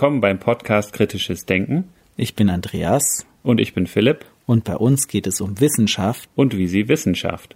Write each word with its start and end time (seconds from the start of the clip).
Willkommen 0.00 0.22
beim 0.22 0.38
Podcast 0.38 0.94
Kritisches 0.94 1.44
Denken. 1.44 1.92
Ich 2.16 2.34
bin 2.34 2.48
Andreas. 2.48 3.26
Und 3.42 3.60
ich 3.60 3.74
bin 3.74 3.86
Philipp. 3.86 4.24
Und 4.46 4.64
bei 4.64 4.74
uns 4.74 5.08
geht 5.08 5.26
es 5.26 5.42
um 5.42 5.60
Wissenschaft. 5.60 6.26
Und 6.34 6.56
wie 6.56 6.68
sie 6.68 6.88
Wissenschaft. 6.88 7.54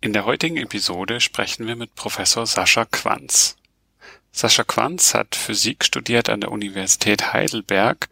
In 0.00 0.12
der 0.12 0.26
heutigen 0.26 0.58
Episode 0.58 1.18
sprechen 1.18 1.66
wir 1.66 1.74
mit 1.74 1.96
Professor 1.96 2.46
Sascha 2.46 2.84
Quanz. 2.84 3.56
Sascha 4.30 4.62
Quanz 4.62 5.14
hat 5.14 5.34
Physik 5.34 5.84
studiert 5.84 6.28
an 6.30 6.42
der 6.42 6.52
Universität 6.52 7.32
Heidelberg 7.32 8.08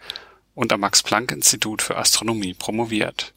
und 0.57 0.73
am 0.73 0.81
Max-Planck-Institut 0.81 1.81
für 1.81 1.97
Astronomie 1.97 2.55
promoviert. 2.55 3.35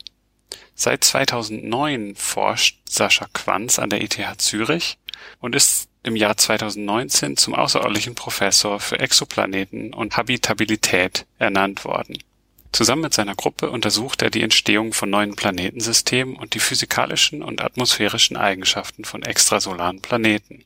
Seit 0.73 1.03
2009 1.03 2.15
forscht 2.15 2.79
Sascha 2.89 3.27
Quanz 3.33 3.77
an 3.77 3.91
der 3.91 4.01
ETH 4.01 4.41
Zürich 4.41 4.97
und 5.39 5.55
ist 5.55 5.90
im 6.03 6.15
Jahr 6.15 6.35
2019 6.35 7.37
zum 7.37 7.53
außerordentlichen 7.55 8.15
Professor 8.15 8.79
für 8.79 8.99
Exoplaneten 8.99 9.93
und 9.93 10.17
Habitabilität 10.17 11.25
ernannt 11.37 11.85
worden. 11.85 12.17
Zusammen 12.71 13.01
mit 13.03 13.13
seiner 13.13 13.35
Gruppe 13.35 13.69
untersucht 13.69 14.21
er 14.21 14.29
die 14.29 14.41
Entstehung 14.41 14.93
von 14.93 15.09
neuen 15.09 15.35
Planetensystemen 15.35 16.35
und 16.35 16.53
die 16.53 16.59
physikalischen 16.59 17.43
und 17.43 17.61
atmosphärischen 17.61 18.37
Eigenschaften 18.37 19.03
von 19.03 19.23
extrasolaren 19.23 20.01
Planeten. 20.01 20.63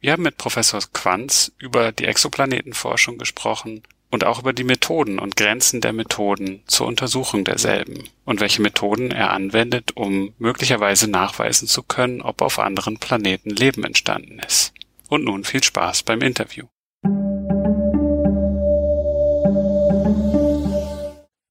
Wir 0.00 0.12
haben 0.12 0.22
mit 0.22 0.36
Professor 0.36 0.80
Quanz 0.92 1.52
über 1.58 1.90
die 1.90 2.04
Exoplanetenforschung 2.04 3.16
gesprochen 3.16 3.82
und 4.16 4.24
auch 4.24 4.40
über 4.40 4.54
die 4.54 4.64
Methoden 4.64 5.18
und 5.18 5.36
Grenzen 5.36 5.82
der 5.82 5.92
Methoden 5.92 6.62
zur 6.66 6.86
Untersuchung 6.86 7.44
derselben 7.44 8.04
und 8.24 8.40
welche 8.40 8.62
Methoden 8.62 9.10
er 9.10 9.30
anwendet, 9.30 9.94
um 9.94 10.32
möglicherweise 10.38 11.10
nachweisen 11.10 11.68
zu 11.68 11.82
können, 11.82 12.22
ob 12.22 12.40
auf 12.40 12.58
anderen 12.58 12.96
Planeten 12.96 13.50
Leben 13.50 13.84
entstanden 13.84 14.38
ist. 14.38 14.72
Und 15.10 15.24
nun 15.24 15.44
viel 15.44 15.62
Spaß 15.62 16.04
beim 16.04 16.22
Interview. 16.22 16.64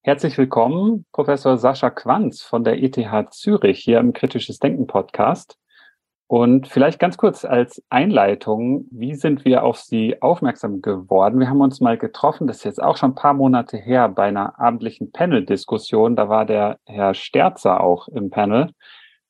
Herzlich 0.02 0.36
willkommen, 0.36 1.06
Professor 1.12 1.60
Sascha 1.60 1.92
Quanz 1.92 2.42
von 2.42 2.64
der 2.64 2.82
ETH 2.82 3.32
Zürich 3.32 3.78
hier 3.78 4.00
im 4.00 4.12
Kritisches 4.12 4.58
Denken 4.58 4.88
Podcast. 4.88 5.60
Und 6.28 6.68
vielleicht 6.68 7.00
ganz 7.00 7.18
kurz 7.18 7.45
als 7.45 7.84
Einleitung, 7.90 8.88
wie 8.90 9.14
sind 9.14 9.45
wir 9.45 9.64
auf 9.64 9.78
Sie 9.78 10.22
aufmerksam 10.23 10.81
geworden? 10.81 11.40
Wir 11.40 11.50
haben 11.50 11.62
uns 11.62 11.81
mal 11.81 12.00
getroffen, 12.00 12.48
das 12.48 12.58
ist 12.58 12.64
jetzt 12.64 12.84
auch 12.84 12.98
schon 12.98 13.12
ein 13.12 13.16
paar 13.16 13.36
Monate 13.36 13.78
her, 13.78 14.09
bei 14.09 14.23
einer 14.23 14.59
abendlichen 14.59 15.12
Panel-Diskussion. 15.12 16.16
Da 16.16 16.28
war 16.28 16.46
der 16.46 16.80
Herr 16.86 17.14
Sterzer 17.14 17.81
auch 17.81 18.08
im 18.08 18.31
Panel, 18.31 18.72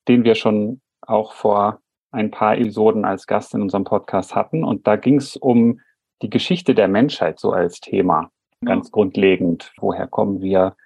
den 0.07 0.23
wir 0.23 0.35
schon 0.35 0.79
auch 1.01 1.33
vor 1.33 1.79
ein 2.11 2.31
paar 2.31 2.57
Episoden 2.57 3.03
als 3.03 3.27
Gast 3.27 3.53
in 3.53 3.61
unserem 3.61 3.83
Podcast 3.83 4.33
hatten. 4.33 4.63
Und 4.63 4.87
da 4.87 4.95
ging 4.95 5.17
es 5.17 5.35
um 5.35 5.81
die 6.21 6.29
Geschichte 6.29 6.73
der 6.73 6.87
Menschheit 6.87 7.41
so 7.41 7.51
als 7.51 7.81
Thema, 7.81 8.31
ganz 8.63 8.87
ja. 8.87 8.91
grundlegend. 8.93 9.73
Woher 9.79 10.07
kommen 10.07 10.41
wir? 10.41 10.77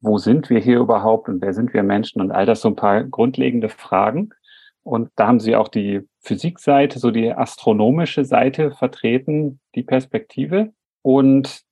Wo 0.00 0.18
sind 0.18 0.50
wir 0.50 0.58
hier 0.58 0.80
überhaupt? 0.80 1.28
Und 1.28 1.40
wer 1.42 1.54
sind 1.54 1.72
wir 1.74 1.84
Menschen? 1.84 2.20
Und 2.20 2.32
all 2.32 2.44
das 2.44 2.60
so 2.60 2.68
ein 2.68 2.76
paar 2.76 3.04
grundlegende 3.04 3.68
Fragen. 3.68 4.30
Und 4.88 5.10
da 5.16 5.26
haben 5.26 5.38
Sie 5.38 5.54
auch 5.54 5.68
die 5.68 6.00
Physikseite, 6.20 6.98
so 6.98 7.10
die 7.10 7.30
astronomische 7.30 8.24
Seite 8.24 8.70
vertreten, 8.70 9.60
die 9.74 9.82
Perspektive. 9.82 10.72
Und 11.02 11.62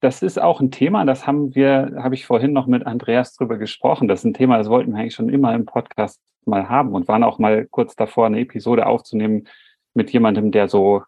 das 0.00 0.20
ist 0.20 0.40
auch 0.40 0.60
ein 0.60 0.70
Thema, 0.70 1.04
das 1.04 1.26
haben 1.26 1.54
wir, 1.54 1.92
habe 1.96 2.14
ich 2.14 2.26
vorhin 2.26 2.52
noch 2.52 2.66
mit 2.66 2.86
Andreas 2.86 3.34
drüber 3.34 3.56
gesprochen. 3.56 4.06
Das 4.06 4.20
ist 4.20 4.24
ein 4.26 4.34
Thema, 4.34 4.58
das 4.58 4.68
wollten 4.68 4.92
wir 4.92 4.98
eigentlich 4.98 5.14
schon 5.14 5.30
immer 5.30 5.54
im 5.54 5.64
Podcast 5.64 6.20
mal 6.44 6.68
haben 6.68 6.92
und 6.92 7.08
waren 7.08 7.24
auch 7.24 7.38
mal 7.38 7.66
kurz 7.70 7.96
davor, 7.96 8.26
eine 8.26 8.40
Episode 8.40 8.86
aufzunehmen 8.86 9.48
mit 9.94 10.12
jemandem, 10.12 10.50
der 10.50 10.68
so 10.68 11.02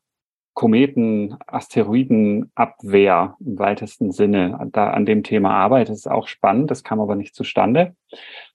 Kometen, 0.55 1.37
Asteroidenabwehr 1.47 3.37
im 3.45 3.59
weitesten 3.59 4.13
Sinne 4.13 4.69
da 4.73 4.91
an 4.91 5.05
dem 5.05 5.25
Thema 5.25 5.51
arbeitet. 5.51 5.91
Das 5.91 5.99
ist 5.99 6.11
auch 6.11 6.29
spannend, 6.29 6.71
das 6.71 6.85
kam 6.85 7.01
aber 7.01 7.17
nicht 7.17 7.35
zustande. 7.35 7.97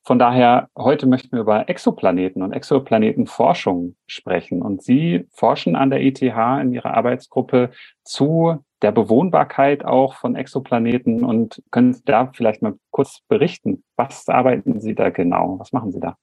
Von 0.03 0.17
daher, 0.17 0.69
heute 0.77 1.05
möchten 1.07 1.33
wir 1.33 1.41
über 1.41 1.67
Exoplaneten 1.67 2.41
und 2.41 2.53
Exoplanetenforschung 2.53 3.95
sprechen. 4.07 4.61
Und 4.61 4.81
Sie 4.81 5.27
forschen 5.31 5.75
an 5.75 5.89
der 5.89 6.01
ETH 6.01 6.21
in 6.21 6.73
Ihrer 6.73 6.93
Arbeitsgruppe 6.93 7.71
zu 8.03 8.63
der 8.81 8.93
Bewohnbarkeit 8.93 9.83
auch 9.83 10.15
von 10.15 10.35
Exoplaneten 10.35 11.25
und 11.25 11.61
können 11.69 11.93
Sie 11.93 12.03
da 12.05 12.31
vielleicht 12.33 12.61
mal 12.61 12.75
kurz 12.91 13.19
berichten. 13.27 13.83
Was 13.97 14.29
arbeiten 14.29 14.79
Sie 14.79 14.95
da 14.95 15.09
genau? 15.09 15.59
Was 15.59 15.73
machen 15.73 15.91
Sie 15.91 15.99
da? 15.99 16.15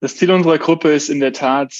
Das 0.00 0.16
Ziel 0.16 0.32
unserer 0.32 0.58
Gruppe 0.58 0.90
ist 0.90 1.08
in 1.08 1.20
der 1.20 1.32
Tat, 1.32 1.72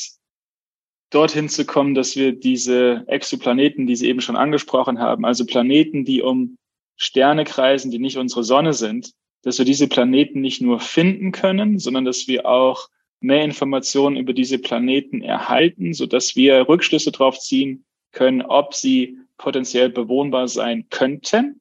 dorthin 1.10 1.48
zu 1.48 1.65
kommen, 1.65 1.94
dass 1.94 2.16
wir 2.16 2.32
diese 2.32 3.04
Exoplaneten, 3.06 3.87
die 3.87 3.97
Sie 3.97 4.09
eben 4.09 4.21
schon 4.21 4.37
angesprochen 4.37 5.00
haben, 5.00 5.25
also 5.25 5.44
Planeten, 5.44 6.04
die 6.04 6.22
um 6.22 6.56
Sterne 6.97 7.44
kreisen, 7.44 7.91
die 7.91 7.98
nicht 7.98 8.16
unsere 8.16 8.44
Sonne 8.44 8.72
sind, 8.72 9.12
dass 9.43 9.59
wir 9.59 9.65
diese 9.65 9.88
Planeten 9.88 10.41
nicht 10.41 10.60
nur 10.60 10.81
finden 10.81 11.32
können, 11.32 11.78
sondern 11.78 12.04
dass 12.04 12.28
wir 12.28 12.47
auch 12.47 12.88
mehr 13.21 13.43
Informationen 13.43 14.16
über 14.16 14.32
diese 14.32 14.59
Planeten 14.59 15.22
erhalten, 15.22 15.93
so 15.94 16.06
dass 16.06 16.37
wir 16.37 16.69
Rückschlüsse 16.69 17.12
darauf 17.12 17.38
ziehen 17.38 17.84
können, 18.12 18.42
ob 18.42 18.75
sie 18.75 19.19
potenziell 19.38 19.91
bewohnbar 19.91 20.48
sein 20.48 20.87
könnten 20.91 21.60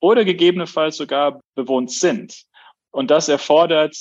oder 0.00 0.24
gegebenenfalls 0.24 0.96
sogar 0.96 1.40
bewohnt 1.54 1.90
sind. 1.90 2.44
Und 2.90 3.10
das 3.10 3.28
erfordert 3.28 3.96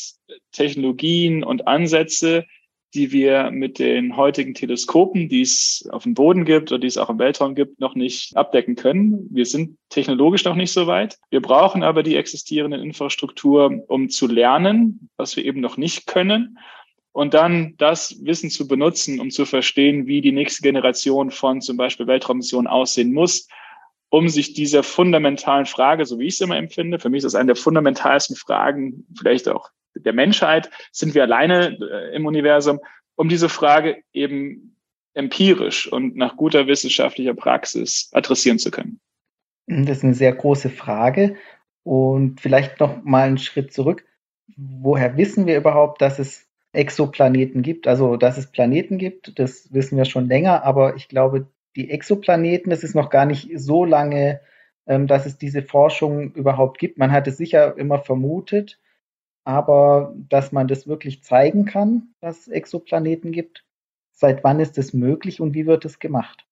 Technologien 0.52 1.44
und 1.44 1.68
Ansätze, 1.68 2.46
die 2.94 3.12
wir 3.12 3.52
mit 3.52 3.80
den 3.80 4.16
heutigen 4.16 4.54
Teleskopen, 4.54 5.28
die 5.30 5.42
es 5.42 5.88
auf 5.92 6.04
dem 6.04 6.14
Boden 6.14 6.46
gibt 6.46 6.72
oder 6.72 6.80
die 6.80 6.88
es 6.88 6.98
auch 6.98 7.10
im 7.10 7.20
Weltraum 7.20 7.54
gibt, 7.54 7.80
noch 7.80 7.96
nicht 7.96 8.36
abdecken 8.38 8.76
können. 8.76 9.28
Wir 9.30 9.46
sind 9.46 9.78
technologisch 9.90 10.46
noch 10.46 10.56
nicht 10.56 10.72
so 10.72 10.88
weit. 10.88 11.18
Wir 11.30 11.42
brauchen 11.42 11.84
aber 11.84 12.02
die 12.02 12.16
existierende 12.16 12.78
Infrastruktur, 12.78 13.84
um 13.88 14.10
zu 14.10 14.28
lernen, 14.28 15.10
was 15.18 15.36
wir 15.36 15.44
eben 15.44 15.60
noch 15.60 15.78
nicht 15.78 16.08
können. 16.08 16.58
Und 17.12 17.34
dann 17.34 17.74
das 17.78 18.24
Wissen 18.24 18.50
zu 18.50 18.68
benutzen, 18.68 19.20
um 19.20 19.32
zu 19.32 19.46
verstehen, 19.46 20.06
wie 20.06 20.22
die 20.22 20.32
nächste 20.32 20.62
Generation 20.62 21.32
von 21.32 21.62
zum 21.62 21.76
Beispiel 21.76 22.08
Weltraummissionen 22.08 22.68
aussehen 22.68 23.12
muss, 23.12 23.48
um 24.10 24.30
sich 24.30 24.54
dieser 24.54 24.84
fundamentalen 24.84 25.66
Frage, 25.66 26.06
so 26.06 26.20
wie 26.20 26.28
ich 26.28 26.36
es 26.36 26.42
immer 26.42 26.58
empfinde, 26.58 27.00
für 27.00 27.10
mich 27.10 27.18
ist 27.18 27.26
das 27.26 27.36
eine 27.36 27.48
der 27.48 27.56
fundamentalsten 27.56 28.36
Fragen, 28.36 29.06
vielleicht 29.18 29.50
auch 29.50 29.70
der 30.00 30.14
Menschheit, 30.14 30.70
sind 30.92 31.16
wir 31.16 31.24
alleine 31.24 31.78
äh, 31.80 32.16
im 32.16 32.26
Universum, 32.26 32.80
um 33.16 33.30
diese 33.30 33.50
Frage 33.50 33.98
eben 34.14 34.76
empirisch 35.14 35.92
und 35.92 36.16
nach 36.16 36.38
guter 36.38 36.68
wissenschaftlicher 36.68 37.34
Praxis 37.34 38.10
adressieren 38.14 38.60
zu 38.60 38.72
können? 38.72 39.00
Das 39.68 39.98
ist 39.98 40.04
eine 40.04 40.14
sehr 40.14 40.34
große 40.34 40.70
Frage. 40.70 41.36
Und 41.84 42.42
vielleicht 42.42 42.80
noch 42.80 43.04
mal 43.04 43.28
einen 43.28 43.38
Schritt 43.38 43.74
zurück. 43.74 44.06
Woher 44.56 45.18
wissen 45.18 45.46
wir 45.48 45.58
überhaupt, 45.58 46.02
dass 46.02 46.20
es 46.20 46.46
Exoplaneten 46.74 47.62
gibt? 47.62 47.88
Also, 47.88 48.18
dass 48.18 48.38
es 48.38 48.52
Planeten 48.52 48.98
gibt, 48.98 49.40
das 49.40 49.74
wissen 49.74 49.98
wir 49.98 50.06
schon 50.06 50.28
länger. 50.28 50.64
Aber 50.64 50.96
ich 50.96 51.08
glaube, 51.08 51.48
die 51.76 51.90
Exoplaneten, 51.90 52.70
das 52.70 52.84
ist 52.84 52.96
noch 52.96 53.10
gar 53.10 53.26
nicht 53.26 53.50
so 53.56 53.86
lange, 53.86 54.42
ähm, 54.86 55.08
dass 55.08 55.26
es 55.26 55.38
diese 55.38 55.64
Forschung 55.64 56.34
überhaupt 56.34 56.80
gibt. 56.80 56.98
Man 56.98 57.12
hat 57.12 57.28
es 57.28 57.38
sicher 57.38 57.78
immer 57.78 58.00
vermutet, 58.00 58.80
aber 59.48 60.14
dass 60.28 60.52
man 60.52 60.68
das 60.68 60.90
wirklich 60.90 61.24
zeigen 61.24 61.64
kann, 61.64 62.10
dass 62.20 62.42
es 62.42 62.48
Exoplaneten 62.50 63.32
gibt, 63.32 63.64
seit 64.12 64.44
wann 64.44 64.60
ist 64.60 64.78
es 64.78 64.92
möglich 64.92 65.40
und 65.40 65.54
wie 65.54 65.66
wird 65.66 65.86
es 65.86 66.00
gemacht? 66.00 66.46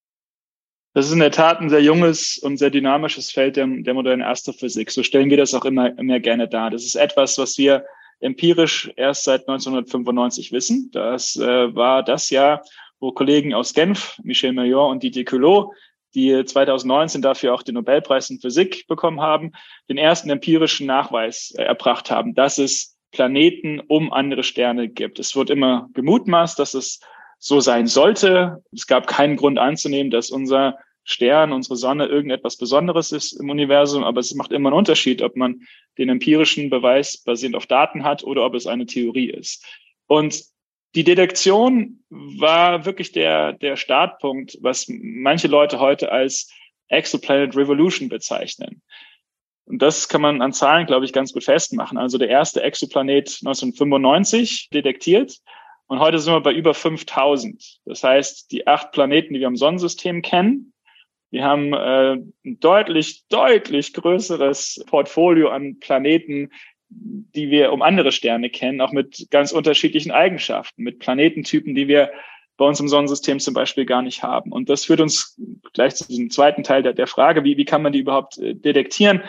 Das 0.93 1.07
ist 1.07 1.11
in 1.11 1.19
der 1.19 1.31
Tat 1.31 1.59
ein 1.59 1.69
sehr 1.69 1.83
junges 1.83 2.37
und 2.37 2.55
sehr 2.55 2.69
dynamisches 2.69 3.31
Feld 3.31 3.57
der, 3.57 3.67
der 3.67 3.93
modernen 3.93 4.21
Astrophysik. 4.21 4.91
So 4.91 5.03
stellen 5.03 5.29
wir 5.29 5.35
das 5.35 5.53
auch 5.53 5.65
immer, 5.65 5.99
immer 5.99 6.21
gerne 6.21 6.47
dar. 6.47 6.69
Das 6.69 6.85
ist 6.85 6.95
etwas, 6.95 7.37
was 7.37 7.57
wir 7.57 7.83
empirisch 8.21 8.89
erst 8.95 9.25
seit 9.25 9.41
1995 9.41 10.53
wissen. 10.53 10.89
Das 10.93 11.35
äh, 11.35 11.75
war 11.75 12.01
das 12.01 12.29
Jahr, 12.29 12.63
wo 13.01 13.11
Kollegen 13.11 13.53
aus 13.53 13.73
Genf, 13.73 14.17
Michel 14.23 14.53
Mayor 14.53 14.87
und 14.87 15.03
Didier 15.03 15.25
Culot, 15.25 15.73
die 16.15 16.43
2019 16.43 17.21
dafür 17.21 17.53
auch 17.53 17.61
den 17.61 17.75
Nobelpreis 17.75 18.29
in 18.29 18.39
Physik 18.39 18.87
bekommen 18.87 19.21
haben, 19.21 19.51
den 19.89 19.97
ersten 19.97 20.29
empirischen 20.29 20.87
Nachweis 20.87 21.53
äh, 21.57 21.63
erbracht 21.63 22.09
haben, 22.09 22.33
dass 22.33 22.57
es 22.57 22.97
Planeten 23.11 23.81
um 23.87 24.11
andere 24.11 24.43
Sterne 24.43 24.89
gibt. 24.89 25.19
Es 25.19 25.35
wird 25.35 25.49
immer 25.49 25.87
gemutmaßt, 25.93 26.57
dass 26.57 26.73
es 26.73 26.99
so 27.37 27.59
sein 27.59 27.87
sollte. 27.87 28.63
Es 28.73 28.87
gab 28.87 29.07
keinen 29.07 29.35
Grund 29.35 29.59
anzunehmen, 29.59 30.11
dass 30.11 30.29
unser 30.29 30.77
Stern, 31.03 31.53
unsere 31.53 31.75
Sonne 31.75 32.07
irgendetwas 32.07 32.57
Besonderes 32.57 33.11
ist 33.11 33.33
im 33.33 33.49
Universum, 33.49 34.03
aber 34.03 34.19
es 34.19 34.33
macht 34.33 34.51
immer 34.51 34.69
einen 34.69 34.77
Unterschied, 34.79 35.21
ob 35.21 35.35
man 35.35 35.61
den 35.97 36.09
empirischen 36.09 36.69
Beweis 36.69 37.21
basierend 37.23 37.55
auf 37.55 37.67
Daten 37.67 38.03
hat 38.03 38.23
oder 38.23 38.43
ob 38.43 38.55
es 38.55 38.65
eine 38.65 38.87
Theorie 38.87 39.29
ist. 39.29 39.63
Und 40.07 40.43
die 40.95 41.03
Detektion 41.03 42.03
war 42.09 42.85
wirklich 42.85 43.11
der, 43.11 43.53
der 43.53 43.75
Startpunkt, 43.75 44.57
was 44.61 44.85
manche 44.87 45.47
Leute 45.47 45.79
heute 45.79 46.11
als 46.11 46.49
Exoplanet 46.87 47.55
Revolution 47.55 48.09
bezeichnen. 48.09 48.81
Und 49.65 49.81
das 49.81 50.07
kann 50.07 50.21
man 50.21 50.41
an 50.41 50.53
Zahlen, 50.53 50.85
glaube 50.85 51.05
ich, 51.05 51.13
ganz 51.13 51.33
gut 51.33 51.43
festmachen. 51.43 51.97
Also 51.97 52.17
der 52.17 52.29
erste 52.29 52.61
Exoplanet 52.61 53.39
1995 53.43 54.69
detektiert 54.71 55.39
Und 55.87 55.99
heute 55.99 56.19
sind 56.19 56.33
wir 56.33 56.41
bei 56.41 56.53
über 56.53 56.73
5000. 56.73 57.79
Das 57.85 58.03
heißt, 58.03 58.51
die 58.51 58.67
acht 58.67 58.91
Planeten, 58.91 59.33
die 59.33 59.39
wir 59.39 59.47
im 59.47 59.57
Sonnensystem 59.57 60.21
kennen, 60.21 60.73
die 61.31 61.43
haben 61.43 61.73
äh, 61.73 62.13
ein 62.45 62.59
deutlich, 62.59 63.25
deutlich 63.27 63.93
größeres 63.93 64.83
Portfolio 64.87 65.49
an 65.49 65.79
Planeten, 65.79 66.51
die 66.97 67.49
wir 67.49 67.73
um 67.73 67.81
andere 67.81 68.11
Sterne 68.11 68.49
kennen, 68.49 68.81
auch 68.81 68.91
mit 68.91 69.27
ganz 69.29 69.51
unterschiedlichen 69.51 70.11
Eigenschaften, 70.11 70.83
mit 70.83 70.99
Planetentypen, 70.99 71.75
die 71.75 71.87
wir 71.87 72.11
bei 72.57 72.65
uns 72.65 72.79
im 72.79 72.87
Sonnensystem 72.87 73.39
zum 73.39 73.53
Beispiel 73.53 73.85
gar 73.85 74.01
nicht 74.01 74.23
haben. 74.23 74.51
Und 74.51 74.69
das 74.69 74.85
führt 74.85 75.01
uns 75.01 75.39
gleich 75.73 75.95
zu 75.95 76.07
diesem 76.07 76.29
zweiten 76.29 76.63
Teil 76.63 76.83
der, 76.83 76.93
der 76.93 77.07
Frage, 77.07 77.43
wie, 77.43 77.57
wie 77.57 77.65
kann 77.65 77.81
man 77.81 77.91
die 77.91 77.99
überhaupt 77.99 78.37
äh, 78.37 78.55
detektieren? 78.55 79.21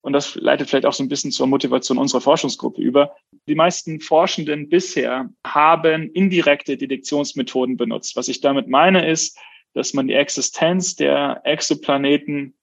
Und 0.00 0.12
das 0.12 0.36
leitet 0.36 0.70
vielleicht 0.70 0.86
auch 0.86 0.92
so 0.92 1.02
ein 1.02 1.08
bisschen 1.08 1.32
zur 1.32 1.48
Motivation 1.48 1.98
unserer 1.98 2.20
Forschungsgruppe 2.20 2.80
über. 2.80 3.16
Die 3.48 3.56
meisten 3.56 3.98
Forschenden 3.98 4.68
bisher 4.68 5.28
haben 5.44 6.10
indirekte 6.12 6.76
Detektionsmethoden 6.76 7.76
benutzt. 7.76 8.14
Was 8.14 8.28
ich 8.28 8.40
damit 8.40 8.68
meine 8.68 9.10
ist, 9.10 9.36
dass 9.74 9.94
man 9.94 10.06
die 10.06 10.14
Existenz 10.14 10.94
der 10.94 11.40
Exoplaneten 11.42 12.54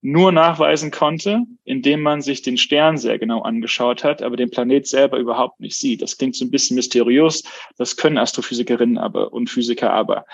nur 0.00 0.30
nachweisen 0.30 0.90
konnte, 0.90 1.42
indem 1.64 2.00
man 2.00 2.22
sich 2.22 2.42
den 2.42 2.56
Stern 2.56 2.98
sehr 2.98 3.18
genau 3.18 3.42
angeschaut 3.42 4.04
hat, 4.04 4.22
aber 4.22 4.36
den 4.36 4.50
Planet 4.50 4.86
selber 4.86 5.18
überhaupt 5.18 5.60
nicht 5.60 5.76
sieht. 5.76 6.02
Das 6.02 6.18
klingt 6.18 6.36
so 6.36 6.44
ein 6.44 6.50
bisschen 6.50 6.76
mysteriös. 6.76 7.42
Das 7.76 7.96
können 7.96 8.18
Astrophysikerinnen 8.18 8.98
aber 8.98 9.32
und 9.32 9.50
Physiker 9.50 9.92
aber. 9.92 10.24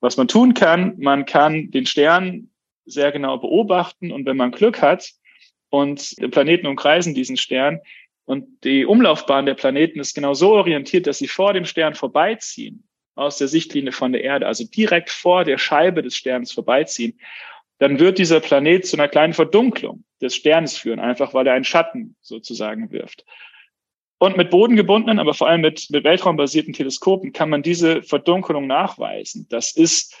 Was 0.00 0.16
man 0.16 0.28
tun 0.28 0.54
kann, 0.54 0.94
man 0.98 1.26
kann 1.26 1.70
den 1.72 1.86
Stern 1.86 2.50
sehr 2.84 3.10
genau 3.10 3.38
beobachten 3.38 4.12
und 4.12 4.24
wenn 4.24 4.36
man 4.36 4.52
Glück 4.52 4.80
hat 4.80 5.10
und 5.68 6.14
Planeten 6.30 6.66
umkreisen 6.66 7.14
diesen 7.14 7.36
Stern 7.36 7.80
und 8.24 8.46
die 8.62 8.86
Umlaufbahn 8.86 9.46
der 9.46 9.54
Planeten 9.54 9.98
ist 9.98 10.14
genau 10.14 10.34
so 10.34 10.52
orientiert, 10.52 11.06
dass 11.06 11.18
sie 11.18 11.28
vor 11.28 11.52
dem 11.52 11.64
Stern 11.64 11.94
vorbeiziehen 11.94 12.84
aus 13.16 13.36
der 13.38 13.48
Sichtlinie 13.48 13.90
von 13.90 14.12
der 14.12 14.22
Erde, 14.22 14.46
also 14.46 14.64
direkt 14.64 15.10
vor 15.10 15.44
der 15.44 15.58
Scheibe 15.58 16.02
des 16.02 16.16
Sterns 16.16 16.52
vorbeiziehen 16.52 17.18
dann 17.78 17.98
wird 17.98 18.18
dieser 18.18 18.40
Planet 18.40 18.86
zu 18.86 18.96
einer 18.96 19.08
kleinen 19.08 19.34
Verdunklung 19.34 20.04
des 20.20 20.34
Sterns 20.34 20.76
führen, 20.76 21.00
einfach 21.00 21.34
weil 21.34 21.46
er 21.46 21.54
einen 21.54 21.64
Schatten 21.64 22.16
sozusagen 22.20 22.90
wirft. 22.90 23.24
Und 24.18 24.36
mit 24.36 24.50
bodengebundenen, 24.50 25.20
aber 25.20 25.32
vor 25.32 25.48
allem 25.48 25.60
mit, 25.60 25.86
mit 25.90 26.02
weltraumbasierten 26.02 26.72
Teleskopen 26.72 27.32
kann 27.32 27.50
man 27.50 27.62
diese 27.62 28.02
Verdunkelung 28.02 28.66
nachweisen. 28.66 29.46
Das 29.48 29.76
ist 29.76 30.16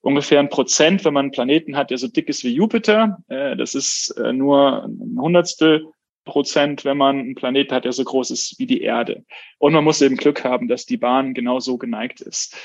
ungefähr 0.00 0.40
ein 0.40 0.48
Prozent, 0.48 1.04
wenn 1.04 1.12
man 1.12 1.26
einen 1.26 1.32
Planeten 1.32 1.76
hat, 1.76 1.90
der 1.90 1.98
so 1.98 2.08
dick 2.08 2.30
ist 2.30 2.44
wie 2.44 2.54
Jupiter. 2.54 3.18
Äh, 3.28 3.56
das 3.56 3.74
ist 3.74 4.10
äh, 4.18 4.32
nur 4.32 4.84
ein 4.84 5.18
Hundertstel 5.20 5.86
Prozent, 6.24 6.84
wenn 6.84 6.96
man 6.96 7.18
einen 7.18 7.34
Planeten 7.34 7.74
hat, 7.74 7.84
der 7.84 7.92
so 7.92 8.04
groß 8.04 8.30
ist 8.30 8.58
wie 8.58 8.66
die 8.66 8.80
Erde. 8.80 9.24
Und 9.58 9.72
man 9.72 9.84
muss 9.84 10.00
eben 10.00 10.16
Glück 10.16 10.44
haben, 10.44 10.68
dass 10.68 10.86
die 10.86 10.96
Bahn 10.96 11.34
genau 11.34 11.58
so 11.58 11.78
geneigt 11.78 12.20
ist. 12.20 12.56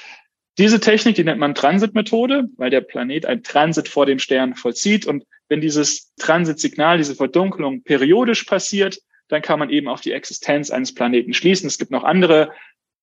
Diese 0.57 0.79
Technik, 0.79 1.15
die 1.15 1.23
nennt 1.23 1.39
man 1.39 1.53
Transitmethode, 1.53 2.45
weil 2.57 2.71
der 2.71 2.81
Planet 2.81 3.25
ein 3.25 3.43
Transit 3.43 3.87
vor 3.87 4.05
dem 4.05 4.17
Stern 4.17 4.55
vollzieht. 4.55 5.05
Und 5.05 5.23
wenn 5.49 5.61
dieses 5.61 6.13
Transitsignal, 6.15 6.97
diese 6.97 7.15
Verdunkelung 7.15 7.83
periodisch 7.83 8.43
passiert, 8.43 8.99
dann 9.27 9.41
kann 9.41 9.59
man 9.59 9.69
eben 9.69 9.87
auf 9.87 10.01
die 10.01 10.13
Existenz 10.13 10.71
eines 10.71 10.93
Planeten 10.93 11.33
schließen. 11.33 11.67
Es 11.67 11.77
gibt 11.77 11.91
noch 11.91 12.03
andere 12.03 12.51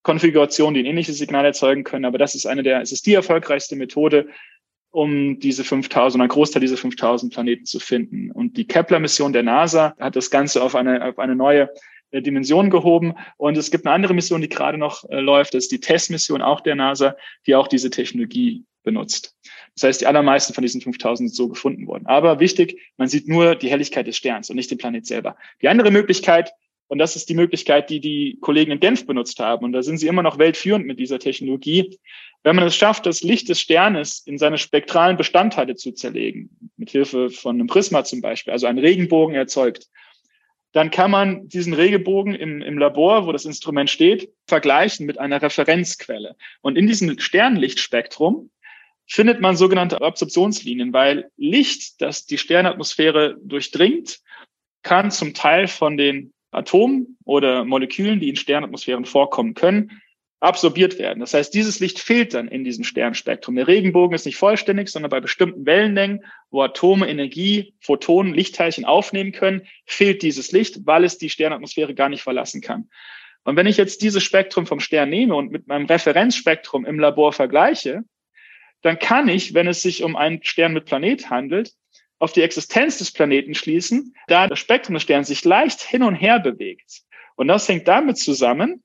Konfigurationen, 0.03 0.75
die 0.75 0.81
ein 0.81 0.87
ähnliches 0.87 1.19
Signal 1.19 1.45
erzeugen 1.45 1.85
können, 1.85 2.05
aber 2.05 2.19
das 2.19 2.35
ist 2.35 2.47
eine 2.47 2.63
der, 2.63 2.81
es 2.81 2.93
ist 2.93 3.07
die 3.07 3.15
erfolgreichste 3.15 3.77
Methode, 3.77 4.29
um 4.91 5.39
diese 5.41 5.65
5000, 5.65 6.23
ein 6.23 6.29
Großteil 6.29 6.61
dieser 6.61 6.77
5000 6.77 7.33
Planeten 7.33 7.65
zu 7.65 7.81
finden. 7.81 8.31
Und 8.31 8.57
die 8.57 8.67
Kepler-Mission 8.67 9.33
der 9.33 9.43
NASA 9.43 9.95
hat 9.99 10.17
das 10.17 10.31
Ganze 10.31 10.63
auf 10.63 10.75
eine, 10.75 11.05
auf 11.05 11.19
eine 11.19 11.35
neue 11.35 11.71
äh, 12.15 12.23
Dimension 12.23 12.71
gehoben. 12.71 13.15
Und 13.37 13.57
es 13.59 13.71
gibt 13.71 13.85
eine 13.87 13.95
andere 13.95 14.15
Mission, 14.15 14.41
die 14.41 14.49
gerade 14.49 14.79
noch 14.79 15.05
äh, 15.11 15.21
läuft. 15.21 15.55
Das 15.55 15.65
ist 15.65 15.73
die 15.73 15.81
Testmission 15.81 16.43
auch 16.43 16.61
der 16.61 16.77
NASA, 16.77 17.17
die 17.47 17.57
auch 17.57 17.67
diese 17.67 17.91
Technologie 17.91 18.65
benutzt. 18.85 19.35
Das 19.75 19.83
heißt, 19.83 20.01
die 20.03 20.07
allermeisten 20.07 20.55
von 20.55 20.63
diesen 20.63 20.81
5000 20.81 21.31
sind 21.31 21.37
so 21.37 21.49
gefunden 21.49 21.87
worden. 21.87 22.07
Aber 22.07 22.39
wichtig, 22.39 22.81
man 22.97 23.09
sieht 23.09 23.27
nur 23.27 23.57
die 23.57 23.69
Helligkeit 23.69 24.07
des 24.07 24.17
Sterns 24.17 24.49
und 24.49 24.57
nicht 24.57 24.71
den 24.71 24.79
Planet 24.79 25.07
selber. 25.07 25.37
Die 25.61 25.69
andere 25.69 25.91
Möglichkeit, 25.91 26.53
und 26.87 26.99
das 26.99 27.17
ist 27.17 27.29
die 27.29 27.35
Möglichkeit, 27.35 27.91
die 27.91 27.99
die 27.99 28.39
Kollegen 28.41 28.71
in 28.71 28.79
Genf 28.79 29.07
benutzt 29.07 29.41
haben, 29.41 29.65
und 29.65 29.73
da 29.73 29.83
sind 29.83 29.99
sie 29.99 30.07
immer 30.07 30.23
noch 30.23 30.39
weltführend 30.39 30.87
mit 30.87 31.01
dieser 31.01 31.19
Technologie, 31.19 31.99
wenn 32.45 32.55
man 32.55 32.67
es 32.67 32.77
schafft, 32.77 33.07
das 33.07 33.23
Licht 33.23 33.49
des 33.49 33.59
Sternes 33.59 34.21
in 34.27 34.39
seine 34.39 34.59
spektralen 34.59 35.17
Bestandteile 35.17 35.75
zu 35.75 35.93
zerlegen, 35.93 36.71
mit 36.77 36.91
Hilfe 36.91 37.31
von 37.31 37.57
einem 37.57 37.67
Prisma 37.67 38.05
zum 38.05 38.21
Beispiel, 38.21 38.53
also 38.53 38.67
einen 38.67 38.79
Regenbogen 38.79 39.35
erzeugt, 39.35 39.89
dann 40.75 40.91
kann 40.91 41.13
man 41.13 41.49
diesen 41.49 41.73
Regelbogen 41.73 42.35
im, 42.35 42.61
im 42.61 42.79
Labor, 42.79 43.27
wo 43.27 43.33
das 43.33 43.45
Instrument 43.45 43.89
steht, 43.89 44.29
vergleichen 44.49 45.07
mit 45.07 45.19
einer 45.19 45.41
Referenzquelle. 45.41 46.35
Und 46.63 46.77
in 46.77 46.89
diesem 46.89 47.21
Sternlichtspektrum 47.21 48.51
findet 49.07 49.41
man 49.41 49.57
sogenannte 49.57 50.03
Absorptionslinien, 50.03 50.93
weil 50.93 51.31
Licht, 51.37 52.01
das 52.03 52.27
die 52.27 52.39
Sternatmosphäre 52.39 53.37
durchdringt, 53.41 54.19
kann 54.83 55.13
zum 55.13 55.33
Teil 55.33 55.69
von 55.69 55.97
den 55.97 56.33
Atomen 56.51 57.19
oder 57.25 57.65
Molekülen, 57.65 58.19
die 58.19 58.29
in 58.29 58.37
Sternatmosphären 58.37 59.05
vorkommen 59.05 59.55
können, 59.55 60.03
absorbiert 60.41 60.99
werden. 60.99 61.21
Das 61.21 61.33
heißt, 61.33 61.55
dieses 61.55 61.81
Licht 61.81 61.99
fehlt 61.99 62.35
dann 62.35 62.49
in 62.49 62.65
diesem 62.65 62.85
Sternspektrum. 62.85 63.57
Der 63.57 63.67
Regenbogen 63.67 64.15
ist 64.15 64.27
nicht 64.27 64.37
vollständig, 64.37 64.89
sondern 64.89 65.11
bei 65.11 65.21
bestimmten 65.21 65.65
Wellenlängen, 65.65 66.25
wo 66.51 66.63
Atome 66.63 67.09
Energie, 67.09 67.75
Photonen, 67.81 68.35
Lichtteilchen 68.35 68.85
aufnehmen 68.85 69.33
können, 69.33 69.63
fehlt 69.87 70.23
dieses 70.23 70.53
Licht, 70.53 70.87
weil 70.87 71.05
es 71.05 71.19
die 71.19 71.31
Sternatmosphäre 71.31 71.95
gar 71.95 72.09
nicht 72.09 72.23
verlassen 72.23 72.61
kann. 72.61 72.91
Und 73.45 73.57
wenn 73.57 73.67
ich 73.67 73.77
jetzt 73.77 74.03
dieses 74.03 74.23
Spektrum 74.23 74.67
vom 74.67 74.81
Stern 74.81 75.11
nehme 75.11 75.35
und 75.35 75.51
mit 75.51 75.67
meinem 75.67 75.87
Referenzspektrum 75.87 76.85
im 76.85 76.99
Labor 76.99 77.33
vergleiche, 77.33 78.05
dann 78.83 78.99
kann 78.99 79.29
ich, 79.29 79.55
wenn 79.55 79.67
es 79.67 79.83
sich 79.83 80.03
um 80.03 80.17
einen 80.17 80.43
Stern 80.43 80.75
mit 80.75 80.85
Planet 80.85 81.31
handelt, 81.31 81.73
auf 82.19 82.33
die 82.33 82.43
Existenz 82.43 82.99
des 82.99 83.13
Planeten 83.13 83.55
schließen, 83.55 84.15
da 84.29 84.47
das 84.47 84.59
Spektrum 84.59 84.95
des 84.95 85.03
Sterns 85.03 85.29
sich 85.29 85.45
leicht 85.45 85.83
hin 85.83 86.03
und 86.03 86.15
her 86.15 86.39
bewegt. 86.39 87.03
Und 87.37 87.49
das 87.49 87.69
hängt 87.69 87.89
damit 87.89 88.19
zusammen, 88.19 88.83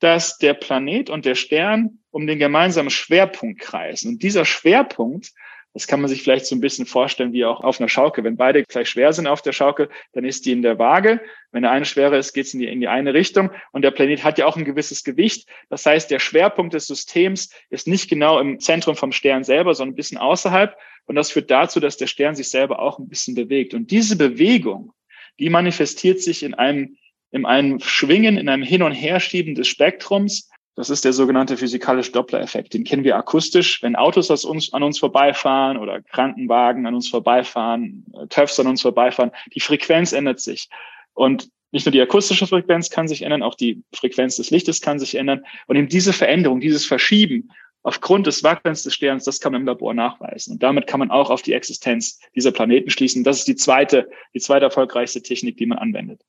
dass 0.00 0.38
der 0.38 0.54
Planet 0.54 1.10
und 1.10 1.24
der 1.24 1.34
Stern 1.34 1.98
um 2.10 2.26
den 2.26 2.38
gemeinsamen 2.38 2.90
Schwerpunkt 2.90 3.60
kreisen. 3.60 4.12
Und 4.12 4.22
dieser 4.22 4.44
Schwerpunkt, 4.44 5.32
das 5.74 5.86
kann 5.86 6.00
man 6.00 6.08
sich 6.08 6.22
vielleicht 6.22 6.46
so 6.46 6.56
ein 6.56 6.60
bisschen 6.60 6.86
vorstellen 6.86 7.32
wie 7.32 7.44
auch 7.44 7.60
auf 7.60 7.80
einer 7.80 7.88
Schaukel. 7.88 8.24
Wenn 8.24 8.36
beide 8.36 8.64
gleich 8.64 8.88
schwer 8.88 9.12
sind 9.12 9.26
auf 9.26 9.42
der 9.42 9.52
Schaukel, 9.52 9.90
dann 10.12 10.24
ist 10.24 10.46
die 10.46 10.52
in 10.52 10.62
der 10.62 10.78
Waage. 10.78 11.20
Wenn 11.52 11.62
der 11.62 11.70
eine 11.70 11.84
schwerer 11.84 12.16
ist, 12.16 12.32
geht 12.32 12.46
es 12.46 12.54
in 12.54 12.60
die, 12.60 12.66
in 12.66 12.80
die 12.80 12.88
eine 12.88 13.14
Richtung. 13.14 13.50
Und 13.72 13.82
der 13.82 13.90
Planet 13.90 14.24
hat 14.24 14.38
ja 14.38 14.46
auch 14.46 14.56
ein 14.56 14.64
gewisses 14.64 15.04
Gewicht. 15.04 15.48
Das 15.68 15.84
heißt, 15.84 16.10
der 16.10 16.18
Schwerpunkt 16.18 16.74
des 16.74 16.86
Systems 16.86 17.50
ist 17.70 17.86
nicht 17.86 18.08
genau 18.08 18.40
im 18.40 18.58
Zentrum 18.60 18.96
vom 18.96 19.12
Stern 19.12 19.44
selber, 19.44 19.74
sondern 19.74 19.92
ein 19.92 19.96
bisschen 19.96 20.18
außerhalb. 20.18 20.76
Und 21.04 21.16
das 21.16 21.30
führt 21.30 21.50
dazu, 21.50 21.80
dass 21.80 21.96
der 21.96 22.06
Stern 22.06 22.34
sich 22.34 22.48
selber 22.48 22.80
auch 22.80 22.98
ein 22.98 23.08
bisschen 23.08 23.34
bewegt. 23.34 23.74
Und 23.74 23.90
diese 23.90 24.16
Bewegung, 24.16 24.92
die 25.38 25.50
manifestiert 25.50 26.20
sich 26.20 26.42
in 26.42 26.54
einem 26.54 26.96
in 27.30 27.44
einem 27.46 27.80
Schwingen, 27.80 28.36
in 28.38 28.48
einem 28.48 28.62
Hin- 28.62 28.82
und 28.82 28.92
Herschieben 28.92 29.54
des 29.54 29.68
Spektrums. 29.68 30.48
Das 30.74 30.90
ist 30.90 31.04
der 31.04 31.12
sogenannte 31.12 31.56
physikalische 31.56 32.12
Doppler-Effekt. 32.12 32.72
Den 32.72 32.84
kennen 32.84 33.04
wir 33.04 33.16
akustisch, 33.16 33.82
wenn 33.82 33.96
Autos 33.96 34.30
uns, 34.44 34.72
an 34.72 34.82
uns 34.82 34.98
vorbeifahren 34.98 35.76
oder 35.76 36.02
Krankenwagen 36.02 36.86
an 36.86 36.94
uns 36.94 37.08
vorbeifahren, 37.08 38.04
äh, 38.14 38.26
TÜVs 38.28 38.60
an 38.60 38.68
uns 38.68 38.82
vorbeifahren. 38.82 39.32
Die 39.54 39.60
Frequenz 39.60 40.12
ändert 40.12 40.40
sich. 40.40 40.68
Und 41.14 41.50
nicht 41.72 41.84
nur 41.84 41.92
die 41.92 42.00
akustische 42.00 42.46
Frequenz 42.46 42.90
kann 42.90 43.08
sich 43.08 43.22
ändern, 43.22 43.42
auch 43.42 43.54
die 43.54 43.82
Frequenz 43.92 44.36
des 44.36 44.50
Lichtes 44.50 44.80
kann 44.80 44.98
sich 44.98 45.16
ändern. 45.16 45.44
Und 45.66 45.76
eben 45.76 45.88
diese 45.88 46.12
Veränderung, 46.12 46.60
dieses 46.60 46.86
Verschieben 46.86 47.50
aufgrund 47.82 48.26
des 48.26 48.42
Wackelns 48.42 48.84
des 48.84 48.94
Sterns, 48.94 49.24
das 49.24 49.40
kann 49.40 49.52
man 49.52 49.62
im 49.62 49.66
Labor 49.66 49.94
nachweisen. 49.94 50.54
Und 50.54 50.62
damit 50.62 50.86
kann 50.86 51.00
man 51.00 51.10
auch 51.10 51.30
auf 51.30 51.42
die 51.42 51.52
Existenz 51.52 52.20
dieser 52.34 52.52
Planeten 52.52 52.90
schließen. 52.90 53.24
Das 53.24 53.38
ist 53.38 53.48
die 53.48 53.56
zweite, 53.56 54.08
die 54.34 54.40
zweite 54.40 54.64
erfolgreichste 54.64 55.22
Technik, 55.22 55.56
die 55.56 55.66
man 55.66 55.78
anwendet. 55.78 56.22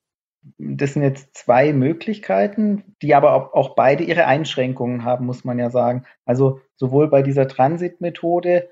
Das 0.57 0.93
sind 0.93 1.03
jetzt 1.03 1.35
zwei 1.35 1.73
Möglichkeiten, 1.73 2.95
die 3.01 3.13
aber 3.13 3.55
auch 3.55 3.75
beide 3.75 4.03
ihre 4.03 4.25
Einschränkungen 4.25 5.03
haben, 5.03 5.25
muss 5.25 5.43
man 5.43 5.59
ja 5.59 5.69
sagen. 5.69 6.05
Also 6.25 6.61
sowohl 6.75 7.09
bei 7.09 7.21
dieser 7.21 7.47
Transitmethode 7.47 8.69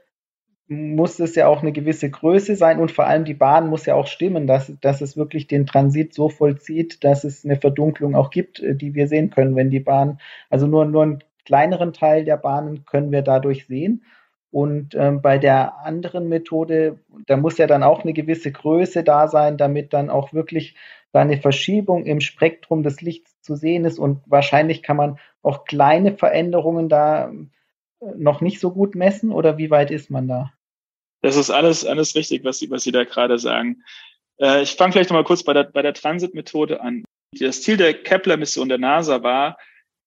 muss 0.70 1.20
es 1.20 1.36
ja 1.36 1.48
auch 1.48 1.62
eine 1.62 1.72
gewisse 1.72 2.10
Größe 2.10 2.56
sein 2.56 2.80
und 2.80 2.92
vor 2.92 3.06
allem 3.08 3.24
die 3.24 3.34
Bahn 3.34 3.70
muss 3.70 3.86
ja 3.86 3.96
auch 3.96 4.08
stimmen, 4.08 4.48
dass, 4.48 4.72
dass 4.82 5.02
es 5.02 5.16
wirklich 5.16 5.48
den 5.48 5.66
Transit 5.66 6.14
so 6.14 6.28
vollzieht, 6.30 7.04
dass 7.06 7.24
es 7.24 7.46
eine 7.46 7.56
Verdunklung 7.56 8.16
auch 8.16 8.30
gibt, 8.30 8.60
äh, 8.60 8.76
die 8.76 8.94
wir 8.94 9.08
sehen 9.08 9.30
können, 9.30 9.56
wenn 9.56 9.70
die 9.70 9.80
Bahn, 9.80 10.20
also 10.50 10.68
nur, 10.68 10.86
nur 10.86 11.04
einen 11.04 11.24
kleineren 11.46 11.94
Teil 11.94 12.26
der 12.26 12.38
Bahnen 12.38 12.86
können 12.86 13.12
wir 13.12 13.22
dadurch 13.22 13.68
sehen. 13.68 14.04
Und 14.52 14.96
ähm, 14.96 15.22
bei 15.22 15.38
der 15.38 15.80
anderen 15.80 16.28
Methode, 16.30 17.00
da 17.28 17.38
muss 17.38 17.58
ja 17.58 17.68
dann 17.68 17.84
auch 17.84 18.04
eine 18.04 18.14
gewisse 18.14 18.52
Größe 18.52 19.04
da 19.04 19.28
sein, 19.28 19.58
damit 19.58 19.94
dann 19.94 20.10
auch 20.10 20.34
wirklich 20.34 20.76
da 21.12 21.22
eine 21.22 21.40
Verschiebung 21.40 22.06
im 22.06 22.22
Spektrum 22.22 22.84
des 22.84 23.02
Lichts 23.02 23.42
zu 23.42 23.56
sehen 23.56 23.86
ist. 23.86 24.00
Und 24.00 24.22
wahrscheinlich 24.26 24.84
kann 24.84 24.98
man 24.98 25.20
auch 25.42 25.66
kleine 25.66 26.16
Veränderungen 26.18 26.90
da 26.90 27.32
äh, 28.00 28.06
noch 28.16 28.42
nicht 28.42 28.60
so 28.60 28.72
gut 28.72 28.96
messen. 28.96 29.32
Oder 29.32 29.58
wie 29.58 29.70
weit 29.70 29.92
ist 29.92 30.10
man 30.10 30.28
da? 30.28 30.54
Das 31.22 31.36
ist 31.36 31.50
alles, 31.50 31.86
alles 31.86 32.16
richtig, 32.16 32.44
was 32.44 32.60
Sie, 32.60 32.70
was 32.70 32.84
Sie 32.84 32.92
da 32.92 33.04
gerade 33.04 33.40
sagen. 33.40 33.84
Äh, 34.40 34.64
ich 34.64 34.76
fange 34.76 34.94
vielleicht 34.94 35.10
noch 35.10 35.18
mal 35.18 35.24
kurz 35.24 35.44
bei 35.44 35.54
der, 35.54 35.64
bei 35.64 35.82
der 35.82 35.94
Transit-Methode 35.94 36.82
an. 36.82 37.04
Das 37.40 37.62
Ziel 37.62 37.78
der 37.78 37.94
Kepler-Mission 37.94 38.70
der 38.70 38.78
NASA 38.78 39.24
war, 39.24 39.58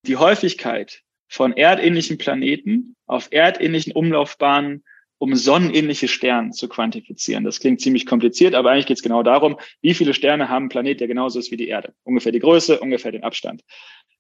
die 0.06 0.16
Häufigkeit 0.16 1.02
von 1.28 1.56
erdähnlichen 1.56 2.18
Planeten 2.18 2.94
auf 3.06 3.28
erdähnlichen 3.30 3.92
Umlaufbahnen 3.92 4.84
um 5.20 5.36
sonnenähnliche 5.36 6.08
Sterne 6.08 6.50
zu 6.52 6.66
quantifizieren. 6.66 7.44
Das 7.44 7.60
klingt 7.60 7.82
ziemlich 7.82 8.06
kompliziert, 8.06 8.54
aber 8.54 8.70
eigentlich 8.70 8.86
geht 8.86 8.96
es 8.96 9.02
genau 9.02 9.22
darum, 9.22 9.60
wie 9.82 9.92
viele 9.92 10.14
Sterne 10.14 10.48
haben 10.48 10.64
ein 10.64 10.68
Planet, 10.70 10.98
der 10.98 11.08
genauso 11.08 11.38
ist 11.38 11.50
wie 11.50 11.58
die 11.58 11.68
Erde. 11.68 11.92
Ungefähr 12.04 12.32
die 12.32 12.38
Größe, 12.38 12.80
ungefähr 12.80 13.12
den 13.12 13.22
Abstand. 13.22 13.62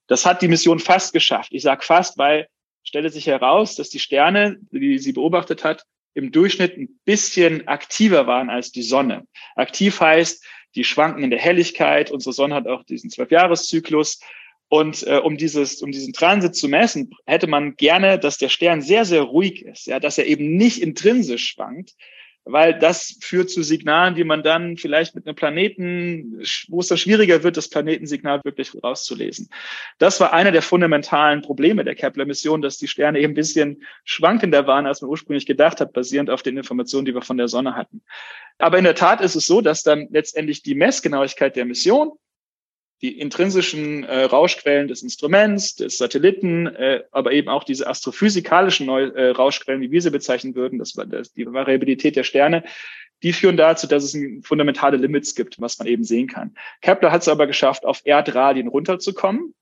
Das 0.08 0.26
hat 0.26 0.42
die 0.42 0.48
Mission 0.48 0.78
fast 0.78 1.14
geschafft. 1.14 1.52
Ich 1.54 1.62
sage 1.62 1.82
fast, 1.82 2.18
weil 2.18 2.48
stellte 2.82 3.08
sich 3.08 3.26
heraus, 3.26 3.76
dass 3.76 3.88
die 3.88 3.98
Sterne, 3.98 4.58
die 4.72 4.98
sie 4.98 5.12
beobachtet 5.12 5.64
hat, 5.64 5.84
im 6.12 6.32
Durchschnitt 6.32 6.76
ein 6.76 7.00
bisschen 7.06 7.66
aktiver 7.66 8.26
waren 8.26 8.50
als 8.50 8.70
die 8.70 8.82
Sonne. 8.82 9.26
Aktiv 9.56 10.00
heißt, 10.00 10.44
die 10.74 10.84
schwanken 10.84 11.24
in 11.24 11.30
der 11.30 11.38
Helligkeit. 11.38 12.10
Unsere 12.10 12.34
Sonne 12.34 12.54
hat 12.54 12.66
auch 12.66 12.84
diesen 12.84 13.08
Zwölfjahreszyklus. 13.08 14.20
Und 14.70 15.04
äh, 15.04 15.16
um 15.16 15.36
dieses, 15.36 15.82
um 15.82 15.90
diesen 15.90 16.12
Transit 16.12 16.54
zu 16.54 16.68
messen, 16.68 17.10
hätte 17.26 17.48
man 17.48 17.74
gerne, 17.74 18.20
dass 18.20 18.38
der 18.38 18.48
Stern 18.48 18.82
sehr, 18.82 19.04
sehr 19.04 19.22
ruhig 19.22 19.64
ist, 19.64 19.88
ja, 19.88 19.98
dass 19.98 20.16
er 20.16 20.26
eben 20.26 20.56
nicht 20.56 20.80
intrinsisch 20.80 21.48
schwankt, 21.48 21.96
weil 22.44 22.78
das 22.78 23.18
führt 23.20 23.50
zu 23.50 23.64
Signalen, 23.64 24.14
die 24.14 24.22
man 24.22 24.44
dann 24.44 24.76
vielleicht 24.76 25.16
mit 25.16 25.26
einem 25.26 25.34
Planeten, 25.34 26.40
wo 26.68 26.78
es 26.78 26.86
dann 26.86 26.98
schwieriger 26.98 27.42
wird, 27.42 27.56
das 27.56 27.68
Planetensignal 27.68 28.42
wirklich 28.44 28.70
rauszulesen. 28.80 29.50
Das 29.98 30.20
war 30.20 30.32
einer 30.32 30.52
der 30.52 30.62
fundamentalen 30.62 31.42
Probleme 31.42 31.82
der 31.82 31.96
Kepler-Mission, 31.96 32.62
dass 32.62 32.78
die 32.78 32.86
Sterne 32.86 33.18
eben 33.18 33.32
ein 33.32 33.34
bisschen 33.34 33.82
schwankender 34.04 34.68
waren, 34.68 34.86
als 34.86 35.02
man 35.02 35.10
ursprünglich 35.10 35.46
gedacht 35.46 35.80
hat, 35.80 35.92
basierend 35.92 36.30
auf 36.30 36.44
den 36.44 36.56
Informationen, 36.56 37.06
die 37.06 37.14
wir 37.14 37.22
von 37.22 37.38
der 37.38 37.48
Sonne 37.48 37.74
hatten. 37.74 38.02
Aber 38.58 38.78
in 38.78 38.84
der 38.84 38.94
Tat 38.94 39.20
ist 39.20 39.34
es 39.34 39.46
so, 39.46 39.60
dass 39.62 39.82
dann 39.82 40.06
letztendlich 40.12 40.62
die 40.62 40.76
Messgenauigkeit 40.76 41.56
der 41.56 41.64
Mission 41.64 42.12
die 43.02 43.18
intrinsischen 43.18 44.04
äh, 44.04 44.24
Rauschquellen 44.24 44.88
des 44.88 45.02
Instruments, 45.02 45.74
des 45.74 45.96
Satelliten, 45.96 46.66
äh, 46.66 47.04
aber 47.12 47.32
eben 47.32 47.48
auch 47.48 47.64
diese 47.64 47.86
astrophysikalischen 47.86 48.86
Neu 48.86 49.04
äh, 49.04 49.30
Rauschquellen, 49.30 49.80
wie 49.80 49.90
wir 49.90 50.02
sie 50.02 50.10
bezeichnen 50.10 50.54
würden, 50.54 50.78
das 50.78 50.92
das, 50.92 51.32
die 51.32 51.46
Variabilität 51.46 52.16
der 52.16 52.24
Sterne, 52.24 52.64
die 53.22 53.32
führen 53.32 53.56
dazu, 53.56 53.86
dass 53.86 54.04
es 54.04 54.16
fundamentale 54.46 54.96
Limits 54.96 55.34
gibt, 55.34 55.60
was 55.60 55.78
man 55.78 55.88
eben 55.88 56.04
sehen 56.04 56.26
kann. 56.26 56.54
Kepler 56.80 57.12
hat 57.12 57.22
es 57.22 57.28
aber 57.28 57.46
geschafft, 57.46 57.84
auf 57.84 58.02
Erdradien 58.04 58.68
runterzukommen 58.68 59.54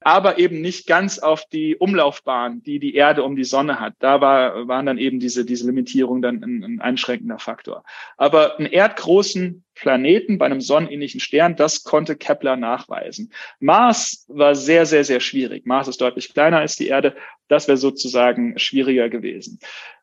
aber 0.00 0.38
eben 0.38 0.60
nicht 0.60 0.86
ganz 0.86 1.18
auf 1.18 1.44
die 1.46 1.76
Umlaufbahn, 1.76 2.62
die 2.62 2.78
die 2.78 2.94
Erde 2.94 3.24
um 3.24 3.36
die 3.36 3.44
Sonne 3.44 3.80
hat. 3.80 3.94
Da 3.98 4.20
war, 4.20 4.68
waren 4.68 4.86
dann 4.86 4.98
eben 4.98 5.18
diese, 5.18 5.44
diese 5.44 5.66
Limitierung 5.66 6.22
dann 6.22 6.42
ein, 6.42 6.64
ein 6.64 6.80
einschränkender 6.80 7.38
Faktor. 7.38 7.84
Aber 8.16 8.58
einen 8.58 8.70
erdgroßen 8.70 9.64
Planeten 9.74 10.38
bei 10.38 10.46
einem 10.46 10.60
sonnenähnlichen 10.60 11.20
Stern, 11.20 11.56
das 11.56 11.82
konnte 11.82 12.16
Kepler 12.16 12.56
nachweisen. 12.56 13.32
Mars 13.60 14.24
war 14.28 14.54
sehr, 14.54 14.86
sehr, 14.86 15.04
sehr 15.04 15.20
schwierig. 15.20 15.66
Mars 15.66 15.88
ist 15.88 16.00
deutlich 16.00 16.32
kleiner 16.32 16.58
als 16.58 16.76
die 16.76 16.88
Erde. 16.88 17.16
Das 17.48 17.66
wäre 17.66 17.76
sozusagen 17.76 18.58
schwieriger 18.58 19.08
gewesen. 19.08 19.58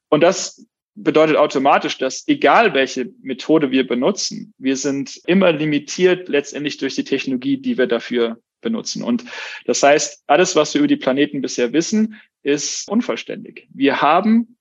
Und 0.10 0.22
das 0.22 0.66
bedeutet 0.96 1.36
automatisch, 1.36 1.98
dass 1.98 2.28
egal 2.28 2.74
welche 2.74 3.12
Methode 3.22 3.70
wir 3.72 3.86
benutzen, 3.86 4.54
wir 4.58 4.78
sind 4.78 5.20
immer 5.26 5.52
limitiert 5.52 6.30
letztendlich 6.30 6.78
durch 6.78 6.96
die 6.96 7.04
Technologie, 7.04 7.58
die 7.58 7.78
wir 7.78 7.88
dafür 7.88 8.40
benutzen. 8.66 9.02
Und 9.02 9.24
das 9.66 9.82
heißt, 9.82 10.24
alles, 10.28 10.58
was 10.58 10.74
wir 10.74 10.80
über 10.80 10.90
die 10.90 10.98
Planeten 10.98 11.42
bisher 11.42 11.72
wissen, 11.72 12.20
ist 12.44 12.90
unvollständig. 12.90 13.70
Wir 13.74 14.02
haben 14.02 14.58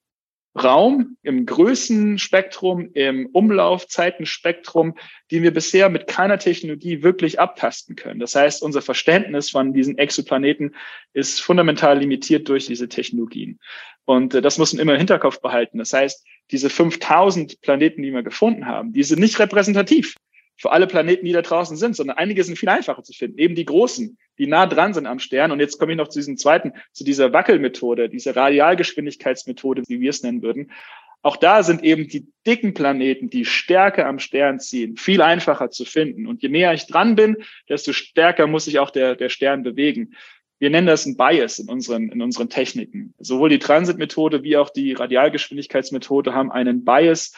Raum 0.56 1.16
im 1.22 1.46
Größenspektrum, 1.46 2.90
im 2.94 3.26
Umlaufzeitenspektrum, 3.32 4.94
die 5.32 5.42
wir 5.42 5.52
bisher 5.52 5.88
mit 5.88 6.06
keiner 6.06 6.38
Technologie 6.38 7.02
wirklich 7.02 7.40
abtasten 7.40 7.96
können. 7.96 8.20
Das 8.20 8.36
heißt, 8.36 8.62
unser 8.62 8.80
Verständnis 8.80 9.50
von 9.50 9.72
diesen 9.72 9.98
Exoplaneten 9.98 10.76
ist 11.12 11.40
fundamental 11.40 11.98
limitiert 11.98 12.48
durch 12.48 12.66
diese 12.66 12.88
Technologien. 12.88 13.58
Und 14.04 14.34
äh, 14.34 14.42
das 14.42 14.58
muss 14.58 14.72
man 14.72 14.80
immer 14.80 14.92
im 14.92 14.98
Hinterkopf 14.98 15.40
behalten. 15.40 15.78
Das 15.78 15.92
heißt, 15.92 16.24
diese 16.52 16.70
5000 16.70 17.60
Planeten, 17.60 18.02
die 18.02 18.12
wir 18.12 18.22
gefunden 18.22 18.66
haben, 18.66 18.92
die 18.92 19.02
sind 19.02 19.18
nicht 19.18 19.40
repräsentativ 19.40 20.14
für 20.56 20.72
alle 20.72 20.86
Planeten, 20.86 21.24
die 21.24 21.32
da 21.32 21.42
draußen 21.42 21.76
sind, 21.76 21.96
sondern 21.96 22.16
einige 22.16 22.44
sind 22.44 22.58
viel 22.58 22.68
einfacher 22.68 23.02
zu 23.02 23.12
finden. 23.12 23.38
Eben 23.38 23.54
die 23.54 23.64
großen, 23.64 24.16
die 24.38 24.46
nah 24.46 24.66
dran 24.66 24.94
sind 24.94 25.06
am 25.06 25.18
Stern. 25.18 25.52
Und 25.52 25.60
jetzt 25.60 25.78
komme 25.78 25.92
ich 25.92 25.98
noch 25.98 26.08
zu 26.08 26.18
diesem 26.18 26.36
zweiten, 26.36 26.72
zu 26.92 27.04
dieser 27.04 27.32
Wackelmethode, 27.32 28.08
dieser 28.08 28.36
Radialgeschwindigkeitsmethode, 28.36 29.82
wie 29.88 30.00
wir 30.00 30.10
es 30.10 30.22
nennen 30.22 30.42
würden. 30.42 30.70
Auch 31.22 31.38
da 31.38 31.62
sind 31.62 31.82
eben 31.82 32.06
die 32.06 32.26
dicken 32.46 32.74
Planeten, 32.74 33.30
die 33.30 33.46
stärker 33.46 34.06
am 34.06 34.18
Stern 34.18 34.60
ziehen, 34.60 34.98
viel 34.98 35.22
einfacher 35.22 35.70
zu 35.70 35.86
finden. 35.86 36.26
Und 36.26 36.42
je 36.42 36.50
näher 36.50 36.74
ich 36.74 36.86
dran 36.86 37.16
bin, 37.16 37.38
desto 37.68 37.92
stärker 37.92 38.46
muss 38.46 38.66
sich 38.66 38.78
auch 38.78 38.90
der, 38.90 39.16
der 39.16 39.30
Stern 39.30 39.62
bewegen. 39.62 40.14
Wir 40.58 40.68
nennen 40.70 40.86
das 40.86 41.06
ein 41.06 41.16
Bias 41.16 41.58
in 41.58 41.68
unseren, 41.68 42.10
in 42.10 42.20
unseren 42.20 42.50
Techniken. 42.50 43.14
Sowohl 43.18 43.48
die 43.48 43.58
Transitmethode 43.58 44.42
wie 44.42 44.56
auch 44.58 44.70
die 44.70 44.92
Radialgeschwindigkeitsmethode 44.92 46.34
haben 46.34 46.52
einen 46.52 46.84
Bias 46.84 47.32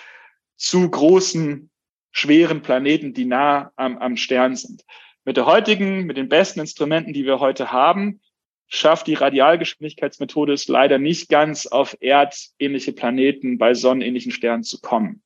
zu 0.57 0.91
großen 0.91 1.71
schweren 2.17 2.63
Planeten, 2.63 3.13
die 3.13 3.27
nah 3.27 3.73
am, 3.77 3.99
am 3.99 4.17
Stern 4.17 4.57
sind. 4.57 4.85
Mit 5.27 5.37
der 5.37 5.45
heutigen, 5.45 6.07
mit 6.07 6.17
den 6.17 6.31
besten 6.31 6.61
Instrumenten, 6.61 7.13
die 7.13 7.27
wir 7.27 7.41
heute 7.41 7.73
haben, 7.73 8.21
schafft 8.69 9.07
die 9.07 9.15
Radialgeschwindigkeitsmethode 9.15 10.55
es 10.55 10.67
leider 10.67 10.99
nicht 10.99 11.29
ganz 11.29 11.67
auf 11.67 11.95
erdähnliche 12.01 12.93
Planeten 12.93 13.59
bei 13.59 13.75
sonnenähnlichen 13.75 14.33
Sternen 14.33 14.63
zu 14.63 14.81
kommen. 14.81 15.23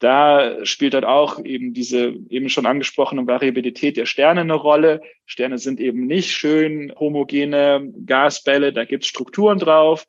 Da 0.00 0.66
spielt 0.66 0.92
halt 0.92 1.06
auch 1.06 1.42
eben 1.42 1.72
diese 1.72 2.14
eben 2.28 2.50
schon 2.50 2.66
angesprochene 2.66 3.26
Variabilität 3.26 3.96
der 3.96 4.06
Sterne 4.06 4.42
eine 4.42 4.54
Rolle. 4.54 5.00
Sterne 5.24 5.56
sind 5.56 5.80
eben 5.80 6.06
nicht 6.06 6.30
schön 6.32 6.92
homogene 6.94 7.90
Gasbälle, 8.04 8.74
da 8.74 8.84
gibt 8.84 9.04
es 9.04 9.08
Strukturen 9.08 9.58
drauf. 9.58 10.06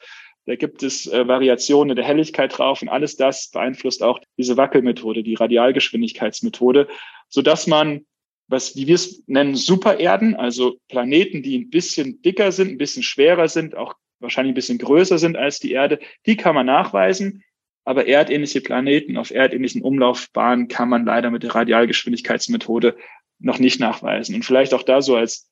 Da 0.50 0.56
gibt 0.56 0.82
es 0.82 1.06
äh, 1.06 1.28
Variationen 1.28 1.96
der 1.96 2.04
Helligkeit 2.04 2.58
drauf 2.58 2.82
und 2.82 2.90
alles 2.90 3.16
das 3.16 3.52
beeinflusst 3.52 4.02
auch 4.02 4.20
diese 4.36 4.58
Wackelmethode, 4.58 5.22
die 5.22 5.36
Radialgeschwindigkeitsmethode, 5.36 6.88
so 7.28 7.44
dass 7.44 7.68
man 7.68 8.08
was, 8.48 8.76
wie 8.76 8.88
wir 8.88 8.96
es 8.96 9.22
nennen, 9.28 9.54
Supererden, 9.54 10.34
also 10.34 10.78
Planeten, 10.88 11.44
die 11.44 11.56
ein 11.56 11.70
bisschen 11.70 12.24
dicker 12.24 12.52
sind, 12.52 12.72
ein 12.72 12.78
bisschen 12.80 13.04
schwerer 13.04 13.48
sind, 13.48 13.78
auch 13.78 13.94
wahrscheinlich 14.20 14.54
ein 14.54 14.56
bisschen 14.56 14.80
größer 14.80 15.20
sind 15.20 15.38
als 15.38 15.60
die 15.60 15.72
Erde, 15.72 16.00
die 16.26 16.36
kann 16.36 16.56
man 16.56 16.66
nachweisen. 16.66 17.44
Aber 17.86 18.08
erdähnliche 18.08 18.62
Planeten 18.62 19.18
auf 19.18 19.30
erdähnlichen 19.30 19.84
Umlaufbahnen 19.84 20.68
kann 20.68 20.90
man 20.90 21.06
leider 21.06 21.30
mit 21.30 21.44
der 21.44 21.54
Radialgeschwindigkeitsmethode 21.54 22.98
noch 23.38 23.60
nicht 23.60 23.80
nachweisen. 23.80 24.34
Und 24.34 24.46
vielleicht 24.46 24.74
auch 24.74 24.82
da 24.82 25.04
so 25.04 25.16
als, 25.16 25.48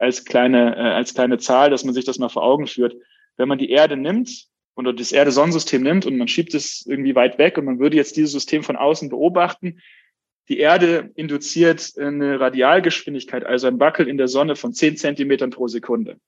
als 0.00 0.24
kleine, 0.24 0.74
äh, 0.74 0.80
als 0.80 1.14
kleine 1.14 1.38
Zahl, 1.38 1.70
dass 1.70 1.84
man 1.84 1.94
sich 1.94 2.04
das 2.04 2.18
mal 2.18 2.28
vor 2.28 2.42
Augen 2.42 2.66
führt 2.66 2.96
wenn 3.40 3.48
man 3.48 3.58
die 3.58 3.70
Erde 3.70 3.96
nimmt 3.96 4.46
oder 4.76 4.92
das 4.92 5.12
Erde-Sonnensystem 5.12 5.82
nimmt 5.82 6.04
und 6.04 6.18
man 6.18 6.28
schiebt 6.28 6.54
es 6.54 6.84
irgendwie 6.86 7.14
weit 7.14 7.38
weg 7.38 7.56
und 7.56 7.64
man 7.64 7.78
würde 7.78 7.96
jetzt 7.96 8.16
dieses 8.16 8.32
System 8.32 8.62
von 8.62 8.76
außen 8.76 9.08
beobachten, 9.08 9.80
die 10.50 10.58
Erde 10.58 11.10
induziert 11.14 11.92
eine 11.98 12.38
Radialgeschwindigkeit, 12.38 13.46
also 13.46 13.66
ein 13.66 13.80
Wackel 13.80 14.08
in 14.08 14.18
der 14.18 14.28
Sonne 14.28 14.56
von 14.56 14.74
10 14.74 14.98
Zentimetern 14.98 15.50
pro 15.50 15.68
Sekunde. 15.68 16.20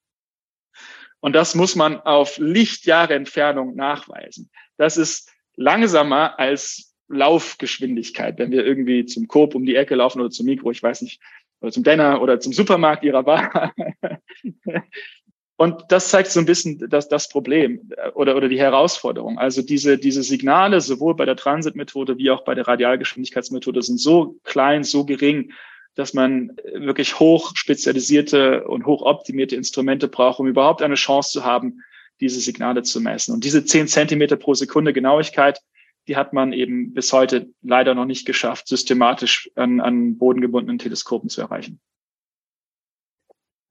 Und 1.20 1.34
das 1.34 1.54
muss 1.54 1.76
man 1.76 2.00
auf 2.00 2.38
Lichtjahre 2.38 3.14
Entfernung 3.14 3.76
nachweisen. 3.76 4.50
Das 4.78 4.96
ist 4.96 5.30
langsamer 5.56 6.38
als 6.38 6.94
Laufgeschwindigkeit, 7.08 8.38
wenn 8.38 8.52
wir 8.52 8.64
irgendwie 8.64 9.04
zum 9.04 9.28
Coop 9.28 9.54
um 9.54 9.66
die 9.66 9.76
Ecke 9.76 9.96
laufen 9.96 10.20
oder 10.20 10.30
zum 10.30 10.46
Mikro, 10.46 10.70
ich 10.70 10.82
weiß 10.82 11.02
nicht, 11.02 11.20
oder 11.60 11.72
zum 11.72 11.84
Denner 11.84 12.22
oder 12.22 12.40
zum 12.40 12.52
Supermarkt 12.52 13.04
ihrer 13.04 13.26
Wahl. 13.26 13.72
Und 15.56 15.84
das 15.88 16.08
zeigt 16.08 16.30
so 16.30 16.40
ein 16.40 16.46
bisschen 16.46 16.88
das, 16.88 17.08
das 17.08 17.28
Problem 17.28 17.92
äh, 17.96 18.10
oder, 18.10 18.36
oder 18.36 18.48
die 18.48 18.58
Herausforderung. 18.58 19.38
Also 19.38 19.62
diese, 19.62 19.98
diese 19.98 20.22
Signale, 20.22 20.80
sowohl 20.80 21.14
bei 21.14 21.24
der 21.24 21.36
Transitmethode 21.36 22.18
wie 22.18 22.30
auch 22.30 22.44
bei 22.44 22.54
der 22.54 22.66
Radialgeschwindigkeitsmethode, 22.66 23.82
sind 23.82 24.00
so 24.00 24.36
klein, 24.44 24.84
so 24.84 25.04
gering, 25.04 25.52
dass 25.94 26.14
man 26.14 26.56
wirklich 26.72 27.20
hoch 27.20 27.52
spezialisierte 27.54 28.64
und 28.66 28.86
hoch 28.86 29.02
optimierte 29.02 29.56
Instrumente 29.56 30.08
braucht, 30.08 30.40
um 30.40 30.46
überhaupt 30.46 30.82
eine 30.82 30.94
Chance 30.94 31.30
zu 31.30 31.44
haben, 31.44 31.82
diese 32.20 32.40
Signale 32.40 32.82
zu 32.82 33.00
messen. 33.00 33.34
Und 33.34 33.44
diese 33.44 33.64
zehn 33.64 33.88
Zentimeter 33.88 34.36
pro 34.36 34.54
Sekunde 34.54 34.92
Genauigkeit, 34.92 35.60
die 36.08 36.16
hat 36.16 36.32
man 36.32 36.52
eben 36.52 36.94
bis 36.94 37.12
heute 37.12 37.50
leider 37.62 37.94
noch 37.94 38.06
nicht 38.06 38.26
geschafft, 38.26 38.68
systematisch 38.68 39.50
an, 39.54 39.80
an 39.80 40.18
bodengebundenen 40.18 40.78
Teleskopen 40.78 41.28
zu 41.28 41.40
erreichen. 41.40 41.80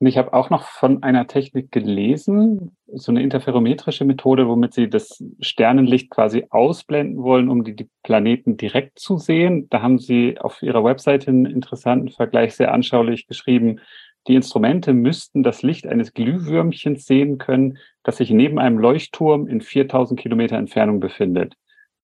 Und 0.01 0.07
ich 0.07 0.17
habe 0.17 0.33
auch 0.33 0.49
noch 0.49 0.63
von 0.63 1.03
einer 1.03 1.27
Technik 1.27 1.71
gelesen, 1.71 2.75
so 2.87 3.11
eine 3.11 3.21
interferometrische 3.21 4.03
Methode, 4.03 4.47
womit 4.47 4.73
sie 4.73 4.89
das 4.89 5.23
Sternenlicht 5.41 6.09
quasi 6.09 6.47
ausblenden 6.49 7.21
wollen, 7.21 7.49
um 7.49 7.63
die, 7.63 7.75
die 7.75 7.87
Planeten 8.01 8.57
direkt 8.57 8.97
zu 8.97 9.17
sehen. 9.17 9.69
Da 9.69 9.83
haben 9.83 9.99
sie 9.99 10.39
auf 10.39 10.63
ihrer 10.63 10.83
Webseite 10.83 11.29
einen 11.29 11.45
interessanten 11.45 12.09
Vergleich 12.09 12.55
sehr 12.55 12.73
anschaulich 12.73 13.27
geschrieben. 13.27 13.79
Die 14.27 14.33
Instrumente 14.33 14.93
müssten 14.93 15.43
das 15.43 15.61
Licht 15.61 15.85
eines 15.85 16.13
Glühwürmchens 16.15 17.05
sehen 17.05 17.37
können, 17.37 17.77
das 18.01 18.17
sich 18.17 18.31
neben 18.31 18.57
einem 18.57 18.79
Leuchtturm 18.79 19.45
in 19.45 19.61
4000 19.61 20.19
Kilometer 20.19 20.57
Entfernung 20.57 20.99
befindet. 20.99 21.53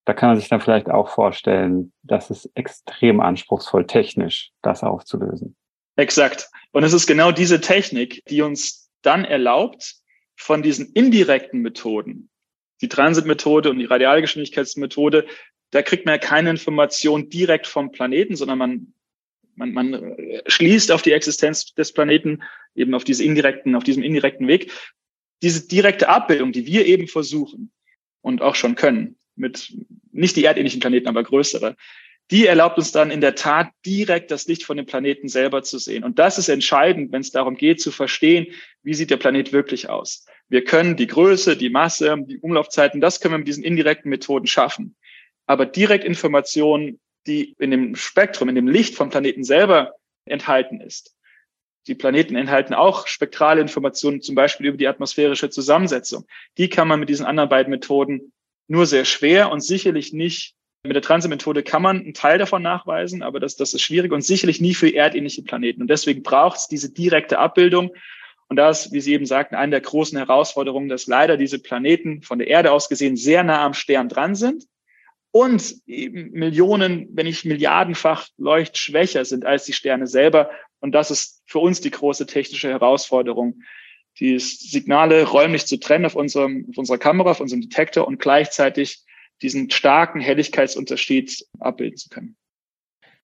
Da 0.06 0.14
kann 0.14 0.30
man 0.30 0.38
sich 0.38 0.50
dann 0.50 0.62
vielleicht 0.62 0.92
auch 0.92 1.10
vorstellen, 1.10 1.94
das 2.04 2.30
ist 2.30 2.52
extrem 2.54 3.22
anspruchsvoll 3.22 3.88
technisch, 3.88 4.52
das 4.62 4.84
aufzulösen. 4.84 5.56
Exakt. 5.98 6.50
Und 6.72 6.84
es 6.84 6.94
ist 6.94 7.08
genau 7.08 7.32
diese 7.32 7.60
Technik, 7.60 8.24
die 8.30 8.42
uns 8.42 8.90
dann 9.02 9.26
erlaubt, 9.26 9.96
von 10.36 10.62
diesen 10.62 10.94
indirekten 10.94 11.62
Methoden, 11.62 12.30
die 12.82 12.88
Transitmethode 12.88 13.72
und 13.72 13.80
die 13.80 13.86
Radialgeschwindigkeitsmethode, 13.86 15.26
da 15.72 15.82
kriegt 15.82 16.06
man 16.06 16.14
ja 16.14 16.20
keine 16.20 16.52
Information 16.52 17.30
direkt 17.30 17.66
vom 17.66 17.92
Planeten, 17.92 18.36
sondern 18.36 18.60
man, 18.60 18.94
man, 19.56 19.74
man 19.74 20.16
schließt 20.46 20.92
auf 20.92 21.02
die 21.02 21.12
Existenz 21.12 21.74
des 21.74 21.92
Planeten 21.92 22.44
eben 22.76 22.94
auf 22.94 23.04
diese 23.04 23.24
indirekten, 23.24 23.76
auf 23.76 23.84
diesem 23.84 24.04
indirekten 24.04 24.48
Weg. 24.48 24.72
Diese 25.42 25.68
direkte 25.68 26.08
Abbildung, 26.08 26.52
die 26.52 26.68
wir 26.68 26.86
eben 26.86 27.08
versuchen 27.08 27.72
und 28.22 28.44
auch 28.44 28.56
schon 28.56 28.76
können, 28.76 29.18
mit 29.36 29.76
nicht 30.12 30.36
die 30.36 30.46
erdähnlichen 30.46 30.80
Planeten, 30.80 31.08
aber 31.08 31.24
größere, 31.24 31.76
die 32.30 32.46
erlaubt 32.46 32.78
uns 32.78 32.92
dann 32.92 33.10
in 33.10 33.22
der 33.22 33.36
Tat 33.36 33.70
direkt 33.86 34.32
das 34.32 34.48
Licht 34.48 34.64
von 34.64 34.76
dem 34.76 34.86
Planeten 34.86 35.30
selber 35.30 35.64
zu 35.64 35.78
sehen. 35.78 36.04
Und 36.04 36.20
das 36.20 36.38
ist 36.38 36.50
entscheidend, 36.50 37.12
wenn 37.12 37.22
es 37.22 37.32
darum 37.32 37.56
geht 37.56 37.80
zu 37.80 37.92
verstehen, 37.92 38.48
wie 38.84 38.94
sieht 38.94 39.12
der 39.12 39.18
Planet 39.18 39.54
wirklich 39.54 39.90
aus. 39.90 40.26
Wir 40.50 40.64
können 40.64 40.98
die 40.98 41.08
Größe, 41.08 41.56
die 41.56 41.70
Masse, 41.70 42.16
die 42.28 42.40
Umlaufzeiten, 42.40 43.00
das 43.00 43.22
können 43.22 43.34
wir 43.34 43.40
mit 43.40 43.48
diesen 43.48 43.64
indirekten 43.64 44.10
Methoden 44.10 44.48
schaffen. 44.48 44.96
Aber 45.46 45.66
direkt 45.66 46.04
Informationen, 46.04 47.00
die 47.28 47.56
in 47.60 47.72
dem 47.72 47.96
Spektrum, 47.96 48.50
in 48.50 48.56
dem 48.56 48.68
Licht 48.68 48.96
vom 48.96 49.10
Planeten 49.10 49.44
selber 49.44 49.94
enthalten 50.26 50.82
ist. 50.82 51.16
Die 51.88 51.96
Planeten 51.96 52.36
enthalten 52.36 52.74
auch 52.74 53.08
spektrale 53.08 53.62
Informationen, 53.62 54.22
zum 54.22 54.36
Beispiel 54.36 54.68
über 54.68 54.78
die 54.78 54.88
atmosphärische 54.88 55.50
Zusammensetzung. 55.50 56.26
Die 56.58 56.68
kann 56.68 56.90
man 56.90 57.00
mit 57.00 57.08
diesen 57.08 57.26
anderen 57.26 57.50
beiden 57.50 57.72
Methoden 57.72 58.34
nur 58.68 58.86
sehr 58.86 59.06
schwer 59.06 59.50
und 59.52 59.62
sicherlich 59.62 60.12
nicht 60.12 60.57
mit 60.88 60.96
der 60.96 61.02
Transit-Methode 61.02 61.64
kann 61.64 61.82
man 61.82 62.02
einen 62.02 62.14
Teil 62.14 62.38
davon 62.38 62.62
nachweisen, 62.62 63.24
aber 63.24 63.40
das, 63.40 63.56
das 63.56 63.74
ist 63.74 63.82
schwierig 63.82 64.12
und 64.12 64.22
sicherlich 64.22 64.62
nie 64.62 64.74
für 64.74 64.94
erdähnliche 64.94 65.44
Planeten. 65.44 65.82
Und 65.82 65.90
deswegen 65.90 66.24
braucht 66.24 66.58
es 66.58 66.68
diese 66.68 66.92
direkte 66.92 67.40
Abbildung. 67.40 67.92
Und 68.50 68.56
da 68.56 68.70
ist, 68.70 68.94
wie 68.94 69.02
Sie 69.02 69.14
eben 69.14 69.26
sagten, 69.26 69.56
eine 69.56 69.72
der 69.72 69.82
großen 69.82 70.18
Herausforderungen, 70.18 70.90
dass 70.90 71.08
leider 71.08 71.38
diese 71.38 71.60
Planeten 71.60 72.22
von 72.22 72.40
der 72.40 72.48
Erde 72.48 72.72
aus 72.72 72.90
gesehen 72.90 73.18
sehr 73.18 73.44
nah 73.44 73.66
am 73.66 73.74
Stern 73.74 74.10
dran 74.10 74.36
sind 74.36 74.64
und 75.32 75.76
Millionen, 75.86 77.10
wenn 77.12 77.26
nicht 77.26 77.46
milliardenfach 77.46 78.28
leuchtschwächer 78.38 79.26
sind 79.26 79.46
als 79.46 79.66
die 79.66 79.74
Sterne 79.74 80.08
selber. 80.08 80.50
Und 80.80 80.94
das 80.94 81.12
ist 81.12 81.44
für 81.46 81.60
uns 81.60 81.82
die 81.82 81.92
große 81.92 82.26
technische 82.26 82.70
Herausforderung, 82.70 83.62
die 84.20 84.40
Signale 84.40 85.24
räumlich 85.26 85.66
zu 85.66 85.78
trennen 85.78 86.06
auf, 86.06 86.16
unserem, 86.16 86.66
auf 86.70 86.78
unserer 86.78 86.98
Kamera, 86.98 87.32
auf 87.32 87.40
unserem 87.40 87.62
Detektor 87.62 88.08
und 88.08 88.20
gleichzeitig 88.20 89.04
diesen 89.42 89.70
starken 89.70 90.20
Helligkeitsunterschied 90.20 91.46
abbilden 91.60 91.98
zu 91.98 92.10
können. 92.10 92.36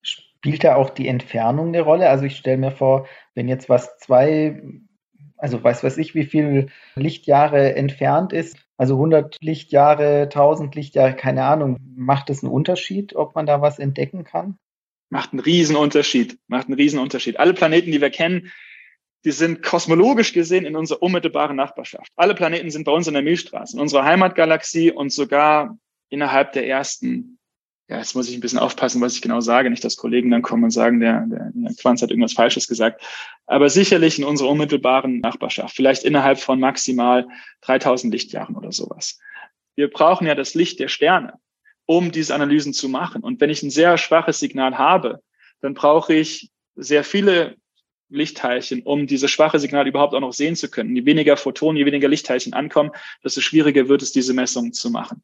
Spielt 0.02 0.64
da 0.64 0.76
auch 0.76 0.90
die 0.90 1.08
Entfernung 1.08 1.68
eine 1.68 1.80
Rolle? 1.80 2.08
Also 2.08 2.24
ich 2.24 2.36
stelle 2.36 2.58
mir 2.58 2.70
vor, 2.70 3.08
wenn 3.34 3.48
jetzt 3.48 3.68
was 3.68 3.96
zwei, 3.98 4.62
also 5.36 5.62
weiß 5.62 5.82
weiß 5.82 5.96
ich, 5.98 6.14
wie 6.14 6.24
viel 6.24 6.68
Lichtjahre 6.96 7.74
entfernt 7.76 8.32
ist, 8.32 8.56
also 8.76 8.94
100 8.94 9.38
Lichtjahre, 9.40 10.22
1000 10.22 10.74
Lichtjahre, 10.74 11.14
keine 11.14 11.44
Ahnung, 11.44 11.78
macht 11.96 12.28
das 12.28 12.42
einen 12.42 12.52
Unterschied, 12.52 13.14
ob 13.14 13.34
man 13.34 13.46
da 13.46 13.60
was 13.60 13.78
entdecken 13.78 14.24
kann? 14.24 14.58
Macht 15.10 15.32
einen 15.32 15.40
Riesenunterschied, 15.40 16.38
macht 16.48 16.66
einen 16.66 16.74
Riesenunterschied. 16.74 17.38
Alle 17.38 17.54
Planeten, 17.54 17.92
die 17.92 18.00
wir 18.00 18.10
kennen, 18.10 18.50
die 19.24 19.30
sind 19.30 19.62
kosmologisch 19.62 20.32
gesehen 20.32 20.66
in 20.66 20.76
unserer 20.76 21.02
unmittelbaren 21.02 21.56
Nachbarschaft. 21.56 22.12
Alle 22.16 22.34
Planeten 22.34 22.70
sind 22.70 22.84
bei 22.84 22.92
uns 22.92 23.06
in 23.06 23.14
der 23.14 23.22
Milchstraße, 23.22 23.76
in 23.76 23.80
unserer 23.80 24.04
Heimatgalaxie 24.04 24.90
und 24.90 25.12
sogar 25.12 25.78
innerhalb 26.14 26.52
der 26.52 26.66
ersten, 26.66 27.38
ja, 27.88 27.98
jetzt 27.98 28.14
muss 28.14 28.28
ich 28.28 28.34
ein 28.36 28.40
bisschen 28.40 28.60
aufpassen, 28.60 29.02
was 29.02 29.16
ich 29.16 29.20
genau 29.20 29.40
sage, 29.40 29.68
nicht, 29.68 29.84
dass 29.84 29.96
Kollegen 29.96 30.30
dann 30.30 30.42
kommen 30.42 30.64
und 30.64 30.70
sagen, 30.70 31.00
der, 31.00 31.26
der, 31.26 31.50
der 31.52 31.74
Quanz 31.74 32.00
hat 32.00 32.10
irgendwas 32.10 32.32
Falsches 32.32 32.68
gesagt, 32.68 33.02
aber 33.46 33.68
sicherlich 33.68 34.18
in 34.18 34.24
unserer 34.24 34.48
unmittelbaren 34.48 35.18
Nachbarschaft, 35.18 35.74
vielleicht 35.74 36.04
innerhalb 36.04 36.38
von 36.38 36.60
maximal 36.60 37.26
3000 37.62 38.14
Lichtjahren 38.14 38.56
oder 38.56 38.72
sowas. 38.72 39.18
Wir 39.74 39.90
brauchen 39.90 40.26
ja 40.26 40.36
das 40.36 40.54
Licht 40.54 40.78
der 40.78 40.88
Sterne, 40.88 41.34
um 41.84 42.12
diese 42.12 42.34
Analysen 42.34 42.72
zu 42.72 42.88
machen. 42.88 43.22
Und 43.22 43.40
wenn 43.40 43.50
ich 43.50 43.62
ein 43.62 43.70
sehr 43.70 43.98
schwaches 43.98 44.38
Signal 44.38 44.78
habe, 44.78 45.20
dann 45.60 45.74
brauche 45.74 46.14
ich 46.14 46.50
sehr 46.76 47.02
viele 47.02 47.56
Lichtteilchen, 48.08 48.82
um 48.82 49.08
dieses 49.08 49.30
schwache 49.30 49.58
Signal 49.58 49.88
überhaupt 49.88 50.14
auch 50.14 50.20
noch 50.20 50.32
sehen 50.32 50.54
zu 50.54 50.70
können. 50.70 50.94
Je 50.94 51.04
weniger 51.04 51.36
Photonen, 51.36 51.76
je 51.76 51.86
weniger 51.86 52.08
Lichtteilchen 52.08 52.52
ankommen, 52.52 52.92
desto 53.24 53.40
schwieriger 53.40 53.88
wird 53.88 54.02
es, 54.02 54.12
diese 54.12 54.32
Messungen 54.32 54.72
zu 54.72 54.90
machen. 54.90 55.22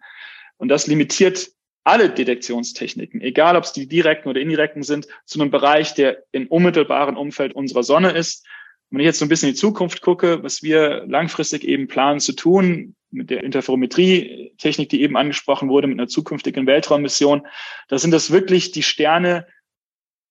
Und 0.61 0.69
das 0.69 0.87
limitiert 0.87 1.53
alle 1.85 2.11
Detektionstechniken, 2.11 3.23
egal 3.23 3.57
ob 3.57 3.65
es 3.65 3.73
die 3.73 3.89
direkten 3.89 4.29
oder 4.29 4.43
indirekten 4.43 4.83
sind, 4.83 5.09
zu 5.25 5.41
einem 5.41 5.51
Bereich, 5.51 5.95
der 5.95 6.23
im 6.33 6.49
unmittelbaren 6.49 7.17
Umfeld 7.17 7.55
unserer 7.55 7.83
Sonne 7.83 8.11
ist. 8.11 8.47
Und 8.91 8.99
wenn 8.99 9.01
ich 9.01 9.07
jetzt 9.07 9.21
so 9.21 9.25
ein 9.25 9.31
bisschen 9.31 9.49
in 9.49 9.55
die 9.55 9.61
Zukunft 9.61 10.03
gucke, 10.03 10.43
was 10.43 10.63
wir 10.63 11.07
langfristig 11.07 11.65
eben 11.65 11.89
planen 11.89 12.21
zu 12.21 12.35
tun, 12.35 12.95
mit 13.11 13.31
der 13.31 13.43
Interferometrie-Technik, 13.43 14.91
die 14.91 15.01
eben 15.01 15.17
angesprochen 15.17 15.71
wurde, 15.71 15.89
mit 15.89 15.99
einer 15.99 16.09
zukünftigen 16.09 16.67
Weltraummission, 16.67 17.47
da 17.89 17.99
sind 17.99 18.11
das 18.11 18.31
wirklich 18.31 18.71
die 18.71 18.83
Sterne, 18.83 19.47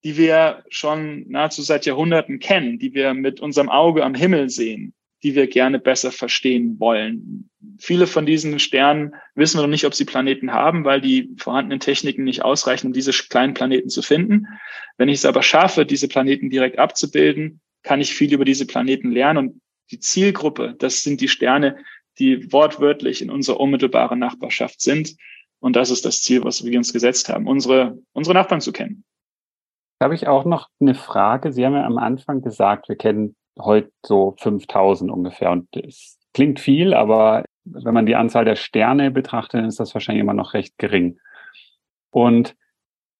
die 0.03 0.15
wir 0.15 0.63
schon 0.69 1.27
nahezu 1.27 1.63
seit 1.63 1.87
Jahrhunderten 1.87 2.37
kennen, 2.37 2.77
die 2.77 2.93
wir 2.93 3.15
mit 3.15 3.39
unserem 3.39 3.69
Auge 3.69 4.05
am 4.05 4.13
Himmel 4.13 4.51
sehen 4.51 4.93
die 5.23 5.35
wir 5.35 5.47
gerne 5.47 5.79
besser 5.79 6.11
verstehen 6.11 6.79
wollen. 6.79 7.49
Viele 7.77 8.07
von 8.07 8.25
diesen 8.25 8.59
Sternen 8.59 9.15
wissen 9.35 9.57
wir 9.57 9.63
noch 9.63 9.69
nicht, 9.69 9.85
ob 9.85 9.93
sie 9.93 10.05
Planeten 10.05 10.53
haben, 10.53 10.85
weil 10.85 11.01
die 11.01 11.29
vorhandenen 11.37 11.79
Techniken 11.79 12.23
nicht 12.23 12.43
ausreichen, 12.43 12.87
um 12.87 12.93
diese 12.93 13.11
kleinen 13.11 13.53
Planeten 13.53 13.89
zu 13.89 14.01
finden. 14.01 14.47
Wenn 14.97 15.09
ich 15.09 15.19
es 15.19 15.25
aber 15.25 15.43
schaffe, 15.43 15.85
diese 15.85 16.07
Planeten 16.07 16.49
direkt 16.49 16.79
abzubilden, 16.79 17.61
kann 17.83 18.01
ich 18.01 18.13
viel 18.13 18.33
über 18.33 18.45
diese 18.45 18.65
Planeten 18.65 19.11
lernen. 19.11 19.37
Und 19.37 19.61
die 19.91 19.99
Zielgruppe, 19.99 20.75
das 20.77 21.03
sind 21.03 21.21
die 21.21 21.27
Sterne, 21.27 21.77
die 22.17 22.51
wortwörtlich 22.51 23.21
in 23.21 23.29
unserer 23.29 23.59
unmittelbaren 23.59 24.19
Nachbarschaft 24.19 24.81
sind. 24.81 25.15
Und 25.59 25.75
das 25.75 25.89
ist 25.89 26.05
das 26.05 26.21
Ziel, 26.21 26.43
was 26.43 26.63
wir 26.63 26.77
uns 26.77 26.93
gesetzt 26.93 27.29
haben, 27.29 27.47
unsere, 27.47 27.97
unsere 28.13 28.33
Nachbarn 28.33 28.61
zu 28.61 28.71
kennen. 28.71 29.03
Habe 30.01 30.15
ich 30.15 30.27
auch 30.27 30.45
noch 30.45 30.69
eine 30.79 30.95
Frage. 30.95 31.51
Sie 31.51 31.65
haben 31.65 31.73
ja 31.73 31.85
am 31.85 31.97
Anfang 31.97 32.41
gesagt, 32.41 32.87
wir 32.87 32.95
kennen 32.95 33.35
heute 33.59 33.91
so 34.05 34.35
5000 34.39 35.11
ungefähr. 35.11 35.51
Und 35.51 35.67
es 35.75 36.17
klingt 36.33 36.59
viel, 36.59 36.93
aber 36.93 37.43
wenn 37.65 37.93
man 37.93 38.05
die 38.05 38.15
Anzahl 38.15 38.45
der 38.45 38.55
Sterne 38.55 39.11
betrachtet, 39.11 39.65
ist 39.65 39.79
das 39.79 39.93
wahrscheinlich 39.93 40.21
immer 40.21 40.33
noch 40.33 40.53
recht 40.53 40.77
gering. 40.77 41.19
Und 42.11 42.55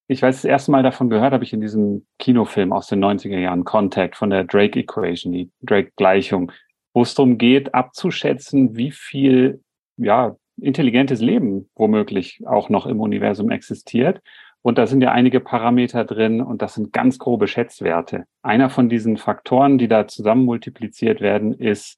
ich 0.08 0.22
weiß, 0.22 0.38
das 0.38 0.46
erste 0.46 0.72
Mal 0.72 0.82
davon 0.82 1.10
gehört 1.10 1.34
habe 1.34 1.44
ich 1.44 1.54
in 1.54 1.62
diesem 1.62 2.08
Kinofilm 2.18 2.74
aus 2.74 2.88
den 2.88 3.04
90er 3.04 3.38
Jahren, 3.38 3.64
Contact 3.64 4.16
von 4.16 4.32
der 4.32 4.44
Drake 4.44 4.80
Equation, 4.80 5.32
die 5.32 5.52
Drake-Gleichung, 5.62 6.52
wo 6.94 7.04
es 7.04 7.14
darum 7.14 7.38
geht, 7.38 7.76
abzuschätzen, 7.76 8.76
wie 8.76 8.92
viel, 8.92 9.62
ja, 9.98 10.36
intelligentes 10.60 11.22
Leben 11.22 11.70
womöglich 11.76 12.42
auch 12.46 12.70
noch 12.70 12.86
im 12.86 13.00
Universum 13.00 13.52
existiert 13.52 14.22
und 14.62 14.78
da 14.78 14.88
sind 14.88 15.02
ja 15.02 15.12
einige 15.12 15.40
Parameter 15.40 16.04
drin 16.04 16.42
und 16.42 16.62
das 16.62 16.74
sind 16.74 16.92
ganz 16.92 17.18
grobe 17.18 17.48
Schätzwerte. 17.48 18.26
Einer 18.42 18.70
von 18.70 18.90
diesen 18.90 19.18
Faktoren, 19.18 19.78
die 19.78 19.88
da 19.88 20.08
zusammen 20.08 20.46
multipliziert 20.46 21.22
werden, 21.22 21.54
ist 21.54 21.98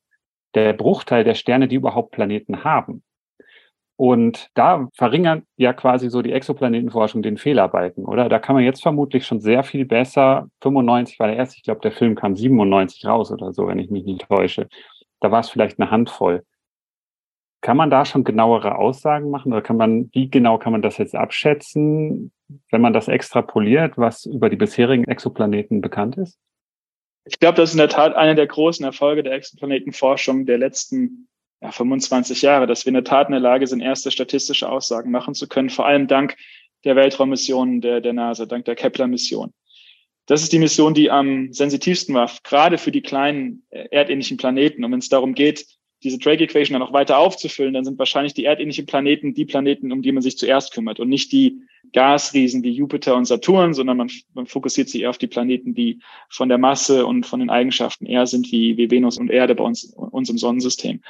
der 0.54 0.74
Bruchteil 0.74 1.24
der 1.24 1.36
Sterne, 1.36 1.68
die 1.68 1.76
überhaupt 1.76 2.12
Planeten 2.12 2.64
haben. 2.64 3.04
Und 3.96 4.50
da 4.56 4.88
verringert 4.96 5.44
ja 5.58 5.74
quasi 5.74 6.10
so 6.10 6.22
die 6.24 6.32
Exoplanetenforschung 6.32 7.22
den 7.22 7.38
Fehlerbalken, 7.38 8.06
oder? 8.06 8.30
Da 8.30 8.40
kann 8.40 8.56
man 8.56 8.64
jetzt 8.64 8.82
vermutlich 8.82 9.26
schon 9.26 9.40
sehr 9.40 9.64
viel 9.64 9.86
besser. 9.86 10.48
95 10.62 11.20
war 11.20 11.28
der 11.28 11.38
erste, 11.38 11.58
ich 11.58 11.64
glaube, 11.64 11.82
der 11.82 11.92
Film 11.92 12.16
kam 12.16 12.36
97 12.36 13.06
raus 13.06 13.32
oder 13.32 13.54
so, 13.54 13.68
wenn 13.68 13.78
ich 13.78 13.92
mich 13.92 14.04
nicht 14.04 14.28
täusche. 14.28 14.68
Da 15.20 15.30
war 15.30 15.42
es 15.42 15.50
vielleicht 15.50 15.80
eine 15.80 15.92
Handvoll. 15.92 16.44
Kann 17.62 17.78
man 17.78 17.90
da 17.90 18.06
schon 18.06 18.24
genauere 18.24 18.78
Aussagen 18.78 19.30
machen 19.30 19.52
oder 19.52 19.62
kann 19.62 19.78
man, 19.78 20.10
wie 20.14 20.30
genau 20.30 20.58
kann 20.58 20.72
man 20.72 20.82
das 20.82 20.98
jetzt 20.98 21.16
abschätzen, 21.16 22.32
wenn 22.72 22.82
man 22.82 22.94
das 22.94 23.08
extrapoliert, 23.08 23.98
was 23.98 24.26
über 24.26 24.50
die 24.50 24.56
bisherigen 24.56 25.06
Exoplaneten 25.06 25.80
bekannt 25.80 26.18
ist? 26.18 26.40
Ich 27.24 27.40
glaube, 27.40 27.58
das 27.58 27.70
ist 27.70 27.76
in 27.76 27.80
der 27.80 27.90
Tat 27.90 28.16
einer 28.16 28.34
der 28.34 28.48
großen 28.48 28.84
Erfolge 28.84 29.22
der 29.22 29.34
Exoplanetenforschung 29.34 30.48
der 30.48 30.58
letzten 30.58 31.28
ja, 31.62 31.72
25 31.72 32.42
Jahre, 32.42 32.66
dass 32.66 32.86
wir 32.86 32.90
in 32.90 32.96
der 32.96 33.04
Tat 33.04 33.28
in 33.28 33.34
der 33.34 33.42
Lage 33.42 33.68
sind, 33.68 33.82
erste 33.82 34.10
statistische 34.10 34.68
Aussagen 34.68 35.12
machen 35.12 35.36
zu 35.36 35.48
können, 35.48 35.70
vor 35.70 35.86
allem 35.86 36.08
dank 36.08 36.36
der 36.84 36.96
Weltraummissionen 36.96 37.82
der, 37.82 38.02
der 38.02 38.14
NASA, 38.14 38.48
dank 38.48 38.66
der 38.66 38.76
Kepler-Mission. 38.76 39.54
Das 40.26 40.42
ist 40.42 40.52
die 40.52 40.60
Mission, 40.60 40.94
die 40.94 41.12
am 41.12 41.52
sensitivsten 41.52 42.16
war, 42.16 42.32
gerade 42.44 42.78
für 42.78 42.92
die 42.92 43.02
kleinen 43.02 43.66
äh, 43.70 43.88
erdähnlichen 43.92 44.38
Planeten. 44.38 44.84
Und 44.84 44.92
wenn 44.92 45.00
es 45.00 45.10
darum 45.10 45.34
geht, 45.34 45.66
diese 46.04 46.18
Drake 46.18 46.44
Equation 46.44 46.74
dann 46.74 46.88
noch 46.88 46.94
weiter 46.94 47.18
aufzufüllen, 47.18 47.74
dann 47.74 47.86
sind 47.86 48.00
wahrscheinlich 48.00 48.34
die 48.34 48.46
erdähnlichen 48.46 48.86
Planeten 48.86 49.34
die 49.34 49.46
Planeten, 49.46 49.92
um 49.92 50.02
die 50.02 50.12
man 50.12 50.24
sich 50.24 50.38
zuerst 50.38 50.74
kümmert 50.74 51.00
und 51.00 51.10
nicht 51.10 51.32
die 51.32 51.62
Gasriesen 51.94 52.64
wie 52.64 52.72
Jupiter 52.72 53.16
und 53.16 53.26
Saturn, 53.26 53.74
sondern 53.74 53.98
man, 53.98 54.10
man 54.34 54.48
fokussiert 54.48 54.90
sich 54.90 55.02
eher 55.02 55.10
auf 55.10 55.18
die 55.18 55.28
Planeten, 55.28 55.74
die 55.74 56.00
von 56.30 56.50
der 56.50 56.58
Masse 56.58 57.06
und 57.06 57.26
von 57.26 57.40
den 57.40 57.50
Eigenschaften 57.50 58.06
eher 58.06 58.26
sind 58.28 58.52
wie, 58.52 58.78
wie 58.78 58.90
Venus 58.90 59.18
und 59.18 59.30
Erde 59.30 59.56
bei 59.56 59.64
uns, 59.64 59.94
uns 59.96 60.30
im 60.30 60.38
Sonnensystem. 60.38 61.02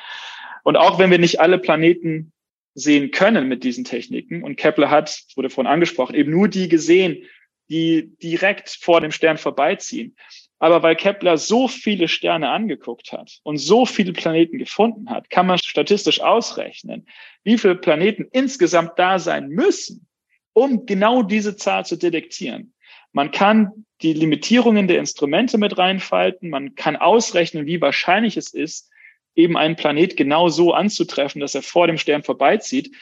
Und 0.64 0.78
auch 0.78 1.00
wenn 1.00 1.12
wir 1.12 1.20
nicht 1.20 1.40
alle 1.40 1.58
Planeten 1.58 2.32
sehen 2.74 3.12
können 3.12 3.48
mit 3.48 3.64
diesen 3.64 3.84
Techniken, 3.84 4.44
und 4.44 4.56
Kepler 4.56 4.90
hat, 4.90 5.24
wurde 5.36 5.50
vorhin 5.50 5.72
angesprochen, 5.72 6.16
eben 6.16 6.32
nur 6.32 6.48
die 6.48 6.70
gesehen, 6.70 7.24
die 7.70 8.12
direkt 8.22 8.70
vor 8.70 9.02
dem 9.02 9.12
Stern 9.12 9.38
vorbeiziehen, 9.38 10.16
Aber 10.62 10.84
weil 10.84 10.96
Kepler 10.96 11.40
so 11.40 11.68
viele 11.68 12.08
Sterne 12.08 12.52
angeguckt 12.52 13.14
hat 13.14 13.40
und 13.42 13.58
so 13.58 13.88
viele 13.88 14.14
Planeten 14.14 14.60
gefunden 14.60 15.10
hat, 15.10 15.32
kann 15.32 15.48
man 15.48 15.58
statistisch 15.58 16.22
ausrechnen, 16.22 17.08
wie 17.44 17.58
viele 17.58 17.74
Planeten 17.74 18.28
insgesamt 18.32 18.92
da 18.98 19.18
sein 19.18 19.48
müssen, 19.48 20.08
um 20.54 20.86
genau 20.86 21.24
diese 21.24 21.56
Zahl 21.56 21.84
zu 21.88 21.98
detektieren. 21.98 22.76
Man 23.12 23.32
kann 23.32 23.86
die 24.04 24.14
Limitierungen 24.14 24.88
der 24.88 25.00
Instrumente 25.00 25.58
mit 25.58 25.80
reinfalten. 25.80 26.52
Man 26.52 26.76
kann 26.76 26.96
ausrechnen, 26.96 27.66
wie 27.66 27.82
wahrscheinlich 27.82 28.38
es 28.38 28.54
ist, 28.54 28.92
eben 29.34 29.58
einen 29.58 29.76
Planet 29.76 30.16
genau 30.16 30.50
so 30.50 30.74
anzutreffen, 30.74 31.42
dass 31.42 31.56
er 31.56 31.64
vor 31.64 31.88
dem 31.88 31.98
Stern 31.98 32.22
vorbeizieht. 32.22 32.96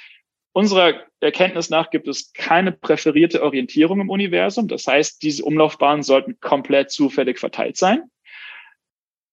Unserer 0.52 1.06
Erkenntnis 1.20 1.70
nach 1.70 1.90
gibt 1.90 2.08
es 2.08 2.34
keine 2.34 2.72
präferierte 2.72 3.44
Orientierung 3.44 4.02
im 4.02 4.10
Universum. 4.10 4.68
Das 4.68 4.88
heißt, 4.88 5.22
diese 5.22 5.44
Umlaufbahnen 5.44 6.04
sollten 6.04 6.40
komplett 6.40 6.92
zufällig 6.92 7.40
verteilt 7.40 7.78
sein. 7.78 8.04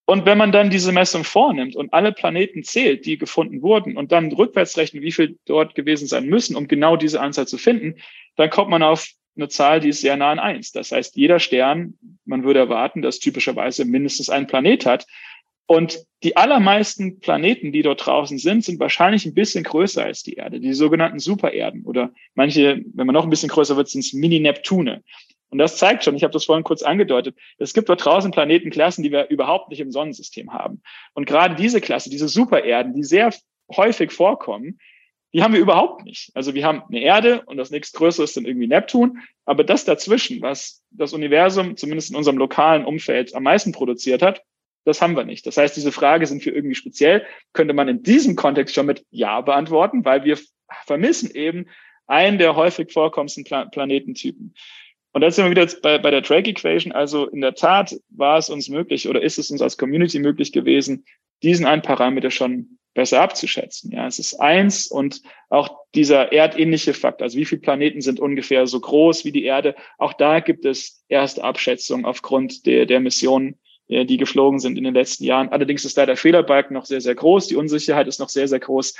Und 0.09 0.25
wenn 0.25 0.39
man 0.39 0.53
dann 0.53 0.71
diese 0.71 0.93
Messung 0.93 1.25
vornimmt 1.25 1.75
und 1.75 1.93
alle 1.93 2.13
Planeten 2.13 2.63
zählt, 2.63 3.07
die 3.07 3.19
gefunden 3.19 3.61
wurden, 3.61 3.97
und 3.97 4.13
dann 4.13 4.33
rückwärts 4.33 4.77
rechnet, 4.77 5.03
wie 5.03 5.11
viel 5.11 5.37
dort 5.47 5.75
gewesen 5.75 6.07
sein 6.07 6.27
müssen, 6.27 6.55
um 6.55 6.69
genau 6.69 6.97
diese 6.97 7.21
Anzahl 7.21 7.49
zu 7.49 7.59
finden, 7.59 7.97
dann 8.37 8.49
kommt 8.49 8.71
man 8.71 8.85
auf 8.85 9.09
eine 9.37 9.49
Zahl, 9.49 9.81
die 9.81 9.89
ist 9.89 10.01
sehr 10.01 10.17
nah 10.17 10.31
an 10.31 10.39
eins. 10.39 10.71
Das 10.71 10.93
heißt, 10.93 11.17
jeder 11.17 11.41
Stern, 11.41 11.95
man 12.25 12.45
würde 12.45 12.61
erwarten, 12.61 13.03
dass 13.03 13.19
typischerweise 13.19 13.85
mindestens 13.85 14.31
ein 14.31 14.47
Planet 14.47 14.87
hat. 14.87 15.07
Und 15.67 16.05
die 16.23 16.37
allermeisten 16.37 17.19
Planeten, 17.21 17.73
die 17.73 17.83
dort 17.83 18.07
draußen 18.07 18.39
sind, 18.39 18.65
sind 18.65 18.79
wahrscheinlich 18.79 19.27
ein 19.27 19.35
bisschen 19.35 19.65
größer 19.65 20.05
als 20.05 20.23
die 20.23 20.35
Erde, 20.35 20.61
die 20.61 20.73
sogenannten 20.75 21.19
Supererden. 21.19 21.85
Oder 21.85 22.13
manche, 22.35 22.83
wenn 22.95 23.07
man 23.07 23.15
noch 23.15 23.25
ein 23.25 23.31
bisschen 23.31 23.49
größer 23.49 23.77
wird, 23.77 23.89
sind 23.89 24.05
es 24.05 24.13
Mini-Neptune. 24.13 25.03
Und 25.49 25.59
das 25.59 25.77
zeigt 25.77 26.05
schon, 26.05 26.17
ich 26.17 26.23
habe 26.23 26.33
das 26.33 26.45
vorhin 26.45 26.65
kurz 26.65 26.83
angedeutet, 26.83 27.37
es 27.59 27.73
gibt 27.75 27.89
dort 27.89 28.05
draußen 28.05 28.31
Planetenklassen, 28.31 29.03
die 29.03 29.13
wir 29.13 29.29
überhaupt 29.29 29.71
nicht 29.71 29.81
im 29.81 29.93
Sonnensystem 29.93 30.53
haben. 30.53 30.83
Und 31.15 31.27
gerade 31.27 31.55
diese 31.55 31.81
Klasse, 31.81 32.11
diese 32.11 32.29
Supererden, 32.29 32.95
die 32.95 33.05
sehr 33.05 33.33
häufig 33.75 34.13
vorkommen, 34.13 34.79
die 35.33 35.43
haben 35.43 35.53
wir 35.53 35.61
überhaupt 35.61 36.05
nicht. 36.05 36.31
Also 36.35 36.55
wir 36.55 36.65
haben 36.65 36.83
eine 36.89 37.01
Erde 37.01 37.43
und 37.47 37.59
das 37.59 37.71
nächstgrößere 37.71 38.25
ist 38.25 38.37
dann 38.37 38.47
irgendwie 38.47 38.69
Neptun. 38.69 39.19
Aber 39.45 39.65
das 39.65 39.85
dazwischen, 39.85 40.41
was 40.41 40.83
das 40.91 41.13
Universum 41.13 41.77
zumindest 41.77 42.11
in 42.11 42.17
unserem 42.17 42.39
lokalen 42.39 42.85
Umfeld 42.85 43.35
am 43.35 43.43
meisten 43.43 43.73
produziert 43.73 44.23
hat, 44.23 44.43
das 44.87 45.03
haben 45.03 45.17
wir 45.17 45.25
nicht. 45.25 45.45
Das 45.47 45.57
heißt, 45.57 45.77
diese 45.77 45.91
Frage 45.91 46.27
sind 46.27 46.45
wir 46.47 46.55
irgendwie 46.55 46.77
speziell, 46.77 47.27
könnte 47.53 47.75
man 47.75 47.89
in 47.89 48.03
diesem 48.03 48.37
Kontext 48.37 48.75
schon 48.75 48.87
mit 48.87 49.05
Ja 49.11 49.41
beantworten, 49.41 50.05
weil 50.05 50.25
wir 50.25 50.39
vermissen 50.87 51.31
eben 51.35 51.67
einen 52.07 52.39
der 52.39 52.55
häufig 52.55 52.93
vorkommenden 52.93 53.45
Pla 53.45 53.65
Planetentypen. 53.65 54.55
Und 55.13 55.21
da 55.23 55.31
sind 55.31 55.45
wir 55.45 55.51
wieder 55.51 55.67
bei, 55.83 55.99
bei 55.99 56.11
der 56.11 56.21
Drake 56.21 56.51
Equation. 56.51 56.93
Also 56.93 57.27
in 57.27 57.41
der 57.41 57.55
Tat 57.55 57.97
war 58.11 58.39
es 58.39 58.49
uns 58.49 58.69
möglich 58.69 59.09
oder 59.09 59.23
ist 59.23 59.39
es 59.39 59.51
uns 59.51 59.61
als 59.61 59.77
Community 59.77 60.21
möglich 60.21 60.53
gewesen, 60.53 61.05
diesen 61.43 61.67
einen 61.67 61.83
Parameter 61.83 62.31
schon 62.31 62.79
besser 62.95 63.21
abzuschätzen. 63.21 63.91
Ja, 63.91 64.07
es 64.07 64.21
ist 64.21 64.35
eins 64.35 64.87
und 64.87 65.21
auch 65.49 65.81
dieser 65.95 66.33
erdähnliche 66.33 66.95
Fakt, 66.95 67.23
also 67.23 67.37
wie 67.37 67.45
viele 67.45 67.61
Planeten 67.61 68.01
sind 68.01 68.21
ungefähr 68.21 68.67
so 68.67 68.79
groß 68.81 69.25
wie 69.25 69.33
die 69.33 69.45
Erde, 69.45 69.75
auch 69.99 70.13
da 70.13 70.41
gibt 70.41 70.65
es 70.65 71.05
erste 71.09 71.43
Abschätzungen 71.43 72.07
aufgrund 72.07 72.67
der, 72.67 72.87
der 72.87 73.01
Missionen, 73.01 73.59
die 73.89 74.17
geflogen 74.17 74.59
sind 74.59 74.79
in 74.79 74.85
den 74.85 74.95
letzten 74.95 75.25
Jahren. 75.25 75.49
Allerdings 75.49 75.85
ist 75.85 75.97
da 75.97 76.07
der 76.07 76.17
Fehlerbalken 76.17 76.75
noch 76.75 76.87
sehr, 76.87 77.01
sehr 77.01 77.15
groß, 77.15 77.49
die 77.49 77.57
Unsicherheit 77.57 78.09
ist 78.09 78.19
noch 78.19 78.29
sehr, 78.29 78.49
sehr 78.49 78.61
groß, 78.61 78.95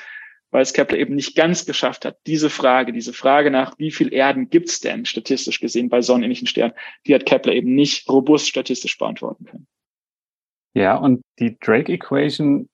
weil 0.51 0.63
es 0.63 0.73
Kepler 0.73 0.99
eben 0.99 1.15
nicht 1.15 1.35
ganz 1.35 1.67
geschafft 1.67 2.05
hat, 2.05 2.19
diese 2.27 2.51
Frage, 2.51 2.93
diese 2.93 3.13
Frage 3.13 3.51
nach, 3.51 3.79
wie 3.79 3.91
viel 3.91 4.13
Erden 4.13 4.49
gibt 4.49 4.69
es 4.69 4.81
denn 4.81 5.05
statistisch 5.05 5.61
gesehen 5.61 5.89
bei 5.89 6.03
sonnenähnlichen 6.03 6.47
Sternen, 6.47 6.75
die 7.07 7.15
hat 7.15 7.27
Kepler 7.27 7.53
eben 7.53 7.75
nicht 7.75 8.09
robust 8.09 8.49
statistisch 8.49 8.97
beantworten 8.97 9.45
können. 9.45 9.67
Ja, 10.75 10.97
und 10.97 11.23
die 11.39 11.59
Drake 11.59 11.93
Equation 11.93 12.69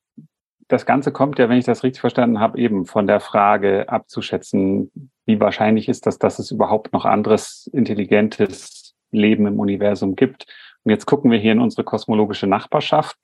das 0.73 0.85
Ganze 0.85 1.11
kommt 1.11 1.39
ja, 1.39 1.49
wenn 1.49 1.57
ich 1.57 1.65
das 1.65 1.83
richtig 1.83 2.01
verstanden 2.01 2.39
habe, 2.39 2.57
eben 2.57 2.85
von 2.85 3.07
der 3.07 3.19
Frage 3.19 3.89
abzuschätzen, 3.89 4.91
wie 5.25 5.39
wahrscheinlich 5.39 5.87
ist 5.87 6.05
das, 6.05 6.17
dass 6.17 6.39
es 6.39 6.51
überhaupt 6.51 6.93
noch 6.93 7.05
anderes 7.05 7.69
intelligentes 7.71 8.95
Leben 9.11 9.45
im 9.45 9.59
Universum 9.59 10.15
gibt. 10.15 10.45
Und 10.83 10.91
jetzt 10.91 11.05
gucken 11.05 11.31
wir 11.31 11.39
hier 11.39 11.53
in 11.53 11.59
unsere 11.59 11.83
kosmologische 11.83 12.47
Nachbarschaft, 12.47 13.17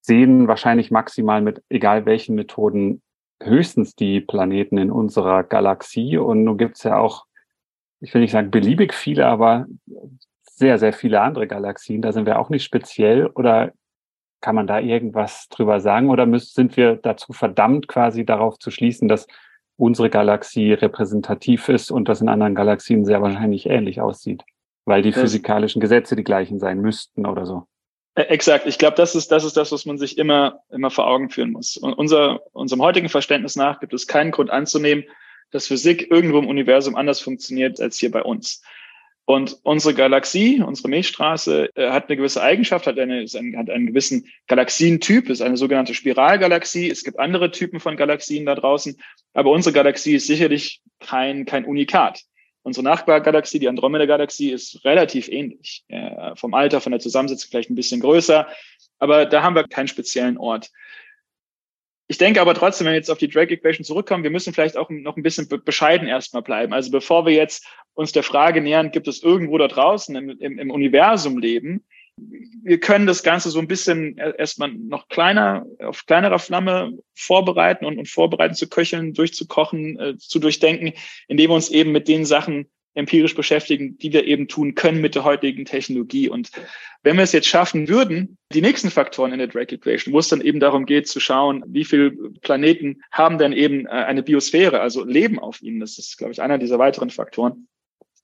sehen 0.00 0.48
wahrscheinlich 0.48 0.90
maximal 0.90 1.42
mit 1.42 1.62
egal 1.68 2.06
welchen 2.06 2.34
Methoden 2.34 3.02
höchstens 3.42 3.94
die 3.94 4.20
Planeten 4.20 4.78
in 4.78 4.90
unserer 4.90 5.44
Galaxie. 5.44 6.16
Und 6.16 6.44
nun 6.44 6.58
gibt 6.58 6.76
es 6.76 6.82
ja 6.82 6.98
auch, 6.98 7.26
ich 8.00 8.14
will 8.14 8.22
nicht 8.22 8.32
sagen 8.32 8.50
beliebig 8.50 8.94
viele, 8.94 9.26
aber 9.26 9.66
sehr, 10.42 10.78
sehr 10.78 10.92
viele 10.92 11.20
andere 11.20 11.46
Galaxien. 11.46 12.02
Da 12.02 12.12
sind 12.12 12.26
wir 12.26 12.38
auch 12.38 12.48
nicht 12.48 12.64
speziell. 12.64 13.26
Oder 13.26 13.72
kann 14.40 14.54
man 14.54 14.66
da 14.66 14.78
irgendwas 14.80 15.48
drüber 15.48 15.80
sagen 15.80 16.10
oder 16.10 16.26
sind 16.38 16.76
wir 16.76 16.96
dazu 16.96 17.32
verdammt, 17.32 17.88
quasi 17.88 18.24
darauf 18.24 18.58
zu 18.58 18.70
schließen, 18.70 19.08
dass 19.08 19.26
unsere 19.76 20.10
Galaxie 20.10 20.72
repräsentativ 20.72 21.68
ist 21.68 21.90
und 21.90 22.08
das 22.08 22.20
in 22.20 22.28
anderen 22.28 22.54
Galaxien 22.54 23.04
sehr 23.04 23.22
wahrscheinlich 23.22 23.66
ähnlich 23.66 24.00
aussieht, 24.00 24.44
weil 24.88 25.02
die 25.02 25.10
das 25.10 25.20
physikalischen 25.20 25.80
Gesetze 25.80 26.16
die 26.16 26.24
gleichen 26.24 26.58
sein 26.58 26.80
müssten 26.80 27.26
oder 27.26 27.46
so? 27.46 27.64
Äh, 28.14 28.22
exakt. 28.22 28.66
Ich 28.66 28.78
glaube, 28.78 28.96
das 28.96 29.14
ist, 29.14 29.30
das 29.30 29.44
ist 29.44 29.56
das, 29.56 29.70
was 29.70 29.86
man 29.86 29.98
sich 29.98 30.18
immer, 30.18 30.60
immer 30.70 30.90
vor 30.90 31.06
Augen 31.06 31.30
führen 31.30 31.52
muss. 31.52 31.76
Und 31.76 31.92
unser, 31.92 32.40
unserem 32.52 32.82
heutigen 32.82 33.08
Verständnis 33.08 33.54
nach 33.54 33.78
gibt 33.80 33.94
es 33.94 34.06
keinen 34.06 34.32
Grund 34.32 34.50
anzunehmen, 34.50 35.04
dass 35.50 35.68
Physik 35.68 36.10
irgendwo 36.10 36.38
im 36.38 36.48
Universum 36.48 36.96
anders 36.96 37.20
funktioniert 37.20 37.80
als 37.80 37.98
hier 37.98 38.10
bei 38.10 38.22
uns. 38.22 38.62
Und 39.24 39.58
unsere 39.62 39.92
Galaxie, 39.92 40.62
unsere 40.62 40.88
Milchstraße, 40.88 41.68
äh, 41.76 41.90
hat 41.90 42.08
eine 42.08 42.16
gewisse 42.16 42.42
Eigenschaft, 42.42 42.86
hat, 42.86 42.98
eine, 42.98 43.26
hat 43.26 43.68
einen 43.68 43.86
gewissen 43.86 44.26
Galaxientyp, 44.46 45.28
ist 45.28 45.42
eine 45.42 45.58
sogenannte 45.58 45.92
Spiralgalaxie. 45.92 46.90
Es 46.90 47.04
gibt 47.04 47.18
andere 47.18 47.50
Typen 47.50 47.78
von 47.78 47.98
Galaxien 47.98 48.46
da 48.46 48.54
draußen, 48.54 48.98
aber 49.34 49.50
unsere 49.50 49.74
Galaxie 49.74 50.14
ist 50.14 50.26
sicherlich 50.26 50.80
kein, 50.98 51.44
kein 51.44 51.66
Unikat. 51.66 52.22
Unsere 52.68 52.84
Nachbargalaxie, 52.84 53.58
die 53.58 53.68
Andromeda-Galaxie, 53.68 54.52
ist 54.52 54.84
relativ 54.84 55.28
ähnlich. 55.28 55.86
Äh, 55.88 56.36
vom 56.36 56.52
Alter, 56.52 56.82
von 56.82 56.92
der 56.92 57.00
Zusammensetzung 57.00 57.48
vielleicht 57.50 57.70
ein 57.70 57.74
bisschen 57.74 58.02
größer, 58.02 58.46
aber 58.98 59.24
da 59.24 59.42
haben 59.42 59.54
wir 59.54 59.66
keinen 59.66 59.88
speziellen 59.88 60.36
Ort. 60.36 60.70
Ich 62.08 62.18
denke 62.18 62.42
aber 62.42 62.52
trotzdem, 62.52 62.84
wenn 62.84 62.92
wir 62.92 62.98
jetzt 62.98 63.10
auf 63.10 63.16
die 63.16 63.28
Drake 63.28 63.54
Equation 63.54 63.84
zurückkommen, 63.84 64.22
wir 64.22 64.30
müssen 64.30 64.52
vielleicht 64.52 64.76
auch 64.76 64.90
noch 64.90 65.16
ein 65.16 65.22
bisschen 65.22 65.48
bescheiden 65.64 66.08
erstmal 66.08 66.42
bleiben. 66.42 66.74
Also 66.74 66.90
bevor 66.90 67.24
wir 67.24 67.32
jetzt 67.32 67.66
uns 67.94 68.12
der 68.12 68.22
Frage 68.22 68.60
nähern, 68.60 68.90
gibt 68.90 69.08
es 69.08 69.22
irgendwo 69.22 69.56
da 69.56 69.66
draußen 69.66 70.14
im, 70.14 70.28
im, 70.28 70.58
im 70.58 70.70
Universum 70.70 71.38
Leben, 71.38 71.86
wir 72.62 72.80
können 72.80 73.06
das 73.06 73.22
Ganze 73.22 73.50
so 73.50 73.58
ein 73.58 73.68
bisschen 73.68 74.18
erstmal 74.18 74.72
noch 74.72 75.08
kleiner, 75.08 75.66
auf 75.80 76.06
kleinerer 76.06 76.38
Flamme 76.38 76.92
vorbereiten 77.14 77.84
und, 77.84 77.98
und 77.98 78.08
vorbereiten 78.08 78.54
zu 78.54 78.68
köcheln, 78.68 79.14
durchzukochen, 79.14 79.98
äh, 79.98 80.16
zu 80.18 80.38
durchdenken, 80.38 80.92
indem 81.28 81.50
wir 81.50 81.54
uns 81.54 81.70
eben 81.70 81.92
mit 81.92 82.08
den 82.08 82.24
Sachen 82.26 82.68
empirisch 82.94 83.34
beschäftigen, 83.34 83.96
die 83.98 84.12
wir 84.12 84.24
eben 84.24 84.48
tun 84.48 84.74
können 84.74 85.00
mit 85.00 85.14
der 85.14 85.24
heutigen 85.24 85.64
Technologie. 85.64 86.28
Und 86.28 86.50
wenn 87.02 87.16
wir 87.16 87.22
es 87.22 87.32
jetzt 87.32 87.46
schaffen 87.46 87.88
würden, 87.88 88.36
die 88.52 88.60
nächsten 88.60 88.90
Faktoren 88.90 89.32
in 89.32 89.38
der 89.38 89.46
Drake 89.46 89.76
Equation, 89.76 90.12
wo 90.12 90.18
es 90.18 90.28
dann 90.28 90.40
eben 90.40 90.58
darum 90.58 90.84
geht 90.84 91.06
zu 91.06 91.20
schauen, 91.20 91.62
wie 91.68 91.84
viele 91.84 92.10
Planeten 92.40 93.02
haben 93.12 93.38
denn 93.38 93.52
eben 93.52 93.86
äh, 93.86 93.90
eine 93.90 94.22
Biosphäre, 94.22 94.80
also 94.80 95.04
Leben 95.04 95.38
auf 95.38 95.62
ihnen, 95.62 95.80
das 95.80 95.98
ist, 95.98 96.18
glaube 96.18 96.32
ich, 96.32 96.42
einer 96.42 96.58
dieser 96.58 96.78
weiteren 96.78 97.10
Faktoren. 97.10 97.68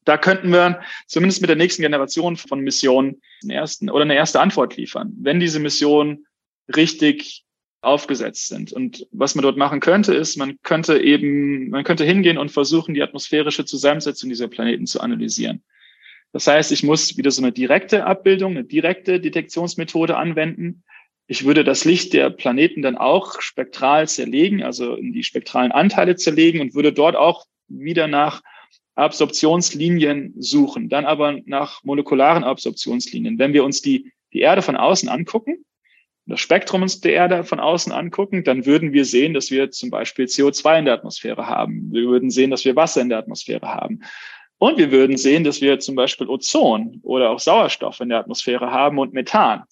Da 0.04 0.18
könnten 0.18 0.50
wir 0.50 0.80
zumindest 1.06 1.40
mit 1.40 1.48
der 1.48 1.56
nächsten 1.56 1.82
Generation 1.82 2.36
von 2.36 2.60
Missionen 2.60 3.22
einen 3.42 3.50
ersten 3.50 3.90
oder 3.90 4.02
eine 4.02 4.14
erste 4.14 4.40
Antwort 4.40 4.76
liefern. 4.76 5.12
Wenn 5.18 5.40
diese 5.40 5.60
Mission 5.60 6.26
richtig 6.74 7.44
aufgesetzt 7.84 8.48
sind. 8.48 8.72
Und 8.72 9.06
was 9.12 9.34
man 9.34 9.42
dort 9.42 9.56
machen 9.56 9.80
könnte, 9.80 10.14
ist, 10.14 10.36
man 10.36 10.56
könnte 10.62 10.98
eben, 10.98 11.68
man 11.68 11.84
könnte 11.84 12.04
hingehen 12.04 12.38
und 12.38 12.50
versuchen, 12.50 12.94
die 12.94 13.02
atmosphärische 13.02 13.64
Zusammensetzung 13.64 14.30
dieser 14.30 14.48
Planeten 14.48 14.86
zu 14.86 15.00
analysieren. 15.00 15.62
Das 16.32 16.46
heißt, 16.46 16.72
ich 16.72 16.82
muss 16.82 17.16
wieder 17.16 17.30
so 17.30 17.42
eine 17.42 17.52
direkte 17.52 18.06
Abbildung, 18.06 18.52
eine 18.52 18.64
direkte 18.64 19.20
Detektionsmethode 19.20 20.16
anwenden. 20.16 20.82
Ich 21.26 21.44
würde 21.44 21.62
das 21.62 21.84
Licht 21.84 22.12
der 22.12 22.30
Planeten 22.30 22.82
dann 22.82 22.96
auch 22.96 23.40
spektral 23.40 24.08
zerlegen, 24.08 24.62
also 24.62 24.96
in 24.96 25.12
die 25.12 25.22
spektralen 25.22 25.70
Anteile 25.70 26.16
zerlegen 26.16 26.60
und 26.60 26.74
würde 26.74 26.92
dort 26.92 27.16
auch 27.16 27.46
wieder 27.68 28.08
nach 28.08 28.42
Absorptionslinien 28.94 30.34
suchen, 30.38 30.88
dann 30.88 31.04
aber 31.04 31.40
nach 31.46 31.82
molekularen 31.84 32.44
Absorptionslinien. 32.44 33.38
Wenn 33.38 33.52
wir 33.52 33.64
uns 33.64 33.82
die, 33.82 34.12
die 34.32 34.40
Erde 34.40 34.62
von 34.62 34.76
außen 34.76 35.08
angucken, 35.08 35.64
das 36.26 36.40
Spektrum 36.40 36.82
uns 36.82 37.00
der 37.00 37.12
Erde 37.12 37.44
von 37.44 37.60
außen 37.60 37.92
angucken, 37.92 38.44
dann 38.44 38.64
würden 38.64 38.92
wir 38.92 39.04
sehen, 39.04 39.34
dass 39.34 39.50
wir 39.50 39.70
zum 39.70 39.90
Beispiel 39.90 40.24
CO2 40.24 40.78
in 40.78 40.84
der 40.86 40.94
Atmosphäre 40.94 41.46
haben. 41.46 41.92
Wir 41.92 42.04
würden 42.04 42.30
sehen, 42.30 42.50
dass 42.50 42.64
wir 42.64 42.76
Wasser 42.76 43.02
in 43.02 43.10
der 43.10 43.18
Atmosphäre 43.18 43.66
haben. 43.66 44.00
Und 44.56 44.78
wir 44.78 44.90
würden 44.90 45.18
sehen, 45.18 45.44
dass 45.44 45.60
wir 45.60 45.80
zum 45.80 45.96
Beispiel 45.96 46.28
Ozon 46.28 47.00
oder 47.02 47.30
auch 47.30 47.40
Sauerstoff 47.40 48.00
in 48.00 48.08
der 48.08 48.18
Atmosphäre 48.18 48.70
haben 48.70 48.98
und 48.98 49.12
Methan. 49.12 49.64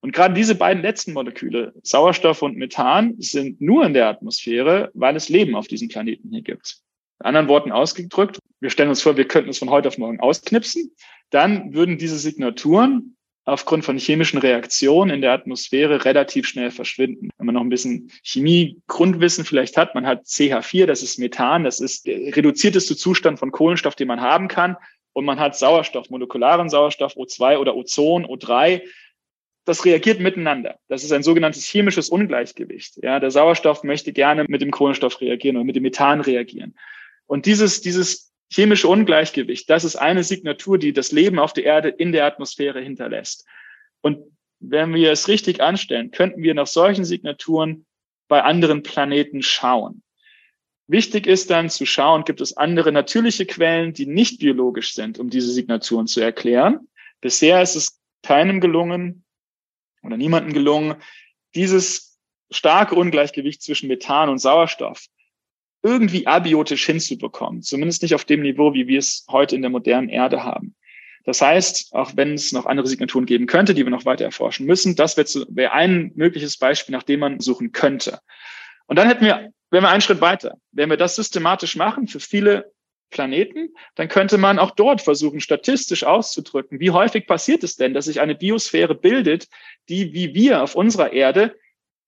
Und 0.00 0.12
gerade 0.12 0.34
diese 0.34 0.54
beiden 0.54 0.82
letzten 0.82 1.12
Moleküle, 1.12 1.72
Sauerstoff 1.82 2.42
und 2.42 2.56
Methan, 2.56 3.14
sind 3.18 3.60
nur 3.60 3.84
in 3.84 3.94
der 3.94 4.08
Atmosphäre, 4.08 4.90
weil 4.94 5.16
es 5.16 5.28
Leben 5.28 5.56
auf 5.56 5.66
diesem 5.66 5.88
Planeten 5.88 6.30
hier 6.30 6.42
gibt. 6.42 6.82
In 7.22 7.26
anderen 7.26 7.46
Worten 7.46 7.70
ausgedrückt, 7.70 8.40
wir 8.58 8.70
stellen 8.70 8.88
uns 8.88 9.00
vor, 9.00 9.16
wir 9.16 9.28
könnten 9.28 9.50
es 9.50 9.58
von 9.58 9.70
heute 9.70 9.86
auf 9.86 9.96
morgen 9.96 10.18
ausknipsen. 10.18 10.90
Dann 11.30 11.72
würden 11.72 11.96
diese 11.96 12.18
Signaturen 12.18 13.16
aufgrund 13.44 13.84
von 13.84 13.96
chemischen 13.96 14.40
Reaktionen 14.40 15.14
in 15.14 15.20
der 15.20 15.30
Atmosphäre 15.30 16.04
relativ 16.04 16.48
schnell 16.48 16.72
verschwinden. 16.72 17.30
Wenn 17.38 17.46
man 17.46 17.54
noch 17.54 17.62
ein 17.62 17.68
bisschen 17.68 18.10
Chemie-Grundwissen 18.24 19.44
vielleicht 19.44 19.76
hat, 19.76 19.94
man 19.94 20.04
hat 20.04 20.24
CH4, 20.24 20.86
das 20.86 21.04
ist 21.04 21.20
Methan, 21.20 21.62
das 21.62 21.78
ist 21.78 22.08
der 22.08 22.34
reduzierteste 22.34 22.96
Zustand 22.96 23.38
von 23.38 23.52
Kohlenstoff, 23.52 23.94
den 23.94 24.08
man 24.08 24.20
haben 24.20 24.48
kann. 24.48 24.76
Und 25.12 25.24
man 25.24 25.38
hat 25.38 25.56
Sauerstoff, 25.56 26.10
molekularen 26.10 26.70
Sauerstoff, 26.70 27.14
O2 27.14 27.58
oder 27.58 27.76
Ozon, 27.76 28.26
O3. 28.26 28.82
Das 29.64 29.84
reagiert 29.84 30.18
miteinander. 30.18 30.80
Das 30.88 31.04
ist 31.04 31.12
ein 31.12 31.22
sogenanntes 31.22 31.66
chemisches 31.66 32.08
Ungleichgewicht. 32.08 32.98
Ja, 33.00 33.20
der 33.20 33.30
Sauerstoff 33.30 33.84
möchte 33.84 34.12
gerne 34.12 34.44
mit 34.48 34.60
dem 34.60 34.72
Kohlenstoff 34.72 35.20
reagieren 35.20 35.56
oder 35.56 35.64
mit 35.64 35.76
dem 35.76 35.84
Methan 35.84 36.20
reagieren. 36.20 36.74
Und 37.26 37.46
dieses, 37.46 37.80
dieses 37.80 38.32
chemische 38.52 38.88
Ungleichgewicht, 38.88 39.68
das 39.70 39.84
ist 39.84 39.96
eine 39.96 40.24
Signatur, 40.24 40.78
die 40.78 40.92
das 40.92 41.12
Leben 41.12 41.38
auf 41.38 41.52
der 41.52 41.64
Erde 41.64 41.88
in 41.88 42.12
der 42.12 42.26
Atmosphäre 42.26 42.80
hinterlässt. 42.80 43.46
Und 44.00 44.18
wenn 44.60 44.94
wir 44.94 45.10
es 45.10 45.28
richtig 45.28 45.60
anstellen, 45.60 46.10
könnten 46.10 46.42
wir 46.42 46.54
nach 46.54 46.66
solchen 46.66 47.04
Signaturen 47.04 47.86
bei 48.28 48.42
anderen 48.42 48.82
Planeten 48.82 49.42
schauen. 49.42 50.02
Wichtig 50.86 51.26
ist 51.26 51.50
dann 51.50 51.70
zu 51.70 51.86
schauen, 51.86 52.24
gibt 52.24 52.40
es 52.40 52.56
andere 52.56 52.92
natürliche 52.92 53.46
Quellen, 53.46 53.92
die 53.92 54.06
nicht 54.06 54.40
biologisch 54.40 54.94
sind, 54.94 55.18
um 55.18 55.30
diese 55.30 55.50
Signaturen 55.50 56.06
zu 56.06 56.20
erklären. 56.20 56.88
Bisher 57.20 57.62
ist 57.62 57.76
es 57.76 58.00
keinem 58.22 58.60
gelungen 58.60 59.24
oder 60.02 60.16
niemandem 60.16 60.52
gelungen, 60.52 60.96
dieses 61.54 62.18
starke 62.50 62.94
Ungleichgewicht 62.94 63.62
zwischen 63.62 63.88
Methan 63.88 64.28
und 64.28 64.38
Sauerstoff 64.38 65.06
irgendwie 65.82 66.26
abiotisch 66.26 66.86
hinzubekommen. 66.86 67.62
Zumindest 67.62 68.02
nicht 68.02 68.14
auf 68.14 68.24
dem 68.24 68.42
Niveau, 68.42 68.74
wie 68.74 68.86
wir 68.86 68.98
es 68.98 69.26
heute 69.30 69.56
in 69.56 69.62
der 69.62 69.70
modernen 69.70 70.08
Erde 70.08 70.44
haben. 70.44 70.74
Das 71.24 71.40
heißt, 71.40 71.94
auch 71.94 72.12
wenn 72.16 72.34
es 72.34 72.52
noch 72.52 72.66
andere 72.66 72.86
Signaturen 72.86 73.26
geben 73.26 73.46
könnte, 73.46 73.74
die 73.74 73.84
wir 73.84 73.90
noch 73.90 74.04
weiter 74.04 74.24
erforschen 74.24 74.66
müssen, 74.66 74.96
das 74.96 75.16
wäre 75.16 75.46
wär 75.50 75.72
ein 75.72 76.12
mögliches 76.14 76.56
Beispiel, 76.56 76.94
nach 76.94 77.04
dem 77.04 77.20
man 77.20 77.40
suchen 77.40 77.72
könnte. 77.72 78.18
Und 78.86 78.96
dann 78.96 79.06
hätten 79.08 79.24
wir, 79.24 79.50
wenn 79.70 79.82
wir 79.82 79.90
einen 79.90 80.00
Schritt 80.00 80.20
weiter, 80.20 80.56
wenn 80.72 80.90
wir 80.90 80.96
das 80.96 81.14
systematisch 81.14 81.76
machen 81.76 82.08
für 82.08 82.20
viele 82.20 82.72
Planeten, 83.10 83.72
dann 83.94 84.08
könnte 84.08 84.38
man 84.38 84.58
auch 84.58 84.72
dort 84.72 85.00
versuchen, 85.00 85.40
statistisch 85.40 86.02
auszudrücken, 86.02 86.80
wie 86.80 86.90
häufig 86.90 87.26
passiert 87.26 87.62
es 87.62 87.76
denn, 87.76 87.94
dass 87.94 88.06
sich 88.06 88.20
eine 88.20 88.34
Biosphäre 88.34 88.94
bildet, 88.94 89.48
die 89.88 90.12
wie 90.12 90.34
wir 90.34 90.62
auf 90.62 90.74
unserer 90.74 91.12
Erde 91.12 91.54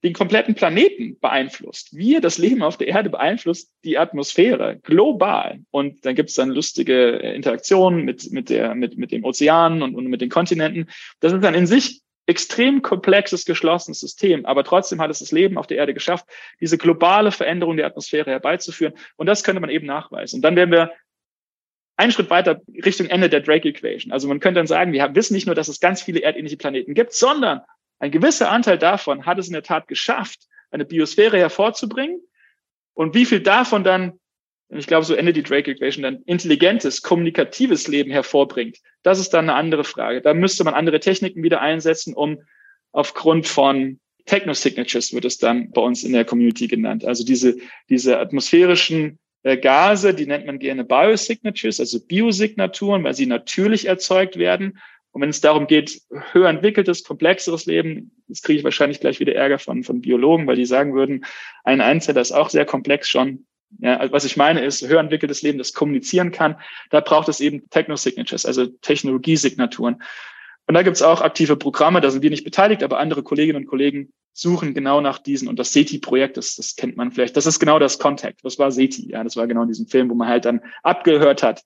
den 0.04 0.12
kompletten 0.12 0.54
Planeten 0.54 1.18
beeinflusst. 1.18 1.96
Wir, 1.96 2.20
das 2.20 2.36
Leben 2.36 2.62
auf 2.62 2.76
der 2.76 2.88
Erde 2.88 3.08
beeinflusst 3.08 3.72
die 3.84 3.96
Atmosphäre 3.96 4.78
global. 4.82 5.60
Und 5.70 6.04
dann 6.04 6.14
gibt 6.14 6.28
es 6.28 6.36
dann 6.36 6.50
lustige 6.50 7.22
äh, 7.22 7.34
Interaktionen 7.34 8.04
mit, 8.04 8.30
mit, 8.30 8.50
der, 8.50 8.74
mit, 8.74 8.98
mit 8.98 9.12
dem 9.12 9.24
Ozean 9.24 9.82
und, 9.82 9.94
und 9.94 10.06
mit 10.08 10.20
den 10.20 10.28
Kontinenten. 10.28 10.90
Das 11.20 11.32
ist 11.32 11.42
dann 11.42 11.54
in 11.54 11.66
sich 11.66 12.02
extrem 12.26 12.82
komplexes, 12.82 13.46
geschlossenes 13.46 14.00
System. 14.00 14.44
Aber 14.44 14.62
trotzdem 14.62 15.00
hat 15.00 15.10
es 15.10 15.20
das 15.20 15.32
Leben 15.32 15.56
auf 15.56 15.66
der 15.66 15.78
Erde 15.78 15.94
geschafft, 15.94 16.26
diese 16.60 16.76
globale 16.76 17.32
Veränderung 17.32 17.78
der 17.78 17.86
Atmosphäre 17.86 18.30
herbeizuführen. 18.30 18.92
Und 19.16 19.26
das 19.26 19.42
könnte 19.42 19.60
man 19.60 19.70
eben 19.70 19.86
nachweisen. 19.86 20.36
Und 20.36 20.42
dann 20.42 20.56
werden 20.56 20.70
wir 20.70 20.92
einen 21.96 22.12
Schritt 22.12 22.28
weiter 22.28 22.60
Richtung 22.84 23.06
Ende 23.06 23.30
der 23.30 23.40
Drake 23.40 23.68
Equation. 23.68 24.12
Also 24.12 24.28
man 24.28 24.40
könnte 24.40 24.58
dann 24.58 24.66
sagen, 24.66 24.92
wir 24.92 25.14
wissen 25.14 25.32
nicht 25.32 25.46
nur, 25.46 25.54
dass 25.54 25.68
es 25.68 25.80
ganz 25.80 26.02
viele 26.02 26.22
erdähnliche 26.22 26.58
Planeten 26.58 26.92
gibt, 26.92 27.14
sondern 27.14 27.62
ein 28.04 28.10
gewisser 28.10 28.50
Anteil 28.50 28.76
davon 28.76 29.24
hat 29.24 29.38
es 29.38 29.46
in 29.46 29.54
der 29.54 29.62
Tat 29.62 29.88
geschafft, 29.88 30.40
eine 30.70 30.84
Biosphäre 30.84 31.38
hervorzubringen. 31.38 32.20
Und 32.92 33.14
wie 33.14 33.24
viel 33.24 33.40
davon 33.40 33.82
dann, 33.82 34.20
ich 34.68 34.86
glaube, 34.86 35.06
so 35.06 35.14
endet 35.14 35.36
die 35.36 35.42
Drake 35.42 35.70
Equation, 35.70 36.02
dann 36.02 36.22
intelligentes, 36.26 37.00
kommunikatives 37.00 37.88
Leben 37.88 38.10
hervorbringt, 38.10 38.78
das 39.02 39.18
ist 39.18 39.30
dann 39.30 39.48
eine 39.48 39.58
andere 39.58 39.84
Frage. 39.84 40.20
Da 40.20 40.34
müsste 40.34 40.64
man 40.64 40.74
andere 40.74 41.00
Techniken 41.00 41.42
wieder 41.42 41.62
einsetzen, 41.62 42.12
um 42.12 42.42
aufgrund 42.92 43.46
von 43.46 44.00
Technosignatures 44.26 45.14
wird 45.14 45.24
es 45.24 45.38
dann 45.38 45.70
bei 45.70 45.80
uns 45.80 46.04
in 46.04 46.12
der 46.12 46.26
Community 46.26 46.66
genannt. 46.66 47.06
Also 47.06 47.24
diese, 47.24 47.56
diese 47.88 48.18
atmosphärischen 48.18 49.18
äh, 49.44 49.56
Gase, 49.56 50.12
die 50.12 50.26
nennt 50.26 50.44
man 50.44 50.58
gerne 50.58 50.84
Biosignatures, 50.84 51.80
also 51.80 52.00
Biosignaturen, 52.00 53.02
weil 53.02 53.14
sie 53.14 53.26
natürlich 53.26 53.86
erzeugt 53.86 54.36
werden. 54.36 54.78
Und 55.14 55.20
wenn 55.20 55.30
es 55.30 55.40
darum 55.40 55.68
geht, 55.68 56.02
höher 56.32 56.48
entwickeltes, 56.48 57.04
komplexeres 57.04 57.66
Leben, 57.66 58.10
das 58.26 58.42
kriege 58.42 58.58
ich 58.58 58.64
wahrscheinlich 58.64 58.98
gleich 58.98 59.20
wieder 59.20 59.32
Ärger 59.32 59.60
von, 59.60 59.84
von 59.84 60.00
Biologen, 60.00 60.48
weil 60.48 60.56
die 60.56 60.66
sagen 60.66 60.92
würden, 60.92 61.24
ein 61.62 61.80
Einzeller 61.80 62.20
ist 62.20 62.32
auch 62.32 62.50
sehr 62.50 62.64
komplex 62.64 63.08
schon. 63.08 63.46
Ja, 63.78 63.98
also 63.98 64.12
was 64.12 64.24
ich 64.24 64.36
meine 64.36 64.64
ist, 64.64 64.86
höher 64.86 64.98
entwickeltes 64.98 65.42
Leben, 65.42 65.58
das 65.58 65.72
kommunizieren 65.72 66.32
kann, 66.32 66.56
da 66.90 66.98
braucht 66.98 67.28
es 67.28 67.38
eben 67.38 67.70
Techno-Signatures, 67.70 68.44
also 68.44 68.66
Technologiesignaturen. 68.66 70.02
Und 70.66 70.74
da 70.74 70.82
gibt 70.82 70.96
es 70.96 71.02
auch 71.02 71.20
aktive 71.20 71.56
Programme, 71.56 72.00
da 72.00 72.10
sind 72.10 72.22
wir 72.22 72.30
nicht 72.30 72.44
beteiligt, 72.44 72.82
aber 72.82 72.98
andere 72.98 73.22
Kolleginnen 73.22 73.62
und 73.62 73.66
Kollegen 73.68 74.12
suchen 74.32 74.74
genau 74.74 75.00
nach 75.00 75.20
diesen. 75.20 75.46
Und 75.46 75.60
das 75.60 75.72
SETI-Projekt, 75.72 76.38
das, 76.38 76.56
das 76.56 76.74
kennt 76.74 76.96
man 76.96 77.12
vielleicht, 77.12 77.36
das 77.36 77.46
ist 77.46 77.60
genau 77.60 77.78
das 77.78 78.00
Contact. 78.00 78.40
Das 78.44 78.58
war 78.58 78.72
SETI, 78.72 79.12
ja, 79.12 79.22
das 79.22 79.36
war 79.36 79.46
genau 79.46 79.62
in 79.62 79.68
diesem 79.68 79.86
Film, 79.86 80.10
wo 80.10 80.14
man 80.16 80.26
halt 80.26 80.44
dann 80.44 80.60
abgehört 80.82 81.44
hat, 81.44 81.62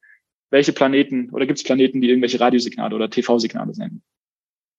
welche 0.50 0.72
Planeten 0.72 1.30
oder 1.30 1.46
gibt 1.46 1.58
es 1.58 1.64
Planeten, 1.64 2.00
die 2.00 2.08
irgendwelche 2.08 2.40
Radiosignale 2.40 2.94
oder 2.94 3.10
TV-Signale 3.10 3.74
senden. 3.74 4.02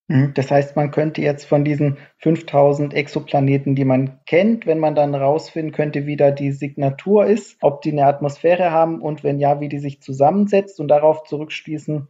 Mhm, 0.08 0.34
das 0.34 0.49
heißt, 0.49 0.75
man 0.75 0.89
könnte 0.89 1.21
jetzt 1.21 1.45
von 1.45 1.63
diesen 1.63 1.97
5000 2.17 2.93
Exoplaneten, 2.95 3.75
die 3.75 3.86
man 3.86 4.19
kennt, 4.25 4.65
wenn 4.65 4.79
man 4.79 4.95
dann 4.95 5.13
rausfinden 5.13 5.71
könnte, 5.71 6.08
wie 6.08 6.17
da 6.17 6.32
die 6.32 6.51
Signatur 6.51 7.27
ist, 7.27 7.58
ob 7.62 7.82
die 7.84 7.91
eine 7.91 8.05
Atmosphäre 8.05 8.71
haben 8.71 9.01
und 9.01 9.23
wenn 9.23 9.39
ja, 9.39 9.62
wie 9.62 9.69
die 9.69 9.79
sich 9.79 10.01
zusammensetzt 10.01 10.79
und 10.79 10.88
darauf 10.88 11.23
zurückschließen, 11.23 12.08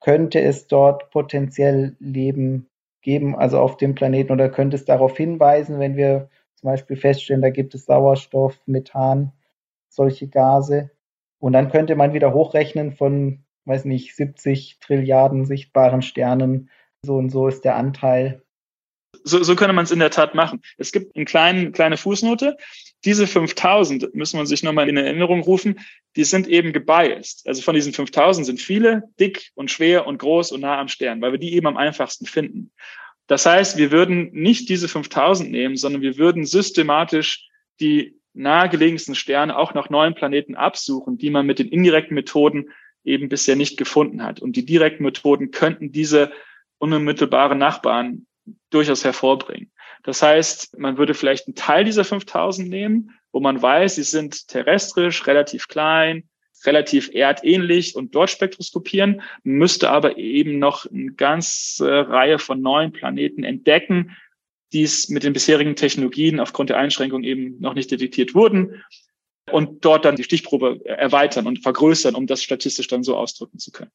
könnte 0.00 0.40
es 0.42 0.66
dort 0.66 1.10
potenziell 1.10 1.96
Leben 1.98 2.68
geben, 3.00 3.34
also 3.34 3.58
auf 3.58 3.78
dem 3.78 3.94
Planeten 3.94 4.32
oder 4.32 4.50
könnte 4.50 4.76
es 4.76 4.84
darauf 4.84 5.16
hinweisen, 5.16 5.78
wenn 5.78 5.96
wir 5.96 6.28
zum 6.56 6.70
Beispiel 6.70 6.96
feststellen, 6.96 7.42
da 7.42 7.50
gibt 7.50 7.74
es 7.74 7.86
Sauerstoff, 7.86 8.60
Methan, 8.66 9.32
solche 9.88 10.28
Gase. 10.28 10.90
Und 11.44 11.52
dann 11.52 11.70
könnte 11.70 11.94
man 11.94 12.14
wieder 12.14 12.32
hochrechnen 12.32 12.92
von, 12.92 13.44
weiß 13.66 13.84
nicht, 13.84 14.16
70 14.16 14.78
Trilliarden 14.80 15.44
sichtbaren 15.44 16.00
Sternen. 16.00 16.70
So 17.02 17.16
und 17.16 17.28
so 17.28 17.48
ist 17.48 17.66
der 17.66 17.76
Anteil. 17.76 18.42
So, 19.24 19.42
so 19.42 19.54
könnte 19.54 19.74
man 19.74 19.84
es 19.84 19.90
in 19.90 19.98
der 19.98 20.10
Tat 20.10 20.34
machen. 20.34 20.62
Es 20.78 20.90
gibt 20.90 21.14
eine 21.14 21.26
kleine, 21.26 21.70
kleine 21.70 21.98
Fußnote. 21.98 22.56
Diese 23.04 23.26
5000 23.26 24.14
müssen 24.14 24.38
wir 24.38 24.46
sich 24.46 24.62
nochmal 24.62 24.88
in 24.88 24.96
Erinnerung 24.96 25.42
rufen. 25.42 25.80
Die 26.16 26.24
sind 26.24 26.48
eben 26.48 26.72
gebiased. 26.72 27.46
Also 27.46 27.60
von 27.60 27.74
diesen 27.74 27.92
5000 27.92 28.46
sind 28.46 28.58
viele 28.58 29.02
dick 29.20 29.50
und 29.54 29.70
schwer 29.70 30.06
und 30.06 30.16
groß 30.16 30.50
und 30.52 30.62
nah 30.62 30.80
am 30.80 30.88
Stern, 30.88 31.20
weil 31.20 31.32
wir 31.32 31.38
die 31.38 31.52
eben 31.52 31.66
am 31.66 31.76
einfachsten 31.76 32.24
finden. 32.24 32.72
Das 33.26 33.44
heißt, 33.44 33.76
wir 33.76 33.90
würden 33.90 34.30
nicht 34.32 34.70
diese 34.70 34.88
5000 34.88 35.50
nehmen, 35.50 35.76
sondern 35.76 36.00
wir 36.00 36.16
würden 36.16 36.46
systematisch 36.46 37.46
die 37.80 38.18
nahegelegensten 38.34 39.14
Sterne 39.14 39.56
auch 39.56 39.74
nach 39.74 39.90
neuen 39.90 40.14
Planeten 40.14 40.54
absuchen, 40.54 41.18
die 41.18 41.30
man 41.30 41.46
mit 41.46 41.58
den 41.58 41.68
indirekten 41.68 42.14
Methoden 42.14 42.70
eben 43.04 43.28
bisher 43.28 43.56
nicht 43.56 43.76
gefunden 43.76 44.22
hat. 44.22 44.40
Und 44.40 44.56
die 44.56 44.66
direkten 44.66 45.04
Methoden 45.04 45.50
könnten 45.50 45.92
diese 45.92 46.32
unmittelbaren 46.78 47.58
Nachbarn 47.58 48.26
durchaus 48.70 49.04
hervorbringen. 49.04 49.70
Das 50.02 50.22
heißt, 50.22 50.78
man 50.78 50.98
würde 50.98 51.14
vielleicht 51.14 51.46
einen 51.46 51.54
Teil 51.54 51.84
dieser 51.84 52.04
5000 52.04 52.68
nehmen, 52.68 53.12
wo 53.32 53.40
man 53.40 53.60
weiß, 53.60 53.94
sie 53.94 54.02
sind 54.02 54.48
terrestrisch, 54.48 55.26
relativ 55.26 55.68
klein, 55.68 56.28
relativ 56.66 57.10
erdähnlich 57.12 57.96
und 57.96 58.14
dort 58.14 58.30
spektroskopieren, 58.30 59.22
müsste 59.42 59.90
aber 59.90 60.18
eben 60.18 60.58
noch 60.58 60.86
eine 60.90 61.12
ganze 61.12 62.08
Reihe 62.08 62.38
von 62.38 62.60
neuen 62.60 62.92
Planeten 62.92 63.44
entdecken, 63.44 64.16
die 64.74 64.82
es 64.82 65.08
mit 65.08 65.22
den 65.22 65.32
bisherigen 65.32 65.76
Technologien 65.76 66.40
aufgrund 66.40 66.68
der 66.68 66.78
Einschränkungen 66.78 67.24
eben 67.24 67.58
noch 67.60 67.74
nicht 67.74 67.90
detektiert 67.90 68.34
wurden 68.34 68.82
und 69.50 69.84
dort 69.84 70.04
dann 70.04 70.16
die 70.16 70.24
Stichprobe 70.24 70.84
erweitern 70.84 71.46
und 71.46 71.62
vergrößern, 71.62 72.14
um 72.14 72.26
das 72.26 72.42
statistisch 72.42 72.88
dann 72.88 73.04
so 73.04 73.16
ausdrücken 73.16 73.58
zu 73.58 73.70
können. 73.70 73.92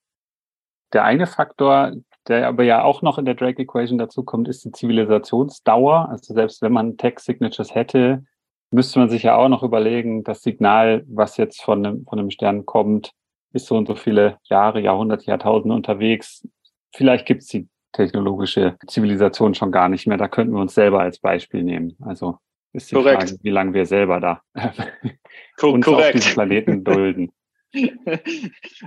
Der 0.94 1.04
eine 1.04 1.28
Faktor, 1.28 1.94
der 2.28 2.48
aber 2.48 2.64
ja 2.64 2.84
auch 2.84 3.02
noch 3.02 3.18
in 3.18 3.26
der 3.26 3.36
Drake 3.36 3.62
Equation 3.62 4.00
dazu 4.00 4.24
kommt, 4.24 4.48
ist 4.48 4.64
die 4.64 4.72
Zivilisationsdauer. 4.72 6.10
Also 6.10 6.34
selbst 6.34 6.62
wenn 6.62 6.72
man 6.72 6.98
Text 6.98 7.26
Signatures 7.26 7.76
hätte, 7.76 8.24
müsste 8.72 9.00
man 9.00 9.10
sich 9.10 9.24
ja 9.24 9.36
auch 9.36 9.50
noch 9.50 9.64
überlegen, 9.64 10.24
das 10.24 10.42
Signal, 10.42 11.04
was 11.08 11.38
jetzt 11.38 11.62
von 11.62 11.86
einem, 11.86 12.06
von 12.06 12.20
einem 12.20 12.32
Stern 12.32 12.66
kommt, 12.66 13.12
ist 13.52 13.66
so 13.66 13.76
und 13.76 13.88
so 13.88 13.96
viele 13.96 14.38
Jahre, 14.44 14.80
Jahrhunderte, 14.80 15.26
Jahrtausende 15.26 15.76
unterwegs. 15.76 16.48
Vielleicht 16.96 17.26
gibt 17.26 17.42
es 17.42 17.48
die 17.50 17.68
technologische 17.94 18.78
Zivilisation 18.88 19.56
schon 19.56 19.72
gar 19.72 19.90
nicht 19.90 20.08
mehr. 20.08 20.18
Da 20.18 20.28
könnten 20.28 20.54
wir 20.54 20.62
uns 20.62 20.74
selber 20.74 21.02
als 21.02 21.20
Beispiel 21.20 21.64
nehmen. 21.64 21.96
Also 22.02 22.38
ist 22.74 22.92
die 22.92 22.96
Korrekt. 22.96 23.30
Frage, 23.30 23.40
wie 23.42 23.50
lange 23.50 23.74
wir 23.74 23.86
selber 23.86 24.20
da 24.20 24.42
uns 25.68 25.86
Korrekt. 25.86 26.16
auf 26.16 26.22
diesem 26.22 26.34
Planeten 26.34 26.84
dulden. 26.84 27.32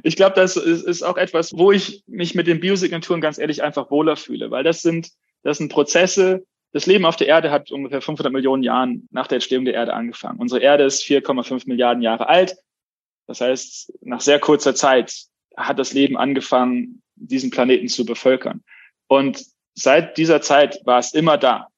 Ich 0.03 0.17
glaube, 0.17 0.35
das 0.35 0.57
ist, 0.57 0.83
ist, 0.83 1.03
auch 1.03 1.17
etwas, 1.17 1.53
wo 1.53 1.71
ich 1.71 2.03
mich 2.07 2.35
mit 2.35 2.49
den 2.49 2.61
Biosignaturen 2.61 3.21
ganz 3.21 3.39
ehrlich 3.39 3.63
einfach 3.63 3.91
wohler 3.91 4.17
fühle, 4.17 4.51
weil 4.51 4.65
das 4.65 4.83
sind, 4.83 5.11
das 5.43 5.59
sind 5.59 5.71
Prozesse. 5.71 6.45
Das 6.73 6.87
Leben 6.87 7.05
auf 7.05 7.17
der 7.17 7.29
Erde 7.29 7.51
hat 7.51 7.71
ungefähr 7.71 8.01
500 8.01 8.33
Millionen 8.33 8.63
Jahren 8.63 9.09
nach 9.13 9.29
der 9.29 9.37
Entstehung 9.37 9.65
der 9.65 9.75
Erde 9.75 9.95
angefangen. 9.95 10.41
Unsere 10.41 10.61
Erde 10.61 10.85
ist 10.85 11.05
4,5 11.05 11.69
Milliarden 11.69 12.03
Jahre 12.03 12.29
alt. 12.29 12.57
Das 13.29 13.41
heißt, 13.41 13.93
nach 14.01 14.21
sehr 14.21 14.41
kurzer 14.41 14.75
Zeit 14.75 15.15
hat 15.57 15.79
das 15.79 15.93
Leben 15.93 16.17
angefangen, 16.17 17.03
diesen 17.15 17.51
Planeten 17.51 17.89
zu 17.89 18.05
bevölkern. 18.05 18.65
Und 19.09 19.45
seit 19.75 20.17
dieser 20.17 20.41
Zeit 20.41 20.81
war 20.85 20.99
es 20.99 21.15
immer 21.15 21.39
da. 21.39 21.69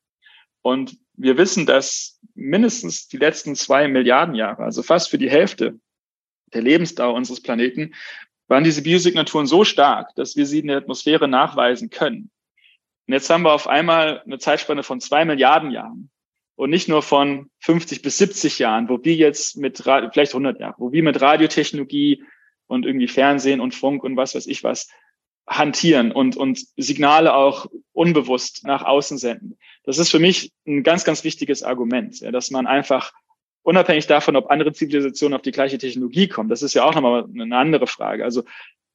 Und 0.63 0.97
wir 1.17 1.37
wissen, 1.37 1.67
dass 1.67 2.21
mindestens 2.35 3.09
die 3.09 3.19
letzten 3.19 3.55
zwei 3.55 3.89
Milliarden 3.89 4.35
Jahre, 4.35 4.65
also 4.65 4.83
fast 4.83 5.11
für 5.11 5.19
die 5.19 5.31
Hälfte 5.31 5.79
der 6.53 6.63
Lebensdauer 6.63 7.15
unseres 7.15 7.41
Planeten, 7.41 7.95
waren 8.49 8.65
diese 8.65 8.83
Biosignaturen 8.83 9.47
so 9.47 9.65
stark, 9.65 10.15
dass 10.17 10.37
wir 10.37 10.47
sie 10.47 10.61
in 10.61 10.69
der 10.69 10.79
Atmosphäre 10.79 11.29
nachweisen 11.29 11.91
können. 11.91 12.31
Und 13.07 13.15
jetzt 13.15 13.31
haben 13.31 13.43
wir 13.43 13.53
auf 13.53 13.69
einmal 13.69 14.23
eine 14.23 14.39
Zeitspanne 14.39 14.83
von 14.83 15.01
zwei 15.01 15.25
Milliarden 15.25 15.71
Jahren 15.71 16.11
und 16.57 16.71
nicht 16.71 16.89
nur 16.89 17.03
von 17.03 17.51
50 17.61 18.03
bis 18.03 18.19
70 18.19 18.59
Jahren, 18.59 18.89
wo 18.89 19.03
wir 19.03 19.15
jetzt 19.15 19.57
mit, 19.57 19.79
vielleicht 19.79 20.33
100 20.33 20.61
Jahre, 20.61 20.75
wo 20.79 20.93
wir 20.93 21.03
mit 21.03 21.21
Radiotechnologie 21.21 22.25
und 22.67 22.87
irgendwie 22.87 23.09
Fernsehen 23.09 23.61
und 23.61 23.75
Funk 23.75 24.05
und 24.05 24.17
was 24.17 24.35
weiß 24.35 24.47
ich 24.47 24.65
was 24.65 24.89
hantieren 25.47 26.13
und, 26.13 26.37
und 26.37 26.65
Signale 26.77 27.35
auch 27.35 27.67
unbewusst 27.93 28.67
nach 28.67 28.85
außen 28.85 29.19
senden. 29.19 29.59
Das 29.85 29.99
ist 29.99 30.11
für 30.11 30.19
mich 30.19 30.53
ein 30.67 30.83
ganz, 30.83 31.05
ganz 31.05 31.25
wichtiges 31.25 31.63
Argument, 31.63 32.21
ja, 32.21 32.31
dass 32.31 32.51
man 32.51 32.67
einfach 32.67 33.13
unabhängig 33.63 34.07
davon, 34.07 34.37
ob 34.37 34.51
andere 34.51 34.73
Zivilisationen 34.73 35.35
auf 35.35 35.43
die 35.43 35.53
gleiche 35.53 35.79
Technologie 35.79 36.29
kommen, 36.29 36.49
das 36.49 36.63
ist 36.63 36.75
ja 36.75 36.85
auch 36.85 36.95
nochmal 36.95 37.25
eine 37.25 37.57
andere 37.57 37.87
Frage. 37.87 38.25
Also 38.25 38.45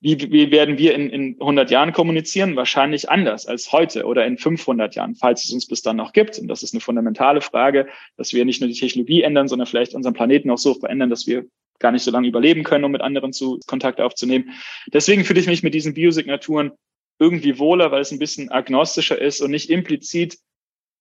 wie, 0.02 0.32
wie 0.32 0.50
werden 0.52 0.78
wir 0.78 0.96
in, 0.96 1.10
in 1.10 1.34
100 1.42 1.70
Jahren 1.72 1.92
kommunizieren? 1.92 2.56
Wahrscheinlich 2.56 3.10
anders 3.10 3.46
als 3.46 3.72
heute 3.74 4.06
oder 4.06 4.26
in 4.26 4.38
500 4.38 4.96
Jahren, 4.96 5.16
falls 5.16 5.44
es 5.44 5.52
uns 5.52 5.68
bis 5.68 5.82
dann 5.82 5.98
noch 5.98 6.14
gibt. 6.14 6.40
Und 6.40 6.48
das 6.48 6.64
ist 6.64 6.74
eine 6.74 6.80
fundamentale 6.80 7.42
Frage, 7.42 7.88
dass 8.16 8.32
wir 8.32 8.46
nicht 8.46 8.62
nur 8.62 8.70
die 8.70 8.80
Technologie 8.80 9.24
ändern, 9.24 9.50
sondern 9.50 9.68
vielleicht 9.68 9.94
unseren 9.96 10.14
Planeten 10.14 10.50
auch 10.52 10.58
so 10.58 10.74
verändern, 10.74 11.10
dass 11.10 11.28
wir 11.28 11.46
gar 11.80 11.92
nicht 11.92 12.04
so 12.04 12.12
lange 12.12 12.28
überleben 12.28 12.64
können, 12.64 12.84
um 12.84 12.92
mit 12.92 13.02
anderen 13.02 13.34
zu 13.34 13.60
Kontakt 13.66 14.00
aufzunehmen. 14.02 14.52
Deswegen 14.88 15.26
fühle 15.26 15.40
ich 15.40 15.48
mich 15.48 15.64
mit 15.64 15.74
diesen 15.74 15.94
Biosignaturen 15.94 16.72
irgendwie 17.20 17.60
wohler, 17.60 17.92
weil 17.92 18.02
es 18.02 18.12
ein 18.12 18.20
bisschen 18.20 18.50
agnostischer 18.50 19.20
ist 19.20 19.42
und 19.42 19.52
nicht 19.52 19.70
implizit 19.70 20.38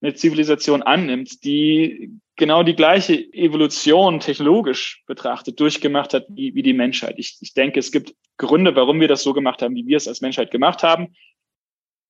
eine 0.01 0.15
Zivilisation 0.15 0.83
annimmt, 0.83 1.45
die 1.45 2.11
genau 2.37 2.63
die 2.63 2.77
gleiche 2.77 3.15
Evolution 3.33 4.21
technologisch 4.21 5.03
betrachtet, 5.07 5.59
durchgemacht 5.59 6.15
hat 6.15 6.27
wie, 6.29 6.55
wie 6.55 6.63
die 6.63 6.73
Menschheit. 6.73 7.17
Ich, 7.19 7.39
ich 7.41 7.53
denke, 7.53 7.81
es 7.81 7.91
gibt 7.91 8.15
Gründe, 8.37 8.77
warum 8.77 9.01
wir 9.01 9.09
das 9.09 9.23
so 9.23 9.33
gemacht 9.33 9.61
haben, 9.61 9.75
wie 9.75 9.87
wir 9.87 9.97
es 9.97 10.07
als 10.07 10.21
Menschheit 10.21 10.51
gemacht 10.51 10.83
haben. 10.83 11.15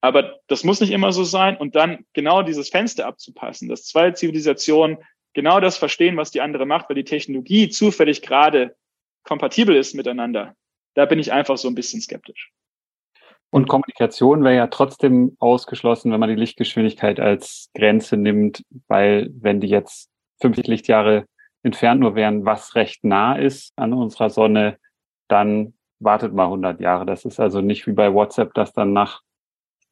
Aber 0.00 0.38
das 0.46 0.64
muss 0.64 0.80
nicht 0.80 0.92
immer 0.92 1.12
so 1.12 1.24
sein. 1.24 1.56
Und 1.56 1.74
dann 1.74 2.04
genau 2.12 2.42
dieses 2.42 2.68
Fenster 2.68 3.06
abzupassen, 3.06 3.68
dass 3.68 3.84
zwei 3.84 4.10
Zivilisationen 4.10 4.98
genau 5.34 5.60
das 5.60 5.76
verstehen, 5.76 6.16
was 6.16 6.30
die 6.30 6.40
andere 6.40 6.66
macht, 6.66 6.88
weil 6.88 6.96
die 6.96 7.04
Technologie 7.04 7.68
zufällig 7.68 8.22
gerade 8.22 8.76
kompatibel 9.24 9.76
ist 9.76 9.94
miteinander, 9.94 10.54
da 10.94 11.04
bin 11.04 11.18
ich 11.18 11.32
einfach 11.32 11.58
so 11.58 11.68
ein 11.68 11.74
bisschen 11.74 12.00
skeptisch. 12.00 12.50
Und 13.50 13.68
Kommunikation 13.68 14.44
wäre 14.44 14.56
ja 14.56 14.66
trotzdem 14.66 15.36
ausgeschlossen, 15.38 16.12
wenn 16.12 16.20
man 16.20 16.28
die 16.28 16.34
Lichtgeschwindigkeit 16.34 17.18
als 17.18 17.70
Grenze 17.74 18.16
nimmt, 18.16 18.62
weil 18.88 19.30
wenn 19.32 19.60
die 19.60 19.68
jetzt 19.68 20.10
50 20.40 20.66
Lichtjahre 20.66 21.24
entfernt 21.62 22.00
nur 22.00 22.14
wären, 22.14 22.44
was 22.44 22.74
recht 22.74 23.04
nah 23.04 23.36
ist 23.36 23.72
an 23.76 23.92
unserer 23.92 24.30
Sonne, 24.30 24.78
dann 25.28 25.74
wartet 25.98 26.34
mal 26.34 26.44
100 26.44 26.80
Jahre. 26.80 27.06
Das 27.06 27.24
ist 27.24 27.40
also 27.40 27.60
nicht 27.60 27.86
wie 27.86 27.92
bei 27.92 28.12
WhatsApp, 28.12 28.54
dass 28.54 28.72
dann 28.72 28.92
nach 28.92 29.22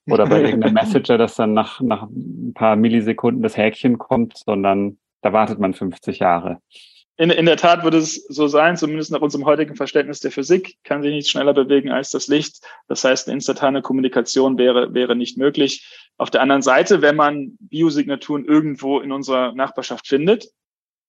oder 0.09 0.27
bei 0.27 0.41
irgendeinem 0.43 0.75
Messenger, 0.75 1.19
dass 1.19 1.35
dann 1.35 1.55
nach, 1.55 1.81
nach 1.81 2.03
ein 2.03 2.53
paar 2.55 2.77
Millisekunden 2.77 3.43
das 3.43 3.57
Häkchen 3.57 3.99
kommt, 3.99 4.37
sondern 4.37 4.99
da 5.27 5.33
wartet 5.33 5.59
man 5.59 5.75
50 5.75 6.21
Jahre. 6.21 6.61
In, 7.17 7.31
in 7.31 7.47
der 7.47 7.57
Tat 7.57 7.83
würde 7.83 7.97
es 7.97 8.15
so 8.29 8.47
sein, 8.47 8.77
zumindest 8.77 9.11
nach 9.11 9.23
unserem 9.23 9.45
heutigen 9.45 9.75
Verständnis 9.75 10.21
der 10.21 10.31
Physik, 10.31 10.77
kann 10.85 11.03
sich 11.03 11.13
nicht 11.13 11.29
schneller 11.29 11.53
bewegen 11.53 11.91
als 11.91 12.11
das 12.11 12.29
Licht. 12.29 12.65
Das 12.87 13.03
heißt, 13.03 13.27
eine 13.27 13.35
instantane 13.35 13.83
Kommunikation 13.83 14.57
wäre, 14.57 14.95
wäre 14.95 15.17
nicht 15.17 15.37
möglich. 15.37 15.85
Auf 16.17 16.31
der 16.31 16.43
anderen 16.43 16.63
Seite, 16.63 17.03
wenn 17.03 17.17
man 17.17 17.57
Biosignaturen 17.59 18.45
irgendwo 18.45 19.01
in 19.01 19.11
unserer 19.11 19.53
Nachbarschaft 19.53 20.07
findet, 20.07 20.47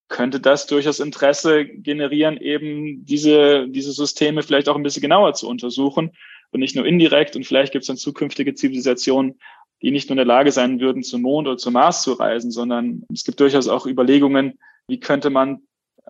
könnte 0.08 0.40
das 0.40 0.66
durchaus 0.66 1.00
Interesse 1.00 1.66
generieren, 1.66 2.38
eben 2.38 3.06
diese, 3.06 3.68
diese 3.68 3.92
Systeme 3.92 4.42
vielleicht 4.42 4.68
auch 4.68 4.78
ein 4.78 4.84
bisschen 4.84 5.04
genauer 5.04 5.36
zu 5.36 5.48
untersuchen 5.48 6.12
und 6.50 6.60
nicht 6.60 6.76
nur 6.76 6.88
indirekt. 6.88 7.36
Und 7.36 7.46
vielleicht 7.46 7.72
gibt 7.72 7.84
es 7.84 7.88
dann 7.88 7.98
zukünftige 7.98 8.56
Zivilisationen, 8.56 9.38
die 9.82 9.92
nicht 9.92 10.10
nur 10.10 10.14
in 10.14 10.18
der 10.18 10.26
Lage 10.26 10.52
sein 10.52 10.80
würden, 10.80 11.04
zum 11.04 11.22
Mond 11.22 11.48
oder 11.48 11.58
zum 11.58 11.74
Mars 11.74 12.02
zu 12.02 12.14
reisen, 12.14 12.52
sondern 12.52 13.06
es 13.14 13.24
gibt 13.24 13.40
durchaus 13.40 13.68
auch 13.68 13.86
Überlegungen, 13.86 14.60
wie 14.88 15.00
könnte 15.00 15.30
man 15.30 15.62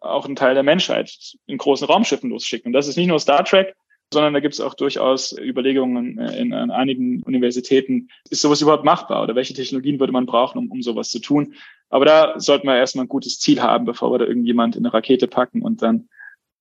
auch 0.01 0.25
einen 0.25 0.35
Teil 0.35 0.53
der 0.53 0.63
Menschheit 0.63 1.11
in 1.47 1.57
großen 1.57 1.87
Raumschiffen 1.87 2.29
losschicken. 2.29 2.69
Und 2.69 2.73
das 2.73 2.87
ist 2.87 2.97
nicht 2.97 3.07
nur 3.07 3.19
Star 3.19 3.43
Trek, 3.43 3.75
sondern 4.13 4.33
da 4.33 4.39
gibt 4.39 4.53
es 4.53 4.61
auch 4.61 4.73
durchaus 4.73 5.37
Überlegungen 5.37 6.17
in, 6.19 6.53
in, 6.53 6.71
einigen 6.71 7.23
Universitäten, 7.23 8.07
ist 8.29 8.41
sowas 8.41 8.61
überhaupt 8.61 8.85
machbar 8.85 9.23
oder 9.23 9.35
welche 9.35 9.53
Technologien 9.53 9.99
würde 9.99 10.13
man 10.13 10.25
brauchen, 10.25 10.59
um, 10.59 10.71
um 10.71 10.81
sowas 10.81 11.09
zu 11.09 11.19
tun. 11.19 11.55
Aber 11.89 12.05
da 12.05 12.39
sollten 12.39 12.67
wir 12.67 12.77
erstmal 12.77 13.05
ein 13.05 13.09
gutes 13.09 13.39
Ziel 13.39 13.61
haben, 13.61 13.85
bevor 13.85 14.11
wir 14.11 14.19
da 14.19 14.25
irgendjemand 14.25 14.75
in 14.75 14.85
eine 14.85 14.93
Rakete 14.93 15.27
packen 15.27 15.61
und 15.61 15.81
dann 15.81 16.07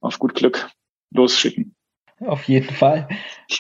auf 0.01 0.19
gut 0.19 0.35
Glück 0.35 0.71
losschicken. 1.13 1.75
Auf 2.21 2.45
jeden 2.45 2.73
Fall. 2.75 3.09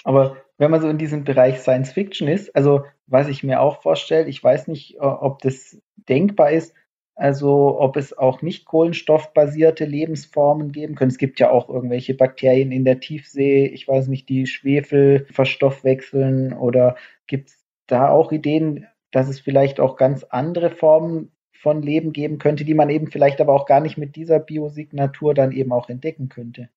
Aber 0.05 0.37
wenn 0.59 0.71
man 0.71 0.81
so 0.81 0.89
in 0.89 0.99
diesem 0.99 1.25
Bereich 1.25 1.59
Science 1.59 1.93
Fiction 1.93 2.29
ist, 2.29 2.55
also 2.55 2.85
was 3.07 3.29
ich 3.29 3.43
mir 3.43 3.61
auch 3.61 3.83
vorstelle, 3.83 4.29
ich 4.29 4.43
weiß 4.43 4.69
nicht, 4.69 5.01
ob 5.01 5.41
das 5.41 5.81
denkbar 6.09 6.51
ist, 6.51 6.75
also 7.15 7.81
ob 7.81 7.97
es 7.97 8.17
auch 8.17 8.43
nicht 8.43 8.67
kohlenstoffbasierte 8.67 9.85
Lebensformen 9.85 10.71
geben 10.73 10.95
können. 10.95 11.11
Es 11.11 11.19
gibt 11.19 11.41
ja 11.41 11.51
auch 11.51 11.69
irgendwelche 11.69 12.15
Bakterien 12.15 12.73
in 12.73 12.85
der 12.85 13.01
Tiefsee, 13.01 13.67
ich 13.67 13.89
weiß 13.89 14.09
nicht, 14.09 14.29
die 14.29 14.47
Schwefel 14.47 15.27
verstoffwechseln 15.31 16.53
oder 16.53 16.97
gibt 17.27 17.49
es 17.49 17.65
da 17.87 18.11
auch 18.11 18.33
Ideen, 18.33 18.87
dass 19.13 19.29
es 19.29 19.41
vielleicht 19.41 19.81
auch 19.81 19.97
ganz 19.97 20.25
andere 20.25 20.71
Formen 20.71 21.33
von 21.53 21.81
Leben 21.81 22.13
geben 22.13 22.39
könnte, 22.39 22.65
die 22.65 22.75
man 22.75 22.91
eben 22.91 23.11
vielleicht 23.11 23.41
aber 23.41 23.55
auch 23.55 23.65
gar 23.65 23.81
nicht 23.81 23.97
mit 23.97 24.15
dieser 24.15 24.39
Biosignatur 24.39 25.33
dann 25.33 25.53
eben 25.53 25.73
auch 25.73 25.89
entdecken 25.89 26.29
könnte. 26.29 26.69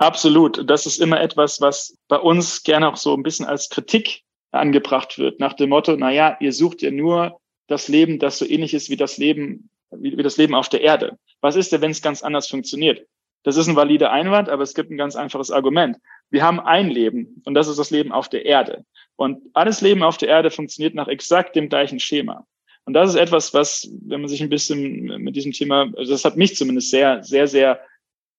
Absolut. 0.00 0.68
Das 0.68 0.86
ist 0.86 0.98
immer 0.98 1.20
etwas, 1.20 1.60
was 1.60 1.98
bei 2.08 2.16
uns 2.16 2.62
gerne 2.62 2.88
auch 2.88 2.96
so 2.96 3.14
ein 3.14 3.22
bisschen 3.22 3.44
als 3.44 3.68
Kritik 3.68 4.22
angebracht 4.50 5.18
wird, 5.18 5.38
nach 5.40 5.52
dem 5.52 5.68
Motto, 5.68 5.94
na 5.94 6.10
ja, 6.10 6.38
ihr 6.40 6.54
sucht 6.54 6.80
ja 6.80 6.90
nur 6.90 7.38
das 7.66 7.86
Leben, 7.86 8.18
das 8.18 8.38
so 8.38 8.46
ähnlich 8.46 8.72
ist 8.72 8.88
wie 8.88 8.96
das 8.96 9.18
Leben, 9.18 9.68
wie, 9.90 10.16
wie 10.16 10.22
das 10.22 10.38
Leben 10.38 10.54
auf 10.54 10.70
der 10.70 10.80
Erde. 10.80 11.18
Was 11.42 11.54
ist 11.54 11.70
denn, 11.70 11.82
wenn 11.82 11.90
es 11.90 12.00
ganz 12.00 12.22
anders 12.22 12.48
funktioniert? 12.48 13.06
Das 13.42 13.58
ist 13.58 13.68
ein 13.68 13.76
valider 13.76 14.10
Einwand, 14.10 14.48
aber 14.48 14.62
es 14.62 14.74
gibt 14.74 14.90
ein 14.90 14.96
ganz 14.96 15.16
einfaches 15.16 15.50
Argument. 15.50 15.98
Wir 16.30 16.44
haben 16.44 16.60
ein 16.60 16.88
Leben 16.88 17.42
und 17.44 17.52
das 17.52 17.68
ist 17.68 17.78
das 17.78 17.90
Leben 17.90 18.10
auf 18.10 18.30
der 18.30 18.46
Erde. 18.46 18.86
Und 19.16 19.42
alles 19.52 19.82
Leben 19.82 20.02
auf 20.02 20.16
der 20.16 20.30
Erde 20.30 20.50
funktioniert 20.50 20.94
nach 20.94 21.08
exakt 21.08 21.56
dem 21.56 21.68
gleichen 21.68 22.00
Schema. 22.00 22.46
Und 22.86 22.94
das 22.94 23.10
ist 23.10 23.16
etwas, 23.16 23.52
was, 23.52 23.86
wenn 24.00 24.22
man 24.22 24.28
sich 24.28 24.42
ein 24.42 24.48
bisschen 24.48 25.22
mit 25.22 25.36
diesem 25.36 25.52
Thema, 25.52 25.92
also 25.94 26.10
das 26.12 26.24
hat 26.24 26.38
mich 26.38 26.56
zumindest 26.56 26.90
sehr, 26.90 27.22
sehr, 27.22 27.46
sehr 27.46 27.80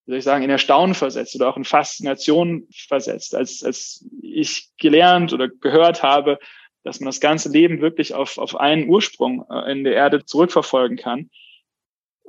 wie 0.06 0.12
soll 0.12 0.18
ich 0.18 0.24
sagen, 0.24 0.44
in 0.44 0.50
Erstaunen 0.50 0.96
versetzt 0.96 1.36
oder 1.36 1.50
auch 1.50 1.58
in 1.58 1.64
Faszination 1.64 2.68
versetzt, 2.88 3.36
als, 3.36 3.64
als 3.64 4.06
ich 4.22 4.70
gelernt 4.78 5.34
oder 5.34 5.48
gehört 5.48 6.02
habe, 6.02 6.40
dass 6.84 7.00
man 7.00 7.08
das 7.08 7.20
ganze 7.20 7.50
Leben 7.50 7.82
wirklich 7.82 8.14
auf, 8.14 8.38
auf 8.38 8.56
einen 8.56 8.90
Ursprung 8.90 9.46
äh, 9.50 9.72
in 9.72 9.84
der 9.84 9.94
Erde 9.94 10.26
zurückverfolgen 10.26 10.98
kann, 10.98 11.30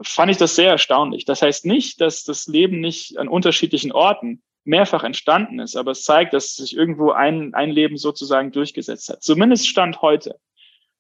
fand 0.03 0.31
ich 0.31 0.37
das 0.37 0.55
sehr 0.57 0.71
erstaunlich. 0.71 1.25
Das 1.25 1.43
heißt 1.43 1.65
nicht, 1.65 2.01
dass 2.01 2.25
das 2.25 2.47
Leben 2.47 2.81
nicht 2.81 3.19
an 3.19 3.29
unterschiedlichen 3.29 3.93
Orten 3.93 4.43
mehrfach 4.65 5.05
entstanden 5.05 5.59
ist, 5.59 5.77
aber 5.77 5.93
es 5.93 6.05
zeigt, 6.05 6.35
dass 6.35 6.55
sich 6.55 6.77
irgendwo 6.77 7.11
ein, 7.11 7.55
ein 7.55 7.71
Leben 7.71 7.97
sozusagen 7.97 8.53
durchgesetzt 8.53 9.09
hat. 9.09 9.23
Zumindest 9.23 9.67
Stand 9.67 10.03
heute. 10.03 10.37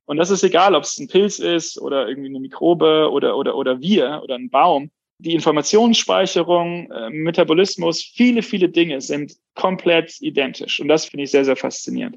Und 0.04 0.16
das 0.16 0.30
ist 0.30 0.42
egal, 0.42 0.74
ob 0.74 0.82
es 0.82 0.98
ein 0.98 1.08
Pilz 1.08 1.38
ist 1.38 1.80
oder 1.80 2.08
irgendwie 2.08 2.28
eine 2.28 2.40
Mikrobe 2.40 3.10
oder, 3.10 3.36
oder, 3.36 3.54
oder 3.54 3.80
wir 3.80 4.20
oder 4.22 4.34
ein 4.34 4.50
Baum 4.50 4.90
die 5.22 5.34
Informationsspeicherung, 5.34 6.90
äh, 6.90 7.10
Metabolismus, 7.10 8.02
viele, 8.02 8.42
viele 8.42 8.68
Dinge 8.68 9.00
sind 9.00 9.34
komplett 9.54 10.20
identisch. 10.20 10.80
Und 10.80 10.88
das 10.88 11.06
finde 11.06 11.24
ich 11.24 11.30
sehr, 11.30 11.44
sehr 11.44 11.56
faszinierend. 11.56 12.16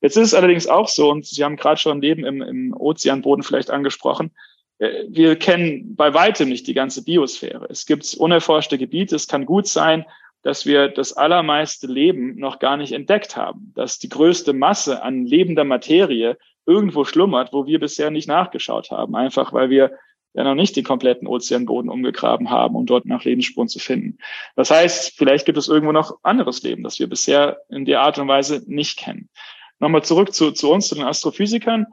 Jetzt 0.00 0.16
ist 0.16 0.28
es 0.28 0.34
allerdings 0.34 0.66
auch 0.66 0.88
so, 0.88 1.10
und 1.10 1.26
Sie 1.26 1.42
haben 1.42 1.56
gerade 1.56 1.80
schon 1.80 2.00
Leben 2.00 2.24
im, 2.24 2.42
im 2.42 2.74
Ozeanboden 2.74 3.42
vielleicht 3.42 3.70
angesprochen, 3.70 4.30
äh, 4.78 5.04
wir 5.08 5.36
kennen 5.36 5.96
bei 5.96 6.14
weitem 6.14 6.48
nicht 6.48 6.66
die 6.66 6.74
ganze 6.74 7.02
Biosphäre. 7.02 7.66
Es 7.68 7.86
gibt 7.86 8.14
unerforschte 8.14 8.78
Gebiete. 8.78 9.16
Es 9.16 9.26
kann 9.26 9.46
gut 9.46 9.66
sein, 9.66 10.04
dass 10.42 10.66
wir 10.66 10.88
das 10.88 11.12
allermeiste 11.12 11.88
Leben 11.88 12.36
noch 12.36 12.60
gar 12.60 12.76
nicht 12.76 12.92
entdeckt 12.92 13.36
haben, 13.36 13.72
dass 13.74 13.98
die 13.98 14.08
größte 14.08 14.52
Masse 14.52 15.02
an 15.02 15.26
lebender 15.26 15.64
Materie 15.64 16.38
irgendwo 16.66 17.04
schlummert, 17.04 17.52
wo 17.52 17.66
wir 17.66 17.80
bisher 17.80 18.10
nicht 18.10 18.28
nachgeschaut 18.28 18.90
haben, 18.90 19.16
einfach 19.16 19.52
weil 19.52 19.70
wir 19.70 19.98
ja 20.36 20.44
noch 20.44 20.54
nicht 20.54 20.76
den 20.76 20.84
kompletten 20.84 21.26
Ozeanboden 21.26 21.90
umgegraben 21.90 22.50
haben, 22.50 22.76
um 22.76 22.84
dort 22.84 23.06
nach 23.06 23.24
Lebensspuren 23.24 23.68
zu 23.68 23.78
finden. 23.78 24.18
Das 24.54 24.70
heißt, 24.70 25.16
vielleicht 25.16 25.46
gibt 25.46 25.56
es 25.56 25.68
irgendwo 25.68 25.92
noch 25.92 26.18
anderes 26.22 26.62
Leben, 26.62 26.82
das 26.84 26.98
wir 26.98 27.08
bisher 27.08 27.58
in 27.70 27.86
der 27.86 28.02
Art 28.02 28.18
und 28.18 28.28
Weise 28.28 28.62
nicht 28.66 28.98
kennen. 28.98 29.30
Nochmal 29.78 30.04
zurück 30.04 30.34
zu, 30.34 30.52
zu 30.52 30.70
uns, 30.70 30.88
zu 30.88 30.94
den 30.94 31.04
Astrophysikern. 31.04 31.86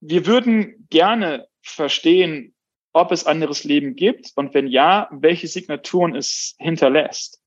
Wir 0.00 0.26
würden 0.26 0.86
gerne 0.90 1.46
verstehen, 1.62 2.54
ob 2.92 3.12
es 3.12 3.24
anderes 3.24 3.62
Leben 3.62 3.94
gibt 3.94 4.32
und 4.34 4.52
wenn 4.52 4.66
ja, 4.66 5.08
welche 5.12 5.46
Signaturen 5.46 6.16
es 6.16 6.56
hinterlässt. 6.58 7.40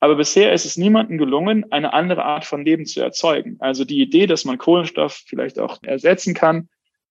Aber 0.00 0.16
bisher 0.16 0.52
ist 0.52 0.64
es 0.64 0.76
niemandem 0.76 1.18
gelungen, 1.18 1.70
eine 1.70 1.92
andere 1.92 2.24
Art 2.24 2.44
von 2.44 2.64
Leben 2.64 2.86
zu 2.86 3.00
erzeugen. 3.00 3.56
Also 3.58 3.84
die 3.84 4.00
Idee, 4.00 4.26
dass 4.26 4.44
man 4.44 4.56
Kohlenstoff 4.56 5.22
vielleicht 5.26 5.58
auch 5.58 5.82
ersetzen 5.82 6.34
kann 6.34 6.68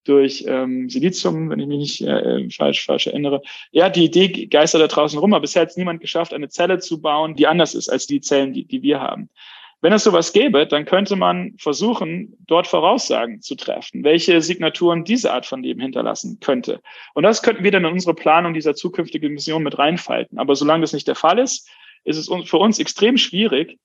durch 0.08 0.46
ähm, 0.48 0.90
Silizium, 0.90 1.50
wenn 1.50 1.60
ich 1.60 1.68
mich 1.68 1.78
nicht 1.78 2.02
äh, 2.02 2.50
falsch, 2.50 2.86
falsch 2.86 3.08
erinnere. 3.08 3.42
Ja, 3.72 3.90
die 3.90 4.06
Idee 4.06 4.48
geistert 4.48 4.82
da 4.82 4.88
draußen 4.88 5.20
rum, 5.20 5.34
aber 5.34 5.42
bisher 5.42 5.64
hat 5.64 5.70
es 5.70 5.78
niemand 5.78 6.02
geschafft, 6.02 6.34
eine 6.34 6.50
Zelle 6.50 6.80
zu 6.80 7.02
bauen, 7.02 7.36
die 7.36 7.48
anders 7.48 7.76
ist 7.76 7.90
als 7.90 8.08
die 8.08 8.22
Zellen, 8.22 8.54
die, 8.54 8.66
die 8.66 8.82
wir 8.82 9.02
haben. 9.02 9.30
Wenn 9.80 9.94
es 9.94 10.04
sowas 10.04 10.34
gäbe, 10.34 10.66
dann 10.66 10.86
könnte 10.86 11.16
man 11.16 11.54
versuchen, 11.60 12.36
dort 12.48 12.66
Voraussagen 12.66 13.42
zu 13.42 13.56
treffen, 13.56 14.04
welche 14.04 14.42
Signaturen 14.42 15.04
diese 15.04 15.32
Art 15.32 15.46
von 15.46 15.62
Leben 15.62 15.82
hinterlassen 15.82 16.40
könnte. 16.40 16.82
Und 17.14 17.24
das 17.24 17.44
könnten 17.44 17.64
wir 17.64 17.72
dann 17.72 17.86
in 17.86 17.92
unsere 17.92 18.16
Planung 18.16 18.56
dieser 18.56 18.74
zukünftigen 18.74 19.34
Mission 19.34 19.62
mit 19.62 19.78
reinfalten. 19.78 20.40
Aber 20.40 20.56
solange 20.56 20.82
das 20.82 20.94
nicht 20.94 21.08
der 21.08 21.16
Fall 21.16 21.38
ist, 21.38 21.70
ist 22.06 22.18
es 22.18 22.28
für 22.46 22.58
uns 22.58 22.80
extrem 22.80 23.18
schwierig, 23.18 23.78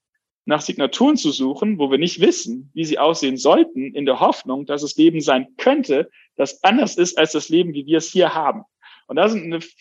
nach 0.44 0.60
Signaturen 0.60 1.16
zu 1.16 1.30
suchen, 1.30 1.78
wo 1.78 1.90
wir 1.90 1.98
nicht 1.98 2.20
wissen, 2.20 2.70
wie 2.74 2.84
sie 2.84 2.98
aussehen 2.98 3.36
sollten, 3.36 3.94
in 3.94 4.06
der 4.06 4.20
Hoffnung, 4.20 4.66
dass 4.66 4.82
es 4.82 4.96
Leben 4.96 5.20
sein 5.20 5.48
könnte, 5.56 6.10
das 6.36 6.62
anders 6.64 6.96
ist 6.96 7.18
als 7.18 7.32
das 7.32 7.48
Leben, 7.48 7.74
wie 7.74 7.86
wir 7.86 7.98
es 7.98 8.10
hier 8.10 8.34
haben. 8.34 8.62
Und 9.06 9.16
da 9.16 9.26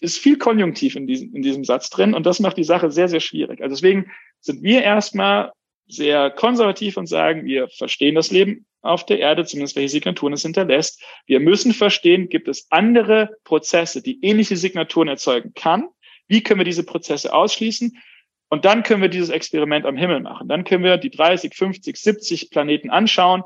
ist 0.01 0.17
viel 0.17 0.37
Konjunktiv 0.37 0.95
in 0.95 1.07
diesem, 1.07 1.33
in 1.35 1.41
diesem 1.41 1.63
Satz 1.63 1.89
drin 1.89 2.13
und 2.13 2.25
das 2.25 2.39
macht 2.39 2.57
die 2.57 2.63
Sache 2.63 2.91
sehr, 2.91 3.07
sehr 3.07 3.19
schwierig. 3.19 3.61
Also 3.61 3.75
deswegen 3.75 4.11
sind 4.39 4.61
wir 4.61 4.83
erstmal 4.83 5.51
sehr 5.87 6.31
konservativ 6.31 6.97
und 6.97 7.07
sagen, 7.07 7.45
wir 7.45 7.67
verstehen 7.69 8.15
das 8.15 8.31
Leben 8.31 8.65
auf 8.81 9.05
der 9.05 9.19
Erde, 9.19 9.45
zumindest 9.45 9.75
welche 9.75 9.89
Signaturen 9.89 10.33
es 10.33 10.41
hinterlässt. 10.41 11.03
Wir 11.27 11.39
müssen 11.39 11.73
verstehen, 11.73 12.29
gibt 12.29 12.47
es 12.47 12.67
andere 12.71 13.29
Prozesse, 13.43 14.01
die 14.01 14.23
ähnliche 14.23 14.57
Signaturen 14.57 15.07
erzeugen 15.07 15.53
kann? 15.53 15.87
Wie 16.27 16.41
können 16.41 16.59
wir 16.59 16.65
diese 16.65 16.85
Prozesse 16.85 17.33
ausschließen? 17.33 17.97
Und 18.51 18.65
dann 18.65 18.83
können 18.83 19.01
wir 19.01 19.07
dieses 19.07 19.29
Experiment 19.29 19.85
am 19.85 19.95
Himmel 19.95 20.19
machen. 20.19 20.49
Dann 20.49 20.65
können 20.65 20.83
wir 20.83 20.97
die 20.97 21.09
30, 21.09 21.55
50, 21.55 21.95
70 21.95 22.49
Planeten 22.49 22.89
anschauen 22.89 23.43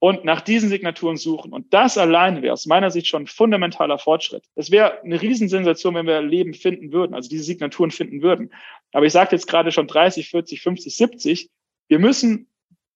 und 0.00 0.24
nach 0.24 0.40
diesen 0.40 0.68
Signaturen 0.68 1.16
suchen. 1.16 1.52
Und 1.52 1.72
das 1.72 1.96
allein 1.96 2.42
wäre 2.42 2.52
aus 2.52 2.66
meiner 2.66 2.90
Sicht 2.90 3.06
schon 3.06 3.22
ein 3.22 3.28
fundamentaler 3.28 4.00
Fortschritt. 4.00 4.42
Es 4.56 4.72
wäre 4.72 5.00
eine 5.02 5.22
Riesensensation, 5.22 5.94
wenn 5.94 6.08
wir 6.08 6.20
Leben 6.22 6.54
finden 6.54 6.92
würden, 6.92 7.14
also 7.14 7.28
diese 7.28 7.44
Signaturen 7.44 7.92
finden 7.92 8.20
würden. 8.20 8.52
Aber 8.90 9.06
ich 9.06 9.12
sagte 9.12 9.36
jetzt 9.36 9.46
gerade 9.46 9.70
schon 9.70 9.86
30, 9.86 10.28
40, 10.28 10.60
50, 10.60 10.96
70. 10.96 11.50
Wir 11.86 12.00
müssen 12.00 12.48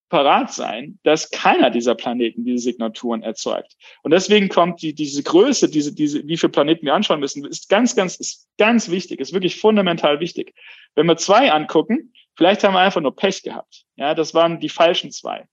parat 0.09 0.53
sein, 0.53 0.99
dass 1.03 1.31
keiner 1.31 1.69
dieser 1.69 1.95
Planeten 1.95 2.45
diese 2.45 2.59
Signaturen 2.59 3.23
erzeugt. 3.23 3.75
Und 4.03 4.11
deswegen 4.11 4.49
kommt 4.49 4.81
die, 4.81 4.93
diese 4.93 5.23
Größe, 5.23 5.69
diese, 5.69 5.93
diese, 5.93 6.25
wie 6.27 6.37
viele 6.37 6.51
Planeten 6.51 6.85
wir 6.85 6.93
anschauen 6.93 7.19
müssen, 7.19 7.45
ist 7.45 7.69
ganz, 7.69 7.95
ganz, 7.95 8.15
ist 8.15 8.47
ganz 8.57 8.89
wichtig, 8.89 9.19
ist 9.19 9.33
wirklich 9.33 9.59
fundamental 9.59 10.19
wichtig. 10.19 10.53
Wenn 10.95 11.07
wir 11.07 11.17
zwei 11.17 11.51
angucken, 11.51 12.13
vielleicht 12.35 12.63
haben 12.63 12.73
wir 12.73 12.79
einfach 12.79 13.01
nur 13.01 13.15
Pech 13.15 13.43
gehabt. 13.43 13.85
Ja, 13.95 14.15
das 14.15 14.33
waren 14.33 14.59
die 14.59 14.69
falschen 14.69 15.11
zwei. 15.11 15.47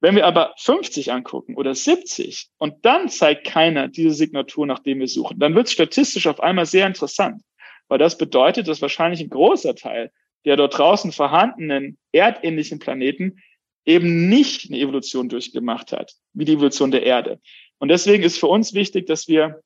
Wenn 0.00 0.14
wir 0.14 0.26
aber 0.26 0.54
50 0.58 1.10
angucken 1.10 1.56
oder 1.56 1.74
70 1.74 2.50
und 2.58 2.84
dann 2.84 3.08
zeigt 3.08 3.46
keiner 3.46 3.88
diese 3.88 4.12
Signatur, 4.12 4.66
nach 4.66 4.78
dem 4.78 5.00
wir 5.00 5.08
suchen, 5.08 5.40
dann 5.40 5.54
wird 5.54 5.66
es 5.66 5.72
statistisch 5.72 6.26
auf 6.28 6.40
einmal 6.40 6.66
sehr 6.66 6.86
interessant, 6.86 7.42
weil 7.88 7.98
das 7.98 8.16
bedeutet, 8.16 8.68
dass 8.68 8.80
wahrscheinlich 8.80 9.20
ein 9.20 9.30
großer 9.30 9.74
Teil 9.74 10.12
der 10.44 10.56
dort 10.56 10.78
draußen 10.78 11.10
vorhandenen 11.10 11.98
erdähnlichen 12.12 12.78
Planeten 12.78 13.40
eben 13.88 14.28
nicht 14.28 14.68
eine 14.68 14.78
Evolution 14.78 15.30
durchgemacht 15.30 15.92
hat, 15.92 16.14
wie 16.34 16.44
die 16.44 16.52
Evolution 16.52 16.90
der 16.90 17.04
Erde. 17.04 17.40
Und 17.78 17.88
deswegen 17.88 18.22
ist 18.22 18.38
für 18.38 18.46
uns 18.46 18.74
wichtig, 18.74 19.06
dass 19.06 19.28
wir 19.28 19.62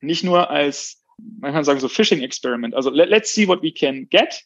nicht 0.00 0.24
nur 0.24 0.48
als, 0.48 1.04
man 1.18 1.52
kann 1.52 1.64
sagen, 1.64 1.78
so 1.78 1.88
Fishing 1.88 2.22
Experiment, 2.22 2.74
also 2.74 2.88
let, 2.88 3.10
let's 3.10 3.32
see 3.32 3.46
what 3.46 3.62
we 3.62 3.70
can 3.70 4.08
get, 4.08 4.42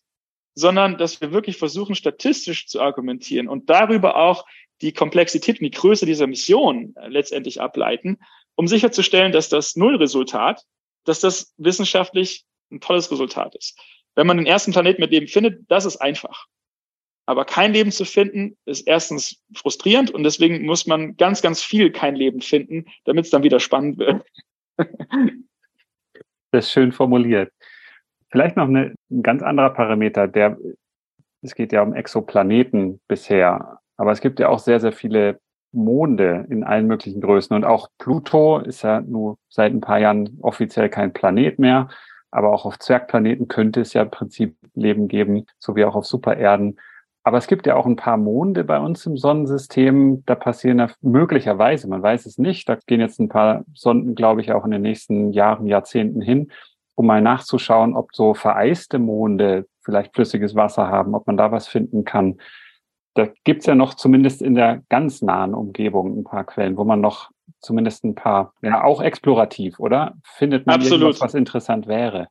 sondern 0.54 0.98
dass 0.98 1.20
wir 1.20 1.30
wirklich 1.30 1.56
versuchen, 1.56 1.94
statistisch 1.94 2.66
zu 2.66 2.80
argumentieren 2.80 3.48
und 3.48 3.70
darüber 3.70 4.16
auch 4.16 4.44
die 4.80 4.92
Komplexität 4.92 5.60
und 5.60 5.64
die 5.64 5.70
Größe 5.70 6.04
dieser 6.04 6.26
Mission 6.26 6.94
äh, 6.96 7.06
letztendlich 7.06 7.60
ableiten, 7.60 8.18
um 8.56 8.66
sicherzustellen, 8.66 9.30
dass 9.30 9.48
das 9.48 9.76
Nullresultat, 9.76 10.64
dass 11.04 11.20
das 11.20 11.54
wissenschaftlich 11.58 12.44
ein 12.72 12.80
tolles 12.80 13.10
Resultat 13.12 13.54
ist. 13.54 13.78
Wenn 14.16 14.26
man 14.26 14.38
den 14.38 14.46
ersten 14.46 14.72
Planeten 14.72 15.00
mit 15.00 15.12
Leben 15.12 15.28
findet, 15.28 15.70
das 15.70 15.84
ist 15.84 15.98
einfach. 15.98 16.46
Aber 17.26 17.44
kein 17.44 17.72
Leben 17.72 17.92
zu 17.92 18.04
finden, 18.04 18.56
ist 18.64 18.86
erstens 18.86 19.40
frustrierend 19.54 20.10
und 20.10 20.24
deswegen 20.24 20.64
muss 20.66 20.86
man 20.86 21.16
ganz, 21.16 21.40
ganz 21.40 21.62
viel 21.62 21.92
kein 21.92 22.16
Leben 22.16 22.40
finden, 22.40 22.86
damit 23.04 23.26
es 23.26 23.30
dann 23.30 23.44
wieder 23.44 23.60
spannend 23.60 23.98
wird. 23.98 24.24
das 26.50 26.66
ist 26.66 26.72
schön 26.72 26.92
formuliert. 26.92 27.52
Vielleicht 28.30 28.56
noch 28.56 28.66
eine, 28.66 28.94
ein 29.10 29.22
ganz 29.22 29.42
anderer 29.42 29.70
Parameter, 29.70 30.26
der, 30.26 30.56
es 31.42 31.54
geht 31.54 31.72
ja 31.72 31.82
um 31.82 31.94
Exoplaneten 31.94 33.00
bisher, 33.06 33.78
aber 33.96 34.10
es 34.10 34.20
gibt 34.20 34.40
ja 34.40 34.48
auch 34.48 34.58
sehr, 34.58 34.80
sehr 34.80 34.92
viele 34.92 35.38
Monde 35.72 36.46
in 36.50 36.64
allen 36.64 36.86
möglichen 36.86 37.20
Größen 37.20 37.54
und 37.54 37.64
auch 37.64 37.88
Pluto 37.98 38.58
ist 38.58 38.82
ja 38.82 39.00
nur 39.00 39.38
seit 39.48 39.72
ein 39.72 39.80
paar 39.80 39.98
Jahren 39.98 40.38
offiziell 40.42 40.88
kein 40.88 41.12
Planet 41.12 41.58
mehr, 41.58 41.88
aber 42.30 42.52
auch 42.52 42.64
auf 42.64 42.78
Zwergplaneten 42.78 43.48
könnte 43.48 43.80
es 43.80 43.92
ja 43.92 44.02
im 44.02 44.10
Prinzip 44.10 44.56
Leben 44.74 45.08
geben, 45.08 45.46
so 45.58 45.76
wie 45.76 45.84
auch 45.84 45.94
auf 45.94 46.06
Supererden. 46.06 46.78
Aber 47.24 47.38
es 47.38 47.46
gibt 47.46 47.66
ja 47.66 47.76
auch 47.76 47.86
ein 47.86 47.96
paar 47.96 48.16
Monde 48.16 48.64
bei 48.64 48.80
uns 48.80 49.06
im 49.06 49.16
Sonnensystem. 49.16 50.24
Da 50.26 50.34
passieren 50.34 50.80
ja 50.80 50.88
möglicherweise, 51.00 51.88
man 51.88 52.02
weiß 52.02 52.26
es 52.26 52.38
nicht, 52.38 52.68
da 52.68 52.76
gehen 52.86 53.00
jetzt 53.00 53.20
ein 53.20 53.28
paar 53.28 53.64
Sonden, 53.74 54.14
glaube 54.14 54.40
ich, 54.40 54.52
auch 54.52 54.64
in 54.64 54.72
den 54.72 54.82
nächsten 54.82 55.32
Jahren, 55.32 55.66
Jahrzehnten 55.66 56.20
hin, 56.20 56.50
um 56.96 57.06
mal 57.06 57.22
nachzuschauen, 57.22 57.94
ob 57.94 58.14
so 58.14 58.34
vereiste 58.34 58.98
Monde 58.98 59.66
vielleicht 59.84 60.14
flüssiges 60.14 60.54
Wasser 60.54 60.88
haben, 60.88 61.14
ob 61.14 61.26
man 61.26 61.36
da 61.36 61.52
was 61.52 61.68
finden 61.68 62.04
kann. 62.04 62.38
Da 63.14 63.28
gibt's 63.44 63.66
ja 63.66 63.74
noch 63.74 63.94
zumindest 63.94 64.42
in 64.42 64.54
der 64.54 64.82
ganz 64.88 65.22
nahen 65.22 65.54
Umgebung 65.54 66.18
ein 66.18 66.24
paar 66.24 66.44
Quellen, 66.44 66.76
wo 66.76 66.84
man 66.84 67.00
noch 67.00 67.30
zumindest 67.60 68.04
ein 68.04 68.14
paar, 68.14 68.52
ja, 68.62 68.82
auch 68.82 69.00
explorativ, 69.00 69.78
oder? 69.78 70.14
Findet 70.24 70.66
man 70.66 70.76
Absolut. 70.76 71.20
was 71.20 71.34
interessant 71.34 71.86
wäre? 71.86 72.28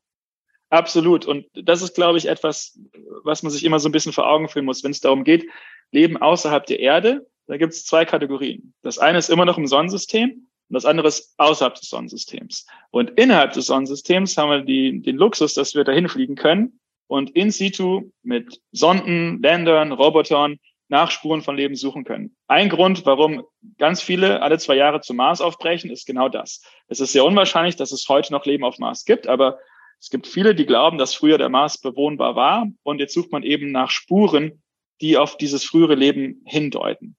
Absolut. 0.71 1.25
Und 1.25 1.45
das 1.53 1.81
ist, 1.81 1.95
glaube 1.95 2.17
ich, 2.17 2.27
etwas, 2.27 2.79
was 3.23 3.43
man 3.43 3.51
sich 3.51 3.65
immer 3.65 3.79
so 3.79 3.89
ein 3.89 3.91
bisschen 3.91 4.13
vor 4.13 4.27
Augen 4.27 4.47
führen 4.47 4.65
muss, 4.65 4.83
wenn 4.83 4.91
es 4.91 5.01
darum 5.01 5.25
geht, 5.25 5.45
Leben 5.91 6.17
außerhalb 6.17 6.65
der 6.65 6.79
Erde. 6.79 7.27
Da 7.47 7.57
gibt 7.57 7.73
es 7.73 7.85
zwei 7.85 8.05
Kategorien. 8.05 8.73
Das 8.81 8.97
eine 8.97 9.17
ist 9.17 9.29
immer 9.29 9.43
noch 9.43 9.57
im 9.57 9.67
Sonnensystem 9.67 10.29
und 10.29 10.73
das 10.73 10.85
andere 10.85 11.09
ist 11.09 11.33
außerhalb 11.37 11.75
des 11.75 11.89
Sonnensystems. 11.89 12.65
Und 12.89 13.11
innerhalb 13.19 13.51
des 13.51 13.65
Sonnensystems 13.65 14.37
haben 14.37 14.49
wir 14.49 14.61
die, 14.61 15.01
den 15.01 15.17
Luxus, 15.17 15.53
dass 15.53 15.75
wir 15.75 15.83
dahin 15.83 16.07
fliegen 16.07 16.35
können 16.35 16.79
und 17.07 17.31
in 17.31 17.51
situ 17.51 18.09
mit 18.23 18.61
Sonden, 18.71 19.41
Ländern, 19.41 19.91
Robotern 19.91 20.57
Nachspuren 20.87 21.41
von 21.41 21.55
Leben 21.55 21.75
suchen 21.75 22.03
können. 22.03 22.35
Ein 22.47 22.69
Grund, 22.69 23.05
warum 23.05 23.43
ganz 23.77 24.01
viele 24.01 24.41
alle 24.41 24.57
zwei 24.57 24.75
Jahre 24.75 24.99
zum 24.99 25.15
Mars 25.15 25.39
aufbrechen, 25.39 25.89
ist 25.89 26.05
genau 26.05 26.27
das. 26.29 26.61
Es 26.87 26.99
ist 26.99 27.13
sehr 27.13 27.25
unwahrscheinlich, 27.25 27.77
dass 27.77 27.93
es 27.93 28.07
heute 28.09 28.33
noch 28.33 28.45
Leben 28.45 28.65
auf 28.65 28.77
Mars 28.77 29.05
gibt, 29.05 29.25
aber 29.27 29.57
es 30.01 30.09
gibt 30.09 30.25
viele, 30.25 30.55
die 30.55 30.65
glauben, 30.65 30.97
dass 30.97 31.13
früher 31.13 31.37
der 31.37 31.49
Mars 31.49 31.77
bewohnbar 31.79 32.35
war 32.35 32.67
und 32.81 32.99
jetzt 32.99 33.13
sucht 33.13 33.31
man 33.31 33.43
eben 33.43 33.71
nach 33.71 33.91
Spuren, 33.91 34.63
die 34.99 35.15
auf 35.17 35.37
dieses 35.37 35.63
frühere 35.63 35.93
Leben 35.93 36.41
hindeuten. 36.45 37.15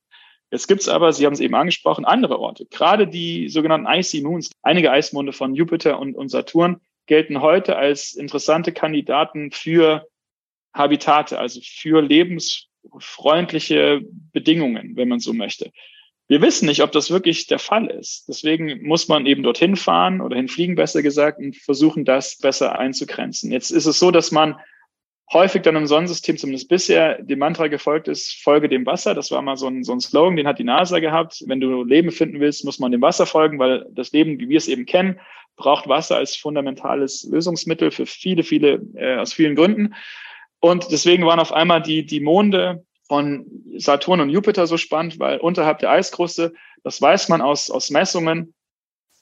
Jetzt 0.51 0.67
gibt 0.67 0.81
es 0.83 0.89
aber, 0.89 1.13
Sie 1.13 1.25
haben 1.25 1.33
es 1.33 1.41
eben 1.41 1.55
angesprochen, 1.55 2.05
andere 2.05 2.41
Orte. 2.41 2.67
Gerade 2.67 3.07
die 3.07 3.49
sogenannten 3.49 3.87
Icy 3.87 4.23
Moons, 4.23 4.51
einige 4.63 4.91
Eismonde 4.91 5.33
von 5.33 5.55
Jupiter 5.55 6.01
und, 6.01 6.17
und 6.17 6.29
Saturn 6.29 6.81
gelten 7.07 7.41
heute 7.41 7.77
als 7.77 8.15
interessante 8.15 8.73
Kandidaten 8.73 9.53
für 9.53 10.09
Habitate, 10.75 11.39
also 11.39 11.61
für 11.63 12.03
lebensfreundliche 12.03 14.01
Bedingungen, 14.33 14.97
wenn 14.97 15.09
man 15.09 15.21
so 15.21 15.33
möchte. 15.33 15.71
Wir 16.33 16.41
wissen 16.41 16.65
nicht, 16.65 16.83
ob 16.83 16.93
das 16.93 17.11
wirklich 17.11 17.47
der 17.47 17.59
Fall 17.59 17.91
ist. 17.91 18.27
Deswegen 18.27 18.87
muss 18.87 19.07
man 19.07 19.27
eben 19.27 19.43
dorthin 19.43 19.77
fahren 19.77 20.23
oder 20.23 20.35
hinfliegen, 20.35 20.77
besser 20.77 21.03
gesagt, 21.03 21.39
und 21.39 21.59
versuchen, 21.59 22.07
das 22.07 22.39
besser 22.39 22.79
einzugrenzen. 22.79 23.53
Jetzt 23.53 23.71
ist 23.71 23.85
es 23.85 23.99
so, 23.99 24.11
dass 24.11 24.33
man 24.33 24.59
häufig 25.31 25.61
dann 25.61 25.77
im 25.77 25.87
Sonnensystem, 25.87 26.39
zumindest 26.39 26.71
bisher, 26.71 27.23
dem 27.23 27.39
Mantra 27.39 27.69
gefolgt 27.69 28.09
ist, 28.09 28.43
folge 28.43 28.71
dem 28.71 28.87
Wasser. 28.87 29.15
Das 29.15 29.31
war 29.31 29.43
mal 29.43 29.59
so 29.59 29.67
ein, 29.67 29.85
so 29.85 29.93
ein 29.93 30.01
Slogan, 30.01 30.37
den 30.37 30.47
hat 30.47 30.59
die 30.59 30.65
NASA 30.65 31.01
gehabt. 31.01 31.45
Wenn 31.49 31.61
du 31.61 31.85
Leben 31.85 32.11
finden 32.11 32.41
willst, 32.41 32.65
muss 32.65 32.79
man 32.79 32.93
dem 32.93 33.03
Wasser 33.03 33.27
folgen, 33.27 33.59
weil 33.59 33.85
das 33.91 34.13
Leben, 34.13 34.41
wie 34.41 34.49
wir 34.49 34.57
es 34.57 34.69
eben 34.69 34.87
kennen, 34.87 35.21
braucht 35.57 35.87
Wasser 35.87 36.17
als 36.17 36.35
fundamentales 36.35 37.29
Lösungsmittel 37.31 37.91
für 37.91 38.07
viele, 38.07 38.43
viele, 38.43 38.81
äh, 38.95 39.17
aus 39.19 39.35
vielen 39.35 39.55
Gründen. 39.55 39.95
Und 40.61 40.91
deswegen 40.91 41.27
waren 41.27 41.41
auf 41.41 41.53
einmal 41.53 41.83
die, 41.83 42.07
die 42.07 42.21
Monde 42.21 42.87
von 43.13 43.45
Saturn 43.77 44.23
und 44.23 44.31
Jupiter 44.31 44.67
so 44.67 44.79
spannend, 44.79 45.19
weil 45.19 45.37
unterhalb 45.37 45.81
der 45.81 45.91
Eiskruste, 45.91 46.55
das 46.83 47.03
weiß 47.03 47.29
man 47.29 47.43
aus, 47.43 47.71
aus 47.71 47.91
Messungen, 47.91 48.55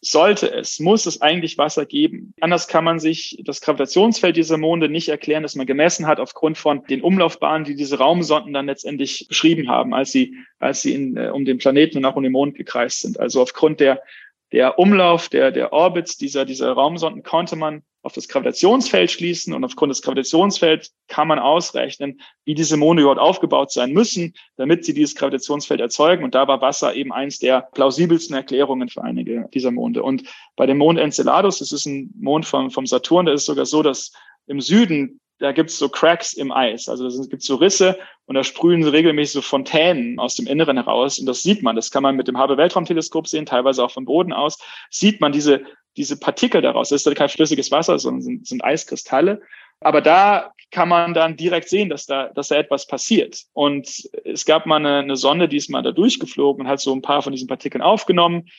sollte 0.01 0.47
es, 0.47 0.79
muss 0.79 1.07
es 1.07 1.21
eigentlich 1.21 1.59
Wasser 1.59 1.87
geben. 1.87 2.33
Anders 2.41 2.69
kann 2.69 2.85
man 2.85 3.01
sich 3.01 3.43
das 3.45 3.61
Gravitationsfeld 3.61 4.37
dieser 4.37 4.59
Monde 4.59 4.89
nicht 4.89 5.09
erklären, 5.09 5.43
das 5.43 5.57
man 5.57 5.67
gemessen 5.67 6.07
hat 6.07 6.21
aufgrund 6.21 6.57
von 6.57 6.85
den 6.85 7.03
Umlaufbahnen, 7.03 7.65
die 7.65 7.75
diese 7.75 7.99
Raumsonden 7.99 8.53
dann 8.53 8.67
letztendlich 8.67 9.27
beschrieben 9.27 9.69
haben, 9.69 9.93
als 9.93 10.13
sie, 10.13 10.37
als 10.61 10.83
sie 10.83 10.95
in, 10.95 11.17
äh, 11.17 11.31
um 11.31 11.45
den 11.45 11.59
Planeten 11.59 11.99
und 11.99 12.05
auch 12.05 12.15
um 12.15 12.23
den 12.23 12.31
Mond 12.31 12.55
gekreist 12.55 13.01
sind. 13.01 13.19
Also 13.19 13.43
aufgrund 13.43 13.81
der, 13.81 14.05
der 14.53 14.79
Umlauf, 14.79 15.29
der, 15.29 15.51
der 15.53 15.73
Orbits 15.73 16.17
dieser, 16.17 16.45
dieser 16.45 16.73
Raumsonden 16.73 17.23
konnte 17.23 17.57
man 17.57 17.83
auf 18.03 18.13
das 18.15 18.29
Gravitationsfeld 18.29 19.11
schließen 19.11 19.53
und 19.53 19.63
aufgrund 19.63 19.91
des 19.91 20.01
Gravitationsfelds 20.01 20.95
kann 21.07 21.29
man 21.29 21.39
ausrechnen, 21.39 22.21
wie 22.45 22.55
diese 22.55 22.77
Monde 22.77 23.03
überhaupt 23.03 23.21
aufgebaut 23.21 23.71
sein 23.71 23.93
müssen, 23.93 24.35
damit 24.57 24.85
sie 24.85 24.95
dieses 24.95 25.15
Gravitationsfeld 25.15 25.81
erzeugen. 25.81 26.25
Und 26.25 26.35
da 26.35 26.49
war 26.49 26.63
Wasser 26.63 26.95
eben 26.95 27.13
eins 27.13 27.39
der 27.39 27.69
plausibelsten 27.75 28.35
Erklärungen 28.35 28.89
für 28.89 29.03
einige 29.03 29.49
dieser 29.53 29.71
Monde. 29.71 30.03
Und 30.03 30.25
bei 30.57 30.67
dem 30.67 30.79
Mond 30.79 30.99
Enceladus, 30.99 31.59
das 31.59 31.73
ist 31.73 31.87
ein 31.87 32.11
Mond 32.19 32.47
vom, 32.47 32.71
vom 32.71 32.87
Saturn, 32.87 33.27
da 33.27 33.33
ist 33.33 33.43
es 33.43 33.47
sogar 33.47 33.67
so, 33.67 33.83
dass 33.83 34.13
im 34.47 34.61
Süden 34.61 35.20
da 35.41 35.53
gibt's 35.53 35.79
so 35.79 35.89
Cracks 35.89 36.35
im 36.35 36.53
Eis. 36.53 36.89
Also 36.89 37.07
es 37.07 37.29
gibt 37.29 37.43
so 37.43 37.57
Risse 37.57 37.99
und 38.27 38.35
da 38.35 38.45
sprühen 38.45 38.83
so 38.83 38.91
regelmäßig 38.91 39.33
so 39.33 39.43
Fontänen 39.43 40.19
aus 40.19 40.35
dem 40.35 40.47
Inneren 40.47 40.77
heraus. 40.77 41.19
Und 41.19 41.27
das 41.27 41.43
sieht 41.43 41.63
man. 41.63 41.77
Das 41.77 41.91
kann 41.91 42.03
man 42.03 42.15
mit 42.15 42.29
dem 42.29 42.39
Hubble 42.39 42.59
Weltraumteleskop 42.59 43.27
sehen, 43.27 43.47
teilweise 43.47 43.83
auch 43.83 43.91
vom 43.91 44.05
Boden 44.05 44.33
aus. 44.33 44.59
Sieht 44.91 45.21
man 45.21 45.33
diese, 45.33 45.63
diese 45.97 46.21
Partikel 46.21 46.61
daraus. 46.61 46.91
Das 46.91 47.05
ist 47.05 47.17
kein 47.17 47.29
flüssiges 47.31 47.71
Wasser, 47.71 47.99
sondern 47.99 48.23
sind, 48.23 48.47
sind 48.47 48.63
Eiskristalle. 48.63 49.41
Aber 49.81 50.03
da 50.03 50.53
kann 50.71 50.91
man 50.91 51.15
dann 51.15 51.39
direkt 51.39 51.71
sehen, 51.71 51.89
dass 51.89 52.05
da, 52.05 52.29
dass 52.29 52.49
da 52.49 52.57
etwas 52.57 52.87
passiert. 52.87 53.41
Und 53.55 53.89
es 54.25 54.45
gab 54.45 54.67
mal 54.67 54.77
eine, 54.77 54.99
eine 54.99 55.17
Sonde, 55.17 55.49
die 55.49 55.57
ist 55.57 55.71
mal 55.71 55.83
da 55.83 55.91
durchgeflogen 55.91 56.67
und 56.67 56.71
hat 56.71 56.81
so 56.81 56.95
ein 56.95 57.03
paar 57.03 57.23
von 57.23 57.33
diesen 57.33 57.49
Partikeln 57.49 57.83
aufgenommen 57.83 58.51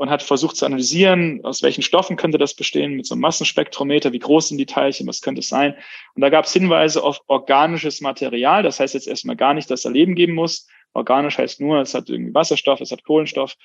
und 0.00 0.08
hat 0.08 0.22
versucht 0.22 0.56
zu 0.56 0.64
analysieren, 0.64 1.44
aus 1.44 1.62
welchen 1.62 1.82
Stoffen 1.82 2.16
könnte 2.16 2.38
das 2.38 2.54
bestehen, 2.54 2.94
mit 2.94 3.04
so 3.04 3.14
einem 3.14 3.20
Massenspektrometer, 3.20 4.14
wie 4.14 4.18
groß 4.18 4.48
sind 4.48 4.56
die 4.56 4.64
Teilchen, 4.64 5.06
was 5.06 5.20
könnte 5.20 5.40
es 5.40 5.48
sein. 5.48 5.74
Und 6.14 6.22
da 6.22 6.30
gab 6.30 6.46
es 6.46 6.54
Hinweise 6.54 7.02
auf 7.02 7.20
organisches 7.26 8.00
Material. 8.00 8.62
Das 8.62 8.80
heißt 8.80 8.94
jetzt 8.94 9.06
erstmal 9.06 9.36
gar 9.36 9.52
nicht, 9.52 9.70
dass 9.70 9.82
da 9.82 9.90
Leben 9.90 10.14
geben 10.14 10.32
muss. 10.32 10.66
Organisch 10.94 11.36
heißt 11.36 11.60
nur, 11.60 11.82
es 11.82 11.92
hat 11.92 12.08
irgendwie 12.08 12.32
Wasserstoff, 12.32 12.80
es 12.80 12.92
hat 12.92 13.04
Kohlenstoff. 13.04 13.56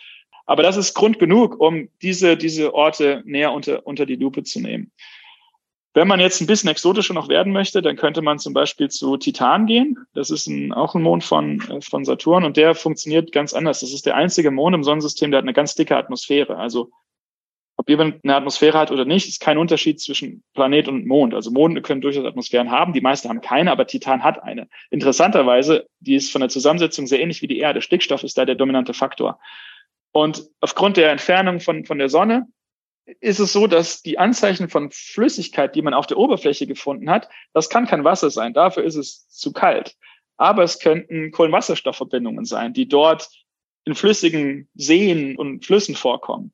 Aber 0.45 0.61
das 0.61 0.75
ist 0.75 0.93
Grund 0.93 1.19
genug, 1.19 1.57
um 1.57 1.87
diese, 2.01 2.35
diese 2.35 2.73
Orte 2.73 3.23
näher 3.25 3.53
unter, 3.53 3.87
unter 3.87 4.05
die 4.05 4.17
Lupe 4.17 4.43
zu 4.43 4.59
nehmen. 4.59 4.91
Wenn 5.95 6.09
man 6.09 6.19
jetzt 6.19 6.41
ein 6.41 6.47
bisschen 6.47 6.69
exotischer 6.69 7.13
noch 7.13 7.29
werden 7.29 7.53
möchte, 7.53 7.81
dann 7.81 7.95
könnte 7.95 8.21
man 8.21 8.37
zum 8.37 8.53
Beispiel 8.53 8.89
zu 8.89 9.15
Titan 9.15 9.65
gehen. 9.65 9.97
Das 10.13 10.29
ist 10.29 10.45
ein, 10.45 10.73
auch 10.73 10.93
ein 10.93 11.01
Mond 11.01 11.23
von, 11.23 11.61
äh, 11.71 11.79
von 11.79 12.03
Saturn 12.03 12.43
und 12.43 12.57
der 12.57 12.75
funktioniert 12.75 13.31
ganz 13.31 13.53
anders. 13.53 13.79
Das 13.79 13.93
ist 13.93 14.05
der 14.05 14.15
einzige 14.15 14.51
Mond 14.51 14.75
im 14.75 14.83
Sonnensystem, 14.83 15.31
der 15.31 15.37
hat 15.37 15.45
eine 15.45 15.53
ganz 15.53 15.73
dicke 15.73 15.95
Atmosphäre. 15.95 16.57
Also 16.57 16.91
ob 17.77 17.89
jemand 17.89 18.25
eine 18.25 18.35
Atmosphäre 18.35 18.77
hat 18.77 18.91
oder 18.91 19.05
nicht, 19.05 19.29
ist 19.29 19.39
kein 19.39 19.57
Unterschied 19.57 20.01
zwischen 20.01 20.43
Planet 20.53 20.89
und 20.89 21.07
Mond. 21.07 21.33
Also 21.33 21.49
Monde 21.49 21.81
können 21.81 22.01
durchaus 22.01 22.25
Atmosphären 22.25 22.71
haben, 22.71 22.91
die 22.91 23.01
meisten 23.01 23.29
haben 23.29 23.39
keine, 23.39 23.71
aber 23.71 23.87
Titan 23.87 24.21
hat 24.21 24.43
eine. 24.43 24.67
Interessanterweise, 24.89 25.87
die 26.01 26.15
ist 26.15 26.29
von 26.29 26.41
der 26.41 26.49
Zusammensetzung 26.49 27.07
sehr 27.07 27.21
ähnlich 27.21 27.41
wie 27.41 27.47
die 27.47 27.59
Erde. 27.59 27.81
Stickstoff 27.81 28.23
ist 28.23 28.37
da 28.37 28.43
der 28.43 28.55
dominante 28.55 28.93
Faktor. 28.93 29.39
Und 30.11 30.43
aufgrund 30.59 30.97
der 30.97 31.11
Entfernung 31.11 31.61
von, 31.61 31.85
von 31.85 31.99
der 31.99 32.09
Sonne 32.09 32.47
ist 33.05 33.39
es 33.39 33.53
so, 33.53 33.67
dass 33.67 34.01
die 34.01 34.17
Anzeichen 34.17 34.69
von 34.69 34.91
Flüssigkeit, 34.91 35.75
die 35.75 35.81
man 35.81 35.93
auf 35.93 36.07
der 36.07 36.17
Oberfläche 36.17 36.67
gefunden 36.67 37.09
hat, 37.09 37.29
das 37.53 37.69
kann 37.69 37.87
kein 37.87 38.03
Wasser 38.03 38.29
sein. 38.29 38.53
Dafür 38.53 38.83
ist 38.83 38.95
es 38.95 39.29
zu 39.29 39.53
kalt. 39.53 39.95
Aber 40.37 40.63
es 40.63 40.79
könnten 40.79 41.31
Kohlenwasserstoffverbindungen 41.31 42.45
sein, 42.45 42.73
die 42.73 42.87
dort 42.87 43.29
in 43.85 43.95
flüssigen 43.95 44.67
Seen 44.73 45.37
und 45.37 45.65
Flüssen 45.65 45.95
vorkommen. 45.95 46.53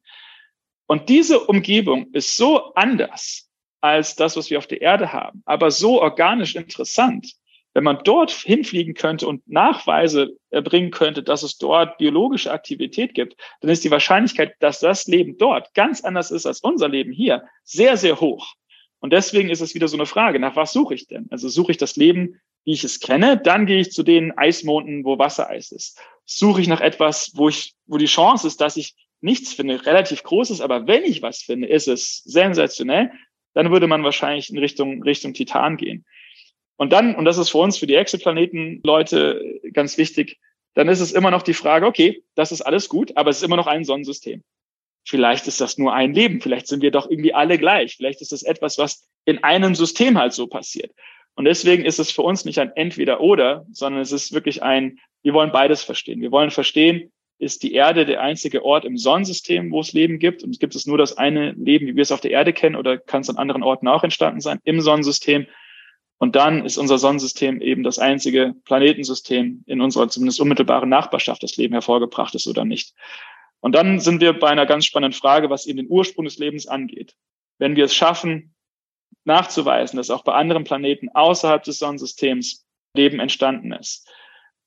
Und 0.88 1.08
diese 1.08 1.40
Umgebung 1.40 2.12
ist 2.12 2.36
so 2.36 2.74
anders 2.74 3.50
als 3.80 4.16
das, 4.16 4.36
was 4.36 4.50
wir 4.50 4.58
auf 4.58 4.68
der 4.68 4.82
Erde 4.82 5.14
haben, 5.14 5.42
aber 5.46 5.72
so 5.72 6.02
organisch 6.02 6.56
interessant, 6.56 7.34
wenn 7.74 7.84
man 7.84 8.00
dort 8.04 8.32
hinfliegen 8.32 8.94
könnte 8.94 9.28
und 9.28 9.48
Nachweise 9.48 10.36
erbringen 10.50 10.92
könnte, 10.92 11.24
dass 11.24 11.44
es 11.44 11.58
dort 11.58 11.98
biologische 11.98 12.52
Aktivität 12.52 13.14
gibt, 13.14 13.36
dann 13.62 13.72
ist 13.72 13.84
die 13.84 13.92
Wahrscheinlichkeit, 13.92 14.56
dass 14.60 14.80
das 14.80 15.08
Leben 15.08 15.38
dort 15.38 15.74
ganz 15.74 16.04
anders 16.04 16.32
ist 16.32 16.46
als 16.46 16.60
unser 16.62 16.90
Leben 16.90 17.12
hier, 17.12 17.46
sehr, 17.64 17.98
sehr 17.98 18.20
hoch. 18.20 18.56
Und 19.00 19.14
deswegen 19.14 19.50
ist 19.50 19.62
es 19.62 19.74
wieder 19.74 19.88
so 19.88 19.98
eine 19.98 20.06
Frage, 20.06 20.40
nach 20.40 20.56
was 20.56 20.74
suche 20.74 20.94
ich 20.94 21.08
denn? 21.08 21.28
Also 21.32 21.50
suche 21.50 21.72
ich 21.72 21.78
das 21.78 21.96
Leben, 21.96 22.40
wie 22.66 22.74
ich 22.74 22.84
es 22.84 23.00
kenne, 23.00 23.38
dann 23.38 23.66
gehe 23.66 23.80
ich 23.80 23.92
zu 23.92 24.04
den 24.04 24.38
Eismonden, 24.38 25.04
wo 25.04 25.18
Wassereis 25.18 25.72
ist. 25.72 26.00
Suche 26.26 26.62
ich 26.62 26.68
nach 26.68 26.82
etwas, 26.82 27.32
wo 27.36 27.50
ich, 27.50 27.74
wo 27.88 27.98
die 27.98 28.06
Chance 28.06 28.46
ist, 28.46 28.62
dass 28.62 28.78
ich 28.78 28.96
nichts 29.22 29.54
finde, 29.54 29.86
relativ 29.86 30.24
groß 30.24 30.52
ist, 30.52 30.62
aber 30.62 30.88
wenn 30.88 31.04
ich 31.04 31.22
was 31.22 31.42
finde, 31.42 31.68
ist 31.68 31.88
es 31.88 32.18
sensationell, 32.26 33.12
dann 33.54 33.72
würde 33.72 33.88
man 33.88 34.04
wahrscheinlich 34.04 34.50
in 34.50 34.58
Richtung, 34.58 35.04
Richtung 35.04 35.34
Titan 35.34 35.78
gehen. 35.78 36.06
Und 36.82 36.92
dann, 36.92 37.14
und 37.14 37.26
das 37.26 37.38
ist 37.38 37.52
für 37.52 37.60
uns, 37.60 37.78
für 37.78 37.86
die 37.86 37.94
Exoplanetenleute 37.94 39.60
ganz 39.72 40.00
wichtig, 40.00 40.40
dann 40.74 40.88
ist 40.88 41.00
es 41.00 41.12
immer 41.12 41.30
noch 41.30 41.44
die 41.44 41.54
Frage, 41.54 41.86
okay, 41.86 42.24
das 42.34 42.52
ist 42.52 42.64
alles 42.64 42.90
gut, 42.90 43.16
aber 43.18 43.30
es 43.30 43.38
ist 43.38 43.44
immer 43.44 43.56
noch 43.56 43.68
ein 43.68 43.84
Sonnensystem. 43.84 44.42
Vielleicht 45.08 45.46
ist 45.46 45.62
das 45.62 45.78
nur 45.78 45.94
ein 45.94 46.16
Leben, 46.16 46.42
vielleicht 46.42 46.66
sind 46.66 46.82
wir 46.82 46.90
doch 46.90 47.08
irgendwie 47.08 47.36
alle 47.36 47.60
gleich, 47.60 47.98
vielleicht 47.98 48.22
ist 48.22 48.32
das 48.32 48.42
etwas, 48.42 48.80
was 48.80 49.08
in 49.26 49.44
einem 49.44 49.76
System 49.76 50.18
halt 50.18 50.34
so 50.34 50.48
passiert. 50.48 50.92
Und 51.36 51.46
deswegen 51.46 51.86
ist 51.86 52.00
es 52.00 52.10
für 52.10 52.24
uns 52.24 52.46
nicht 52.46 52.58
ein 52.58 52.72
Entweder-Oder, 52.76 53.64
sondern 53.72 54.02
es 54.02 54.12
ist 54.12 54.34
wirklich 54.34 54.64
ein, 54.64 54.98
wir 55.22 55.36
wollen 55.36 55.52
beides 55.52 55.84
verstehen. 55.84 56.20
Wir 56.20 56.32
wollen 56.32 56.50
verstehen, 56.50 57.12
ist 57.38 57.62
die 57.62 57.76
Erde 57.76 58.08
der 58.08 58.22
einzige 58.22 58.66
Ort 58.66 58.86
im 58.86 58.98
Sonnensystem, 58.98 59.70
wo 59.70 59.82
es 59.82 59.94
Leben 59.94 60.18
gibt? 60.18 60.42
Und 60.42 60.60
gibt 60.60 60.74
es 60.74 60.88
nur 60.88 60.98
das 60.98 61.16
eine 61.16 61.52
Leben, 61.52 61.86
wie 61.86 61.96
wir 61.96 62.02
es 62.02 62.12
auf 62.12 62.22
der 62.22 62.32
Erde 62.32 62.54
kennen, 62.54 62.76
oder 62.76 62.98
kann 62.98 63.22
es 63.22 63.30
an 63.30 63.38
anderen 63.38 63.62
Orten 63.62 63.88
auch 63.88 64.04
entstanden 64.04 64.42
sein 64.42 64.58
im 64.64 64.82
Sonnensystem? 64.82 65.46
Und 66.22 66.36
dann 66.36 66.64
ist 66.68 66.78
unser 66.78 67.00
Sonnensystem 67.00 67.62
eben 67.62 67.82
das 67.82 67.98
einzige 67.98 68.54
Planetensystem 68.66 69.64
in 69.66 69.82
unserer 69.82 70.08
zumindest 70.08 70.40
unmittelbaren 70.40 70.88
Nachbarschaft, 70.88 71.42
das 71.42 71.58
Leben 71.58 71.74
hervorgebracht 71.74 72.36
ist 72.36 72.46
oder 72.46 72.64
nicht. 72.64 72.94
Und 73.60 73.74
dann 73.74 74.00
sind 74.00 74.22
wir 74.22 74.38
bei 74.38 74.50
einer 74.50 74.68
ganz 74.68 74.86
spannenden 74.86 75.20
Frage, 75.20 75.50
was 75.50 75.66
eben 75.66 75.78
den 75.78 75.90
Ursprung 75.90 76.26
des 76.26 76.38
Lebens 76.38 76.68
angeht. 76.68 77.16
Wenn 77.58 77.76
wir 77.76 77.86
es 77.86 77.96
schaffen, 77.96 78.54
nachzuweisen, 79.24 79.98
dass 79.98 80.12
auch 80.12 80.24
bei 80.24 80.34
anderen 80.34 80.64
Planeten 80.64 81.10
außerhalb 81.10 81.64
des 81.64 81.80
Sonnensystems 81.80 82.68
Leben 82.96 83.20
entstanden 83.20 83.72
ist, 83.72 84.08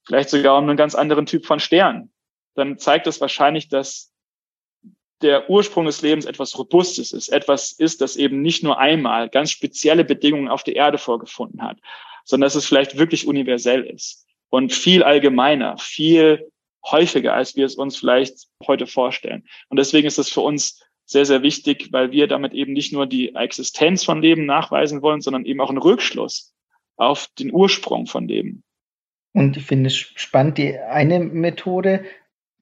vielleicht 0.05 0.31
sogar 0.31 0.59
um 0.59 0.69
einen 0.69 0.77
ganz 0.77 0.97
anderen 0.97 1.25
Typ 1.25 1.47
von 1.47 1.61
Stern, 1.61 2.11
dann 2.57 2.79
zeigt 2.79 3.07
das 3.07 3.21
wahrscheinlich, 3.21 3.69
dass 3.69 4.13
der 5.25 5.49
Ursprung 5.49 5.87
des 5.87 6.03
Lebens 6.03 6.27
etwas 6.27 6.57
Robustes 6.59 7.13
ist, 7.13 7.31
etwas 7.31 7.73
ist, 7.73 8.03
das 8.03 8.17
eben 8.17 8.43
nicht 8.43 8.63
nur 8.63 8.79
einmal 8.79 9.31
ganz 9.31 9.51
spezielle 9.51 10.05
Bedingungen 10.05 10.49
auf 10.49 10.63
der 10.63 10.77
Erde 10.77 10.99
vorgefunden 10.99 11.63
hat, 11.63 11.79
sondern 12.25 12.47
dass 12.47 12.55
es 12.55 12.67
vielleicht 12.67 12.99
wirklich 12.99 13.27
universell 13.27 13.83
ist 13.83 14.27
und 14.51 14.73
viel 14.73 15.03
allgemeiner, 15.03 15.79
viel 15.79 16.51
häufiger, 16.85 17.33
als 17.33 17.57
wir 17.57 17.65
es 17.65 17.77
uns 17.77 17.97
vielleicht 17.97 18.49
heute 18.67 18.87
vorstellen. 18.87 19.45
Und 19.69 19.79
deswegen 19.79 20.07
ist 20.07 20.19
es 20.19 20.29
für 20.29 20.43
uns 20.43 20.83
sehr, 21.07 21.25
sehr 21.25 21.43
wichtig, 21.43 21.89
weil 21.91 22.13
wir 22.13 22.29
damit 22.29 22.53
eben 22.53 22.75
nicht 22.75 22.93
nur 22.93 23.07
die 23.07 23.35
Existenz 23.35 24.05
von 24.05 24.21
Leben 24.21 24.45
nachweisen 24.45 25.01
wollen, 25.01 25.23
sondern 25.23 25.47
eben 25.47 25.61
auch 25.61 25.71
einen 25.71 25.79
Rückschluss 25.79 26.55
auf 26.97 27.29
den 27.39 27.53
Ursprung 27.53 28.07
von 28.07 28.29
Leben. 28.29 28.63
Und 29.33 29.57
ich 29.57 29.65
finde 29.65 29.89
es 29.89 29.97
spannend, 29.97 30.59
die 30.59 30.79
eine 30.79 31.19
Methode, 31.19 32.05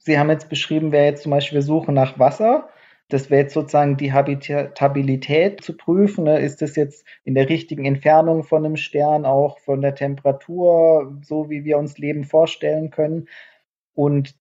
Sie 0.05 0.19
haben 0.19 0.31
jetzt 0.31 0.49
beschrieben, 0.49 0.93
wäre 0.93 1.07
jetzt 1.07 1.23
zum 1.23 1.31
Beispiel, 1.31 1.57
wir 1.57 1.63
suchen 1.63 1.95
nach 1.95 2.19
Wasser. 2.19 2.69
Das 3.09 3.31
wäre 3.31 3.43
jetzt 3.43 3.55
sozusagen 3.55 3.97
die 3.97 4.13
Habitabilität 4.13 5.63
zu 5.63 5.77
prüfen. 5.77 6.25
Ne? 6.25 6.41
Ist 6.41 6.63
das 6.63 6.77
jetzt 6.77 7.07
in 7.25 7.35
der 7.35 7.49
richtigen 7.49 7.85
Entfernung 7.85 8.43
von 8.43 8.65
einem 8.65 8.77
Stern, 8.77 9.25
auch 9.27 9.59
von 9.61 9.81
der 9.81 9.95
Temperatur, 9.95 11.19
so 11.23 11.51
wie 11.51 11.65
wir 11.65 11.79
uns 11.79 11.99
Leben 11.99 12.25
vorstellen 12.25 12.91
können? 12.91 13.29
Und 13.95 14.35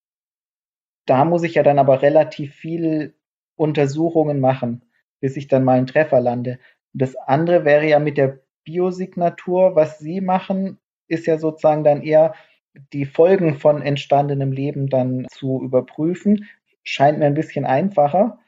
da 1.05 1.25
muss 1.25 1.43
ich 1.43 1.55
ja 1.55 1.63
dann 1.63 1.79
aber 1.79 2.01
relativ 2.01 2.55
viel 2.55 3.13
Untersuchungen 3.55 4.39
machen, 4.39 4.83
bis 5.19 5.37
ich 5.37 5.47
dann 5.47 5.63
mal 5.63 5.77
einen 5.77 5.87
Treffer 5.87 6.21
lande. 6.21 6.57
Das 6.93 7.15
andere 7.15 7.65
wäre 7.65 7.87
ja 7.87 7.99
mit 7.99 8.17
der 8.17 8.39
Biosignatur, 8.63 9.75
was 9.75 9.99
Sie 9.99 10.21
machen, 10.21 10.79
ist 11.07 11.27
ja 11.27 11.37
sozusagen 11.37 11.83
dann 11.83 12.01
eher, 12.01 12.33
die 12.93 13.05
Folgen 13.05 13.55
von 13.55 13.81
entstandenem 13.81 14.51
Leben 14.51 14.87
dann 14.87 15.27
zu 15.31 15.61
überprüfen, 15.61 16.47
scheint 16.83 17.19
mir 17.19 17.25
ein 17.25 17.33
bisschen 17.33 17.65
einfacher, 17.65 18.39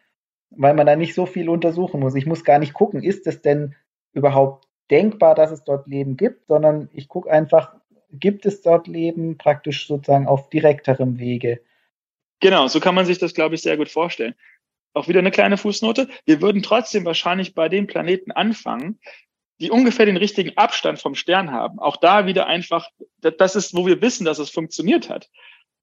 weil 0.49 0.73
man 0.73 0.85
da 0.85 0.95
nicht 0.95 1.13
so 1.13 1.25
viel 1.25 1.49
untersuchen 1.49 1.99
muss. 1.99 2.15
Ich 2.15 2.25
muss 2.25 2.43
gar 2.43 2.59
nicht 2.59 2.73
gucken, 2.73 3.03
ist 3.03 3.27
es 3.27 3.41
denn 3.41 3.75
überhaupt 4.13 4.67
denkbar, 4.89 5.35
dass 5.35 5.51
es 5.51 5.63
dort 5.63 5.87
Leben 5.87 6.17
gibt, 6.17 6.47
sondern 6.47 6.89
ich 6.93 7.07
gucke 7.07 7.31
einfach, 7.31 7.75
gibt 8.11 8.45
es 8.45 8.61
dort 8.61 8.87
Leben 8.87 9.37
praktisch 9.37 9.87
sozusagen 9.87 10.27
auf 10.27 10.49
direkterem 10.49 11.17
Wege. 11.19 11.61
Genau, 12.39 12.67
so 12.67 12.79
kann 12.79 12.95
man 12.95 13.05
sich 13.05 13.17
das, 13.17 13.33
glaube 13.33 13.55
ich, 13.55 13.61
sehr 13.61 13.77
gut 13.77 13.89
vorstellen. 13.89 14.35
Auch 14.93 15.07
wieder 15.07 15.19
eine 15.19 15.31
kleine 15.31 15.57
Fußnote. 15.57 16.07
Wir 16.25 16.41
würden 16.41 16.61
trotzdem 16.61 17.05
wahrscheinlich 17.05 17.55
bei 17.55 17.69
den 17.69 17.87
Planeten 17.87 18.31
anfangen, 18.31 18.99
die 19.63 19.71
ungefähr 19.71 20.05
den 20.05 20.17
richtigen 20.17 20.57
Abstand 20.57 20.99
vom 20.99 21.15
Stern 21.15 21.51
haben. 21.51 21.79
Auch 21.79 21.95
da 21.95 22.25
wieder 22.25 22.47
einfach, 22.47 22.89
das 23.21 23.55
ist, 23.55 23.73
wo 23.73 23.85
wir 23.85 24.01
wissen, 24.01 24.25
dass 24.25 24.37
es 24.37 24.49
funktioniert 24.49 25.07
hat. 25.07 25.29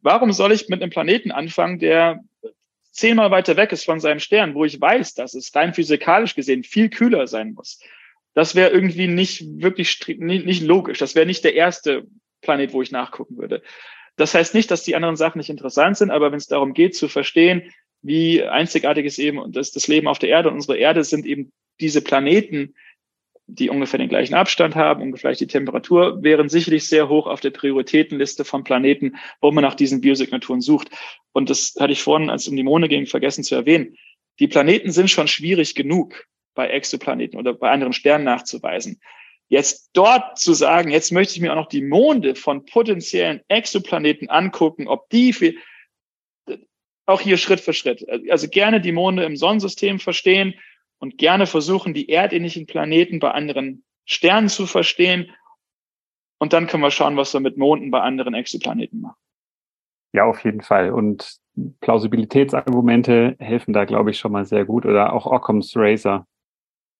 Warum 0.02 0.32
soll 0.32 0.52
ich 0.52 0.68
mit 0.68 0.82
einem 0.82 0.90
Planeten 0.90 1.30
anfangen, 1.30 1.78
der 1.78 2.20
zehnmal 2.90 3.30
weiter 3.30 3.56
weg 3.56 3.72
ist 3.72 3.86
von 3.86 3.98
seinem 3.98 4.20
Stern, 4.20 4.54
wo 4.54 4.66
ich 4.66 4.78
weiß, 4.78 5.14
dass 5.14 5.32
es 5.32 5.54
rein 5.54 5.72
physikalisch 5.72 6.34
gesehen 6.34 6.62
viel 6.62 6.90
kühler 6.90 7.26
sein 7.26 7.54
muss? 7.54 7.80
Das 8.34 8.54
wäre 8.54 8.68
irgendwie 8.68 9.08
nicht 9.08 9.44
wirklich 9.46 9.98
nicht, 10.18 10.62
logisch. 10.62 10.98
Das 10.98 11.14
wäre 11.14 11.24
nicht 11.24 11.42
der 11.42 11.54
erste 11.54 12.06
Planet, 12.42 12.74
wo 12.74 12.82
ich 12.82 12.90
nachgucken 12.90 13.38
würde. 13.38 13.62
Das 14.16 14.34
heißt 14.34 14.54
nicht, 14.54 14.70
dass 14.70 14.82
die 14.82 14.94
anderen 14.94 15.16
Sachen 15.16 15.38
nicht 15.38 15.48
interessant 15.48 15.96
sind, 15.96 16.10
aber 16.10 16.32
wenn 16.32 16.38
es 16.38 16.48
darum 16.48 16.74
geht 16.74 16.94
zu 16.94 17.08
verstehen, 17.08 17.72
wie 18.02 18.42
einzigartig 18.44 19.06
es 19.06 19.18
eben 19.18 19.50
das, 19.52 19.70
das 19.70 19.88
Leben 19.88 20.06
auf 20.06 20.18
der 20.18 20.28
Erde 20.28 20.50
und 20.50 20.56
unsere 20.56 20.76
Erde 20.76 21.02
sind 21.02 21.24
eben 21.24 21.50
diese 21.80 22.02
Planeten, 22.02 22.74
die 23.54 23.70
ungefähr 23.70 23.98
den 23.98 24.08
gleichen 24.08 24.34
Abstand 24.34 24.74
haben, 24.74 25.02
ungefähr 25.02 25.32
die 25.32 25.46
Temperatur, 25.46 26.22
wären 26.22 26.48
sicherlich 26.48 26.86
sehr 26.86 27.08
hoch 27.08 27.26
auf 27.26 27.40
der 27.40 27.50
Prioritätenliste 27.50 28.44
von 28.44 28.64
Planeten, 28.64 29.16
wo 29.40 29.50
man 29.50 29.62
nach 29.62 29.74
diesen 29.74 30.00
Biosignaturen 30.00 30.60
sucht. 30.60 30.90
Und 31.32 31.50
das 31.50 31.74
hatte 31.78 31.92
ich 31.92 32.02
vorhin, 32.02 32.30
als 32.30 32.42
es 32.42 32.48
um 32.48 32.56
die 32.56 32.62
Monde 32.62 32.88
ging, 32.88 33.06
vergessen 33.06 33.44
zu 33.44 33.54
erwähnen. 33.54 33.96
Die 34.38 34.48
Planeten 34.48 34.90
sind 34.90 35.10
schon 35.10 35.28
schwierig 35.28 35.74
genug 35.74 36.26
bei 36.54 36.68
Exoplaneten 36.68 37.38
oder 37.38 37.54
bei 37.54 37.70
anderen 37.70 37.92
Sternen 37.92 38.24
nachzuweisen. 38.24 39.00
Jetzt 39.48 39.90
dort 39.94 40.38
zu 40.38 40.52
sagen, 40.52 40.90
jetzt 40.90 41.10
möchte 41.10 41.34
ich 41.34 41.40
mir 41.40 41.52
auch 41.52 41.56
noch 41.56 41.68
die 41.68 41.82
Monde 41.82 42.36
von 42.36 42.64
potenziellen 42.64 43.40
Exoplaneten 43.48 44.30
angucken, 44.30 44.86
ob 44.86 45.08
die 45.10 45.32
für, 45.32 45.54
auch 47.06 47.20
hier 47.20 47.36
Schritt 47.36 47.60
für 47.60 47.72
Schritt. 47.72 48.06
Also 48.30 48.48
gerne 48.48 48.80
die 48.80 48.92
Monde 48.92 49.24
im 49.24 49.36
Sonnensystem 49.36 49.98
verstehen 49.98 50.54
und 51.00 51.18
gerne 51.18 51.46
versuchen, 51.46 51.94
die 51.94 52.08
erdähnlichen 52.08 52.66
Planeten 52.66 53.18
bei 53.18 53.32
anderen 53.32 53.82
Sternen 54.04 54.48
zu 54.48 54.66
verstehen. 54.66 55.32
Und 56.38 56.52
dann 56.52 56.66
können 56.66 56.82
wir 56.82 56.90
schauen, 56.90 57.16
was 57.16 57.32
wir 57.32 57.40
mit 57.40 57.56
Monden 57.56 57.90
bei 57.90 58.00
anderen 58.00 58.34
Exoplaneten 58.34 59.00
machen. 59.00 59.16
Ja, 60.12 60.24
auf 60.24 60.44
jeden 60.44 60.60
Fall. 60.60 60.90
Und 60.92 61.38
Plausibilitätsargumente 61.80 63.36
helfen 63.38 63.72
da, 63.72 63.84
glaube 63.84 64.10
ich, 64.10 64.18
schon 64.18 64.32
mal 64.32 64.44
sehr 64.44 64.64
gut. 64.64 64.86
Oder 64.86 65.12
auch 65.12 65.26
Occam's 65.26 65.72
Razor, 65.74 66.26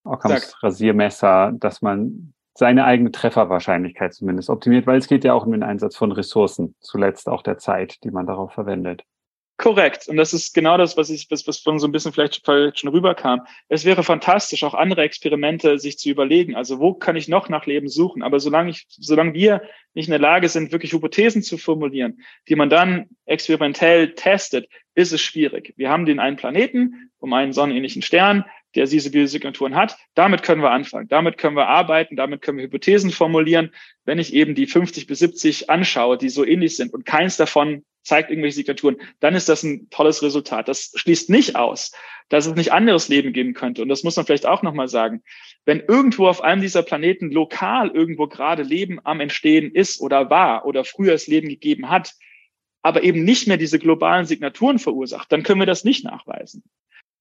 Occam's 0.03 0.35
Exakt. 0.35 0.63
Rasiermesser, 0.63 1.51
dass 1.53 1.81
man 1.81 2.33
seine 2.53 2.85
eigene 2.85 3.11
Trefferwahrscheinlichkeit 3.11 4.13
zumindest 4.13 4.49
optimiert, 4.49 4.87
weil 4.87 4.97
es 4.97 5.07
geht 5.07 5.23
ja 5.23 5.33
auch 5.33 5.45
um 5.45 5.51
den 5.51 5.63
Einsatz 5.63 5.95
von 5.95 6.11
Ressourcen, 6.11 6.75
zuletzt 6.79 7.29
auch 7.29 7.43
der 7.43 7.57
Zeit, 7.57 8.03
die 8.03 8.11
man 8.11 8.25
darauf 8.25 8.51
verwendet. 8.53 9.03
Korrekt. 9.57 10.07
Und 10.07 10.17
das 10.17 10.33
ist 10.33 10.53
genau 10.53 10.77
das, 10.77 10.97
was 10.97 11.09
ich, 11.11 11.29
was, 11.29 11.45
was 11.47 11.59
von 11.59 11.77
so 11.77 11.87
ein 11.87 11.91
bisschen 11.91 12.13
vielleicht 12.13 12.43
schon 12.43 12.89
rüberkam. 12.89 13.41
Es 13.69 13.85
wäre 13.85 14.03
fantastisch, 14.03 14.63
auch 14.63 14.73
andere 14.73 15.03
Experimente 15.03 15.77
sich 15.77 15.99
zu 15.99 16.09
überlegen. 16.09 16.55
Also 16.55 16.79
wo 16.79 16.93
kann 16.93 17.15
ich 17.15 17.27
noch 17.27 17.47
nach 17.47 17.67
Leben 17.67 17.87
suchen? 17.87 18.23
Aber 18.23 18.39
solange 18.39 18.71
ich, 18.71 18.87
solange 18.89 19.35
wir 19.35 19.61
nicht 19.93 20.07
in 20.07 20.11
der 20.11 20.19
Lage 20.19 20.49
sind, 20.49 20.71
wirklich 20.71 20.93
Hypothesen 20.93 21.43
zu 21.43 21.57
formulieren, 21.59 22.21
die 22.49 22.55
man 22.55 22.69
dann 22.69 23.09
experimentell 23.25 24.15
testet, 24.15 24.67
ist 24.95 25.13
es 25.13 25.21
schwierig. 25.21 25.73
Wir 25.77 25.89
haben 25.89 26.05
den 26.05 26.19
einen 26.19 26.37
Planeten 26.37 27.11
um 27.19 27.33
einen 27.33 27.53
sonnenähnlichen 27.53 28.01
Stern 28.01 28.45
der 28.75 28.85
diese 28.85 29.11
Biosignaturen 29.11 29.75
hat. 29.75 29.97
Damit 30.13 30.43
können 30.43 30.61
wir 30.61 30.71
anfangen. 30.71 31.07
Damit 31.07 31.37
können 31.37 31.55
wir 31.55 31.67
arbeiten. 31.67 32.15
Damit 32.15 32.41
können 32.41 32.57
wir 32.57 32.65
Hypothesen 32.65 33.11
formulieren. 33.11 33.71
Wenn 34.05 34.19
ich 34.19 34.33
eben 34.33 34.55
die 34.55 34.67
50 34.67 35.07
bis 35.07 35.19
70 35.19 35.69
anschaue, 35.69 36.17
die 36.17 36.29
so 36.29 36.45
ähnlich 36.45 36.75
sind 36.75 36.93
und 36.93 37.05
keins 37.05 37.37
davon 37.37 37.83
zeigt 38.03 38.29
irgendwelche 38.29 38.55
Signaturen, 38.55 38.97
dann 39.19 39.35
ist 39.35 39.49
das 39.49 39.63
ein 39.63 39.89
tolles 39.89 40.23
Resultat. 40.23 40.67
Das 40.67 40.91
schließt 40.95 41.29
nicht 41.29 41.55
aus, 41.55 41.91
dass 42.29 42.45
es 42.45 42.55
nicht 42.55 42.71
anderes 42.71 43.07
Leben 43.09 43.33
geben 43.33 43.53
könnte. 43.53 43.81
Und 43.81 43.89
das 43.89 44.03
muss 44.03 44.15
man 44.15 44.25
vielleicht 44.25 44.45
auch 44.45 44.63
nochmal 44.63 44.87
sagen. 44.87 45.21
Wenn 45.65 45.81
irgendwo 45.81 46.27
auf 46.27 46.41
einem 46.41 46.61
dieser 46.61 46.83
Planeten 46.83 47.31
lokal 47.31 47.89
irgendwo 47.89 48.27
gerade 48.27 48.63
Leben 48.63 48.99
am 49.03 49.19
Entstehen 49.19 49.71
ist 49.71 50.01
oder 50.01 50.29
war 50.29 50.65
oder 50.65 50.83
früher 50.83 51.13
es 51.13 51.27
Leben 51.27 51.49
gegeben 51.49 51.89
hat, 51.89 52.13
aber 52.81 53.03
eben 53.03 53.23
nicht 53.23 53.47
mehr 53.47 53.57
diese 53.57 53.79
globalen 53.79 54.25
Signaturen 54.25 54.79
verursacht, 54.79 55.31
dann 55.31 55.43
können 55.43 55.61
wir 55.61 55.67
das 55.67 55.83
nicht 55.83 56.03
nachweisen. 56.03 56.63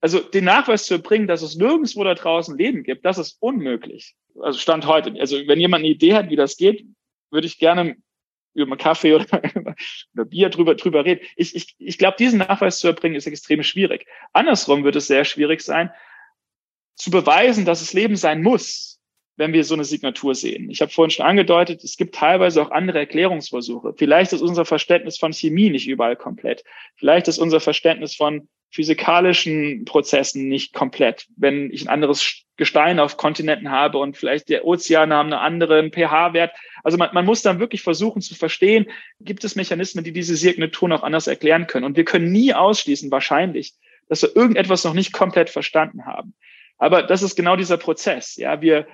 Also 0.00 0.20
den 0.20 0.44
Nachweis 0.44 0.86
zu 0.86 0.94
erbringen, 0.94 1.26
dass 1.26 1.42
es 1.42 1.56
nirgendwo 1.56 2.02
da 2.04 2.14
draußen 2.14 2.56
Leben 2.56 2.84
gibt, 2.84 3.04
das 3.04 3.18
ist 3.18 3.36
unmöglich. 3.40 4.14
Also 4.40 4.58
Stand 4.58 4.86
heute. 4.86 5.14
Also 5.20 5.36
wenn 5.46 5.60
jemand 5.60 5.84
eine 5.84 5.92
Idee 5.92 6.14
hat, 6.14 6.30
wie 6.30 6.36
das 6.36 6.56
geht, 6.56 6.86
würde 7.30 7.46
ich 7.46 7.58
gerne 7.58 7.96
über 8.54 8.76
Kaffee 8.76 9.14
oder 9.14 9.26
über 10.12 10.24
Bier 10.24 10.50
drüber, 10.50 10.74
drüber 10.74 11.04
reden. 11.04 11.24
Ich, 11.36 11.54
ich, 11.54 11.74
ich 11.78 11.98
glaube, 11.98 12.16
diesen 12.18 12.38
Nachweis 12.38 12.78
zu 12.78 12.88
erbringen, 12.88 13.16
ist 13.16 13.26
extrem 13.26 13.62
schwierig. 13.62 14.06
Andersrum 14.32 14.84
wird 14.84 14.96
es 14.96 15.06
sehr 15.06 15.24
schwierig 15.24 15.60
sein, 15.60 15.90
zu 16.94 17.10
beweisen, 17.10 17.64
dass 17.64 17.80
es 17.80 17.92
Leben 17.92 18.16
sein 18.16 18.42
muss, 18.42 19.00
wenn 19.36 19.52
wir 19.52 19.64
so 19.64 19.74
eine 19.74 19.84
Signatur 19.84 20.34
sehen. 20.34 20.70
Ich 20.70 20.82
habe 20.82 20.92
vorhin 20.92 21.10
schon 21.10 21.24
angedeutet, 21.24 21.82
es 21.82 21.96
gibt 21.96 22.14
teilweise 22.14 22.60
auch 22.60 22.70
andere 22.70 22.98
Erklärungsversuche. 22.98 23.94
Vielleicht 23.96 24.32
ist 24.32 24.42
unser 24.42 24.66
Verständnis 24.66 25.16
von 25.16 25.32
Chemie 25.32 25.70
nicht 25.70 25.88
überall 25.88 26.16
komplett. 26.16 26.62
Vielleicht 26.96 27.26
ist 27.28 27.38
unser 27.38 27.60
Verständnis 27.60 28.14
von 28.14 28.48
physikalischen 28.70 29.84
Prozessen 29.84 30.48
nicht 30.48 30.72
komplett. 30.72 31.26
Wenn 31.36 31.70
ich 31.72 31.82
ein 31.82 31.88
anderes 31.88 32.44
Gestein 32.60 33.00
auf 33.00 33.16
Kontinenten 33.16 33.70
habe 33.70 33.96
und 33.96 34.18
vielleicht 34.18 34.50
der 34.50 34.66
Ozean 34.66 35.14
haben 35.14 35.32
einen 35.32 35.40
anderen 35.40 35.92
pH-Wert. 35.92 36.52
Also 36.84 36.98
man, 36.98 37.08
man 37.14 37.24
muss 37.24 37.40
dann 37.40 37.58
wirklich 37.58 37.82
versuchen 37.82 38.20
zu 38.20 38.34
verstehen, 38.34 38.86
gibt 39.18 39.44
es 39.44 39.56
Mechanismen, 39.56 40.04
die 40.04 40.12
diese 40.12 40.36
Signaturen 40.36 40.92
auch 40.92 41.02
anders 41.02 41.26
erklären 41.26 41.66
können. 41.66 41.86
Und 41.86 41.96
wir 41.96 42.04
können 42.04 42.30
nie 42.30 42.52
ausschließen, 42.52 43.10
wahrscheinlich, 43.10 43.72
dass 44.08 44.20
wir 44.20 44.36
irgendetwas 44.36 44.84
noch 44.84 44.92
nicht 44.92 45.14
komplett 45.14 45.48
verstanden 45.48 46.04
haben. 46.04 46.34
Aber 46.76 47.02
das 47.02 47.22
ist 47.22 47.34
genau 47.34 47.56
dieser 47.56 47.78
Prozess. 47.78 48.36
Ja, 48.36 48.60
wir, 48.60 48.86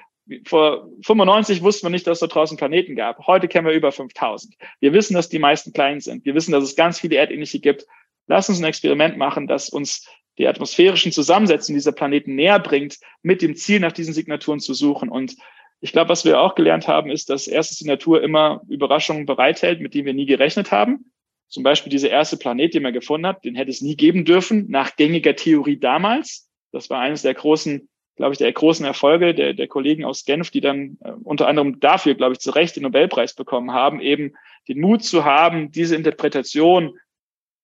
vor 0.45 0.89
95 1.03 1.62
wussten 1.62 1.87
wir 1.87 1.91
nicht, 1.91 2.07
dass 2.07 2.16
es 2.16 2.20
da 2.20 2.27
draußen 2.29 2.57
Planeten 2.57 2.95
gab. 2.95 3.27
Heute 3.27 3.49
kennen 3.49 3.66
wir 3.66 3.74
über 3.74 3.91
5000. 3.91 4.55
Wir 4.79 4.93
wissen, 4.93 5.14
dass 5.14 5.29
die 5.29 5.41
meisten 5.41 5.72
klein 5.72 6.01
sind. 6.01 6.24
Wir 6.24 6.37
wissen, 6.37 6.53
dass 6.53 6.62
es 6.62 6.77
ganz 6.77 7.01
viele 7.01 7.16
erdähnliche 7.16 7.59
gibt. 7.59 7.87
Lass 8.27 8.49
uns 8.49 8.59
ein 8.59 8.64
Experiment 8.64 9.16
machen, 9.16 9.47
das 9.47 9.68
uns 9.68 10.07
die 10.39 10.49
atmosphärischen 10.49 11.12
Zusammensetzungen 11.12 11.79
dieser 11.79 11.93
Planeten 11.93 12.35
näher 12.35 12.59
bringt, 12.59 12.99
mit 13.22 13.43
dem 13.43 13.57
Ziel, 13.57 13.81
nach 13.81 13.93
diesen 13.93 14.14
Signaturen 14.14 14.61
zu 14.61 14.74
suchen. 14.74 15.09
Und 15.09 15.37
ich 15.81 15.93
glaube, 15.93 16.11
was 16.11 16.24
wir 16.24 16.41
auch 16.41 16.55
gelernt 16.55 16.89
haben, 16.89 17.11
ist, 17.11 17.31
dass 17.31 17.47
erstens 17.47 17.79
die 17.79 17.87
Natur 17.87 18.22
immer 18.22 18.62
Überraschungen 18.68 19.27
bereithält, 19.27 19.81
mit 19.81 19.95
denen 19.95 20.07
wir 20.07 20.14
nie 20.14 20.27
gerechnet 20.27 20.72
haben. 20.72 21.11
Zum 21.49 21.62
Beispiel 21.62 21.91
dieser 21.91 22.11
erste 22.11 22.37
Planet, 22.37 22.74
den 22.74 22.83
man 22.83 22.93
gefunden 22.93 23.27
hat, 23.27 23.45
den 23.45 23.55
hätte 23.55 23.70
es 23.70 23.81
nie 23.81 23.97
geben 23.97 24.24
dürfen, 24.24 24.66
nach 24.68 24.97
gängiger 24.97 25.37
Theorie 25.37 25.79
damals. 25.79 26.51
Das 26.72 26.91
war 26.91 27.01
eines 27.01 27.22
der 27.22 27.35
großen, 27.35 27.89
glaube 28.16 28.33
ich, 28.33 28.39
der 28.39 28.53
großen 28.53 28.85
Erfolge 28.85 29.33
der, 29.35 29.55
der 29.55 29.68
Kollegen 29.68 30.05
aus 30.05 30.24
Genf, 30.24 30.51
die 30.51 30.61
dann 30.61 30.99
äh, 31.05 31.12
unter 31.22 31.47
anderem 31.47 31.79
dafür, 31.79 32.14
glaube 32.14 32.33
ich, 32.33 32.41
zu 32.41 32.51
Recht 32.51 32.74
den 32.74 32.83
Nobelpreis 32.83 33.35
bekommen 33.35 33.72
haben, 33.72 34.01
eben 34.01 34.33
den 34.66 34.81
Mut 34.81 35.05
zu 35.05 35.24
haben, 35.24 35.70
diese 35.70 35.95
Interpretation 35.95 36.99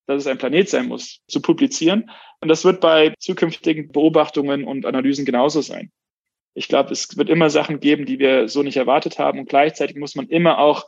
dass 0.05 0.21
es 0.21 0.27
ein 0.27 0.37
Planet 0.37 0.69
sein 0.69 0.87
muss, 0.87 1.21
zu 1.27 1.41
publizieren. 1.41 2.09
Und 2.41 2.49
das 2.49 2.65
wird 2.65 2.81
bei 2.81 3.13
zukünftigen 3.19 3.91
Beobachtungen 3.91 4.65
und 4.65 4.85
Analysen 4.85 5.25
genauso 5.25 5.61
sein. 5.61 5.91
Ich 6.55 6.67
glaube, 6.67 6.91
es 6.91 7.17
wird 7.17 7.29
immer 7.29 7.49
Sachen 7.49 7.79
geben, 7.79 8.05
die 8.05 8.19
wir 8.19 8.47
so 8.47 8.63
nicht 8.63 8.77
erwartet 8.77 9.17
haben. 9.17 9.39
Und 9.39 9.49
gleichzeitig 9.49 9.95
muss 9.97 10.15
man 10.15 10.27
immer 10.27 10.59
auch 10.59 10.87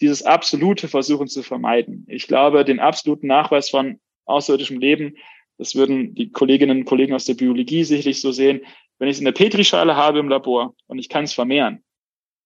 dieses 0.00 0.22
absolute 0.22 0.88
versuchen 0.88 1.26
zu 1.26 1.42
vermeiden. 1.42 2.04
Ich 2.08 2.26
glaube, 2.26 2.64
den 2.64 2.80
absoluten 2.80 3.26
Nachweis 3.26 3.70
von 3.70 3.98
außerirdischem 4.26 4.78
Leben, 4.78 5.16
das 5.58 5.74
würden 5.74 6.14
die 6.14 6.30
Kolleginnen 6.30 6.80
und 6.80 6.84
Kollegen 6.84 7.14
aus 7.14 7.24
der 7.24 7.34
Biologie 7.34 7.84
sicherlich 7.84 8.20
so 8.20 8.30
sehen. 8.30 8.60
Wenn 8.98 9.08
ich 9.08 9.14
es 9.14 9.18
in 9.20 9.24
der 9.24 9.32
Petrischale 9.32 9.96
habe 9.96 10.18
im 10.18 10.28
Labor 10.28 10.74
und 10.86 10.98
ich 10.98 11.08
kann 11.08 11.24
es 11.24 11.32
vermehren, 11.32 11.82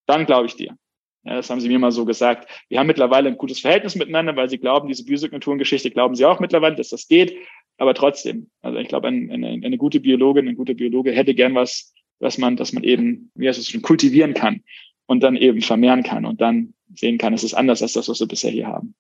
dann 0.06 0.26
glaube 0.26 0.46
ich 0.46 0.54
dir. 0.54 0.76
Ja, 1.24 1.36
das 1.36 1.50
haben 1.50 1.60
sie 1.60 1.68
mir 1.68 1.78
mal 1.78 1.92
so 1.92 2.04
gesagt. 2.04 2.48
Wir 2.68 2.78
haben 2.78 2.86
mittlerweile 2.86 3.28
ein 3.28 3.36
gutes 3.36 3.60
Verhältnis 3.60 3.94
miteinander, 3.94 4.36
weil 4.36 4.48
sie 4.48 4.58
glauben, 4.58 4.88
diese 4.88 5.04
Biosignaturengeschichte 5.04 5.90
glauben 5.90 6.14
sie 6.14 6.24
auch 6.24 6.40
mittlerweile, 6.40 6.76
dass 6.76 6.88
das 6.88 7.08
geht. 7.08 7.36
Aber 7.76 7.94
trotzdem, 7.94 8.50
also 8.62 8.78
ich 8.78 8.88
glaube, 8.88 9.08
eine, 9.08 9.32
eine, 9.32 9.48
eine 9.48 9.78
gute 9.78 10.00
Biologin, 10.00 10.48
ein 10.48 10.56
guter 10.56 10.74
Biologe 10.74 11.12
hätte 11.12 11.34
gern 11.34 11.54
was, 11.54 11.92
was 12.20 12.38
man, 12.38 12.56
dass 12.56 12.72
man 12.72 12.84
eben, 12.84 13.30
wie 13.34 13.48
heißt 13.48 13.58
es 13.58 13.68
schon, 13.68 13.82
kultivieren 13.82 14.34
kann 14.34 14.62
und 15.06 15.22
dann 15.22 15.36
eben 15.36 15.60
vermehren 15.60 16.02
kann 16.02 16.24
und 16.24 16.40
dann 16.40 16.74
sehen 16.94 17.18
kann, 17.18 17.34
es 17.34 17.44
ist 17.44 17.54
anders 17.54 17.82
als 17.82 17.94
das, 17.94 18.08
was 18.08 18.20
wir 18.20 18.28
bisher 18.28 18.50
hier 18.50 18.66
haben. 18.66 18.94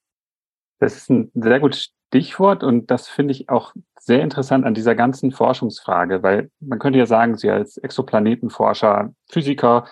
Das 0.78 0.96
ist 0.96 1.10
ein 1.10 1.30
sehr 1.34 1.60
gutes 1.60 1.92
Stichwort 2.08 2.64
und 2.64 2.90
das 2.90 3.08
finde 3.08 3.32
ich 3.32 3.48
auch 3.48 3.74
sehr 3.98 4.22
interessant 4.22 4.64
an 4.64 4.74
dieser 4.74 4.94
ganzen 4.94 5.30
Forschungsfrage, 5.30 6.22
weil 6.22 6.50
man 6.58 6.78
könnte 6.78 6.98
ja 6.98 7.06
sagen, 7.06 7.36
Sie 7.36 7.50
als 7.50 7.76
Exoplanetenforscher, 7.76 9.14
Physiker, 9.28 9.86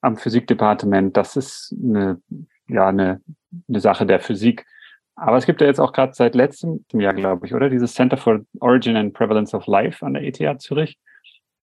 am 0.00 0.16
Physikdepartement. 0.16 1.16
Das 1.16 1.36
ist 1.36 1.74
eine, 1.82 2.20
ja, 2.68 2.88
eine, 2.88 3.20
eine 3.68 3.80
Sache 3.80 4.06
der 4.06 4.20
Physik. 4.20 4.66
Aber 5.16 5.36
es 5.36 5.46
gibt 5.46 5.60
ja 5.60 5.66
jetzt 5.66 5.80
auch 5.80 5.92
gerade 5.92 6.14
seit 6.14 6.34
letztem 6.34 6.84
Jahr, 6.94 7.12
glaube 7.12 7.46
ich, 7.46 7.54
oder? 7.54 7.68
Dieses 7.68 7.94
Center 7.94 8.16
for 8.16 8.40
Origin 8.60 8.96
and 8.96 9.12
Prevalence 9.12 9.52
of 9.54 9.66
Life 9.66 10.04
an 10.04 10.14
der 10.14 10.22
ETH 10.22 10.60
Zürich. 10.60 10.98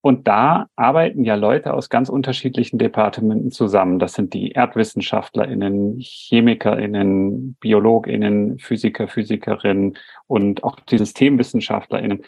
Und 0.02 0.28
da 0.28 0.68
arbeiten 0.76 1.24
ja 1.24 1.36
Leute 1.36 1.74
aus 1.74 1.90
ganz 1.90 2.08
unterschiedlichen 2.08 2.78
Departementen 2.78 3.52
zusammen. 3.52 4.00
Das 4.00 4.14
sind 4.14 4.34
die 4.34 4.54
ErdwissenschaftlerInnen, 4.54 6.00
ChemikerInnen, 6.00 7.56
BiologInnen, 7.56 8.60
Physiker, 8.60 9.08
Physikerinnen 9.08 9.98
und 10.28 10.64
auch 10.64 10.80
die 10.80 11.00
SystemwissenschaftlerInnen. 11.00 12.24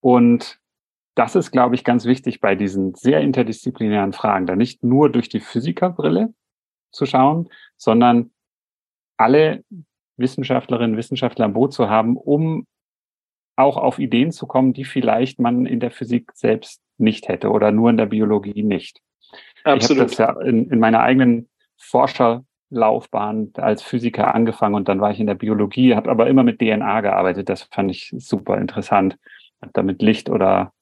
Und 0.00 0.58
das 1.14 1.36
ist, 1.36 1.50
glaube 1.50 1.74
ich, 1.74 1.84
ganz 1.84 2.04
wichtig 2.04 2.40
bei 2.40 2.54
diesen 2.54 2.94
sehr 2.94 3.20
interdisziplinären 3.20 4.12
Fragen, 4.12 4.46
da 4.46 4.56
nicht 4.56 4.82
nur 4.82 5.10
durch 5.10 5.28
die 5.28 5.40
Physikerbrille 5.40 6.32
zu 6.90 7.06
schauen, 7.06 7.48
sondern 7.76 8.30
alle 9.16 9.64
Wissenschaftlerinnen, 10.16 10.96
Wissenschaftler 10.96 11.44
am 11.44 11.52
Boot 11.52 11.72
zu 11.72 11.90
haben, 11.90 12.16
um 12.16 12.66
auch 13.56 13.76
auf 13.76 13.98
Ideen 13.98 14.32
zu 14.32 14.46
kommen, 14.46 14.72
die 14.72 14.84
vielleicht 14.84 15.38
man 15.38 15.66
in 15.66 15.80
der 15.80 15.90
Physik 15.90 16.32
selbst 16.34 16.82
nicht 16.96 17.28
hätte 17.28 17.50
oder 17.50 17.70
nur 17.70 17.90
in 17.90 17.96
der 17.96 18.06
Biologie 18.06 18.62
nicht. 18.62 19.00
Absolut. 19.64 20.10
Ich 20.10 20.18
habe 20.18 20.32
das 20.32 20.42
ja 20.42 20.48
in, 20.48 20.70
in 20.70 20.78
meiner 20.78 21.00
eigenen 21.00 21.48
Forscherlaufbahn 21.76 23.52
als 23.56 23.82
Physiker 23.82 24.34
angefangen 24.34 24.74
und 24.74 24.88
dann 24.88 25.00
war 25.00 25.10
ich 25.10 25.20
in 25.20 25.26
der 25.26 25.34
Biologie, 25.34 25.94
habe 25.94 26.10
aber 26.10 26.28
immer 26.28 26.42
mit 26.42 26.60
DNA 26.60 27.02
gearbeitet. 27.02 27.48
Das 27.48 27.64
fand 27.64 27.90
ich 27.90 28.14
super 28.16 28.58
interessant. 28.58 29.18
Hab 29.60 29.72
damit 29.74 30.00
Licht 30.00 30.30
oder 30.30 30.72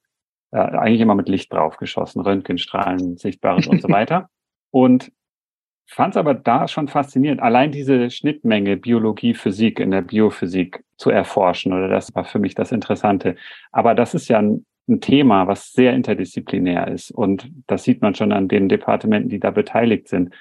äh, 0.53 0.59
eigentlich 0.59 1.01
immer 1.01 1.15
mit 1.15 1.29
Licht 1.29 1.53
draufgeschossen, 1.53 2.21
Röntgenstrahlen, 2.21 3.17
Sichtbares 3.17 3.67
und 3.67 3.81
so 3.81 3.89
weiter. 3.91 4.29
Und 4.71 5.13
fand 5.87 6.15
es 6.15 6.17
aber 6.17 6.35
da 6.35 6.69
schon 6.69 6.89
faszinierend, 6.89 7.43
allein 7.43 7.73
diese 7.73 8.11
Schnittmenge 8.11 8.77
Biologie, 8.77 9.35
Physik 9.35 9.81
in 9.81 9.91
der 9.91 10.03
Biophysik 10.03 10.85
zu 10.97 11.11
erforschen. 11.11 11.73
Oder 11.73 11.89
das 11.89 12.15
war 12.15 12.25
für 12.25 12.39
mich 12.39 12.55
das 12.55 12.73
Interessante. 12.73 13.37
Aber 13.73 13.95
das 13.95 14.15
ist 14.15 14.29
ja 14.29 14.39
ein, 14.39 14.65
ein 14.89 15.01
Thema, 15.01 15.49
was 15.49 15.73
sehr 15.73 15.93
interdisziplinär 15.93 16.89
ist. 16.89 17.11
Und 17.11 17.51
das 17.67 17.85
sieht 17.85 18.03
man 18.03 18.15
schon 18.15 18.33
an 18.33 18.47
den 18.47 18.69
Departementen, 18.69 19.31
die 19.31 19.41
da 19.41 19.51
beteiligt 19.51 20.09
sind. 20.09 20.33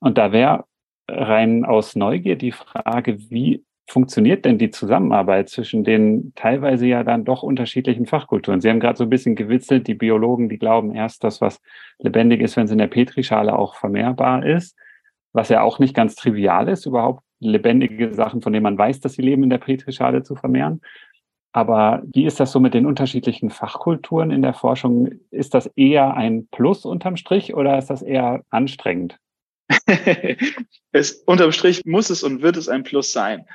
Und 0.00 0.18
da 0.18 0.32
wäre 0.32 0.64
rein 1.08 1.64
aus 1.64 1.96
Neugier 1.96 2.36
die 2.36 2.52
Frage, 2.52 3.18
wie 3.30 3.64
funktioniert 3.88 4.44
denn 4.44 4.58
die 4.58 4.70
Zusammenarbeit 4.70 5.48
zwischen 5.48 5.82
den 5.82 6.32
teilweise 6.34 6.86
ja 6.86 7.04
dann 7.04 7.24
doch 7.24 7.42
unterschiedlichen 7.42 8.06
Fachkulturen? 8.06 8.60
Sie 8.60 8.68
haben 8.68 8.80
gerade 8.80 8.98
so 8.98 9.04
ein 9.04 9.10
bisschen 9.10 9.34
gewitzelt, 9.34 9.86
die 9.86 9.94
Biologen, 9.94 10.48
die 10.48 10.58
glauben 10.58 10.94
erst, 10.94 11.24
dass 11.24 11.40
was 11.40 11.60
lebendig 11.98 12.40
ist, 12.40 12.56
wenn 12.56 12.66
es 12.66 12.70
in 12.70 12.78
der 12.78 12.86
Petrischale 12.86 13.58
auch 13.58 13.74
vermehrbar 13.74 14.44
ist 14.46 14.76
was 15.32 15.48
ja 15.48 15.62
auch 15.62 15.78
nicht 15.78 15.94
ganz 15.94 16.14
trivial 16.14 16.68
ist, 16.68 16.86
überhaupt 16.86 17.22
lebendige 17.40 18.12
Sachen, 18.14 18.42
von 18.42 18.52
denen 18.52 18.64
man 18.64 18.78
weiß, 18.78 19.00
dass 19.00 19.12
sie 19.12 19.22
leben, 19.22 19.44
in 19.44 19.50
der 19.50 19.58
Petrischale 19.58 20.22
zu 20.22 20.34
vermehren. 20.34 20.80
Aber 21.52 22.02
wie 22.12 22.26
ist 22.26 22.40
das 22.40 22.52
so 22.52 22.60
mit 22.60 22.74
den 22.74 22.86
unterschiedlichen 22.86 23.50
Fachkulturen 23.50 24.30
in 24.30 24.42
der 24.42 24.54
Forschung? 24.54 25.10
Ist 25.30 25.54
das 25.54 25.66
eher 25.76 26.14
ein 26.14 26.46
Plus 26.48 26.84
unterm 26.84 27.16
Strich 27.16 27.54
oder 27.54 27.78
ist 27.78 27.88
das 27.88 28.02
eher 28.02 28.44
anstrengend? 28.50 29.18
es, 30.92 31.12
unterm 31.26 31.52
Strich 31.52 31.84
muss 31.84 32.10
es 32.10 32.22
und 32.22 32.42
wird 32.42 32.56
es 32.56 32.68
ein 32.68 32.82
Plus 32.82 33.12
sein. 33.12 33.46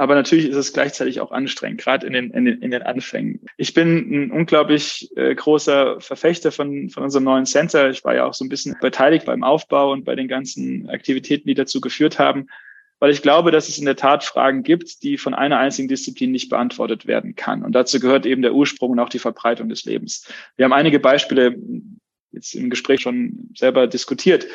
Aber 0.00 0.14
natürlich 0.14 0.46
ist 0.46 0.56
es 0.56 0.72
gleichzeitig 0.72 1.20
auch 1.20 1.30
anstrengend, 1.30 1.82
gerade 1.82 2.06
in 2.06 2.14
den, 2.14 2.30
in 2.30 2.46
den, 2.46 2.62
in 2.62 2.70
den 2.70 2.80
Anfängen. 2.80 3.42
Ich 3.58 3.74
bin 3.74 3.98
ein 3.98 4.30
unglaublich 4.30 5.14
äh, 5.14 5.34
großer 5.34 6.00
Verfechter 6.00 6.52
von, 6.52 6.88
von 6.88 7.02
unserem 7.02 7.24
neuen 7.24 7.44
Center. 7.44 7.90
Ich 7.90 8.02
war 8.02 8.14
ja 8.14 8.24
auch 8.24 8.32
so 8.32 8.42
ein 8.42 8.48
bisschen 8.48 8.76
beteiligt 8.80 9.26
beim 9.26 9.44
Aufbau 9.44 9.92
und 9.92 10.06
bei 10.06 10.16
den 10.16 10.26
ganzen 10.26 10.88
Aktivitäten, 10.88 11.46
die 11.46 11.54
dazu 11.54 11.82
geführt 11.82 12.18
haben, 12.18 12.46
weil 12.98 13.10
ich 13.10 13.20
glaube, 13.20 13.50
dass 13.50 13.68
es 13.68 13.76
in 13.76 13.84
der 13.84 13.96
Tat 13.96 14.24
Fragen 14.24 14.62
gibt, 14.62 15.02
die 15.02 15.18
von 15.18 15.34
einer 15.34 15.58
einzigen 15.58 15.88
Disziplin 15.88 16.30
nicht 16.30 16.48
beantwortet 16.48 17.06
werden 17.06 17.36
kann. 17.36 17.62
Und 17.62 17.72
dazu 17.72 18.00
gehört 18.00 18.24
eben 18.24 18.40
der 18.40 18.54
Ursprung 18.54 18.92
und 18.92 19.00
auch 19.00 19.10
die 19.10 19.18
Verbreitung 19.18 19.68
des 19.68 19.84
Lebens. 19.84 20.26
Wir 20.56 20.64
haben 20.64 20.72
einige 20.72 20.98
Beispiele 20.98 21.58
jetzt 22.32 22.54
im 22.54 22.70
Gespräch 22.70 23.02
schon 23.02 23.50
selber 23.54 23.86
diskutiert. 23.86 24.46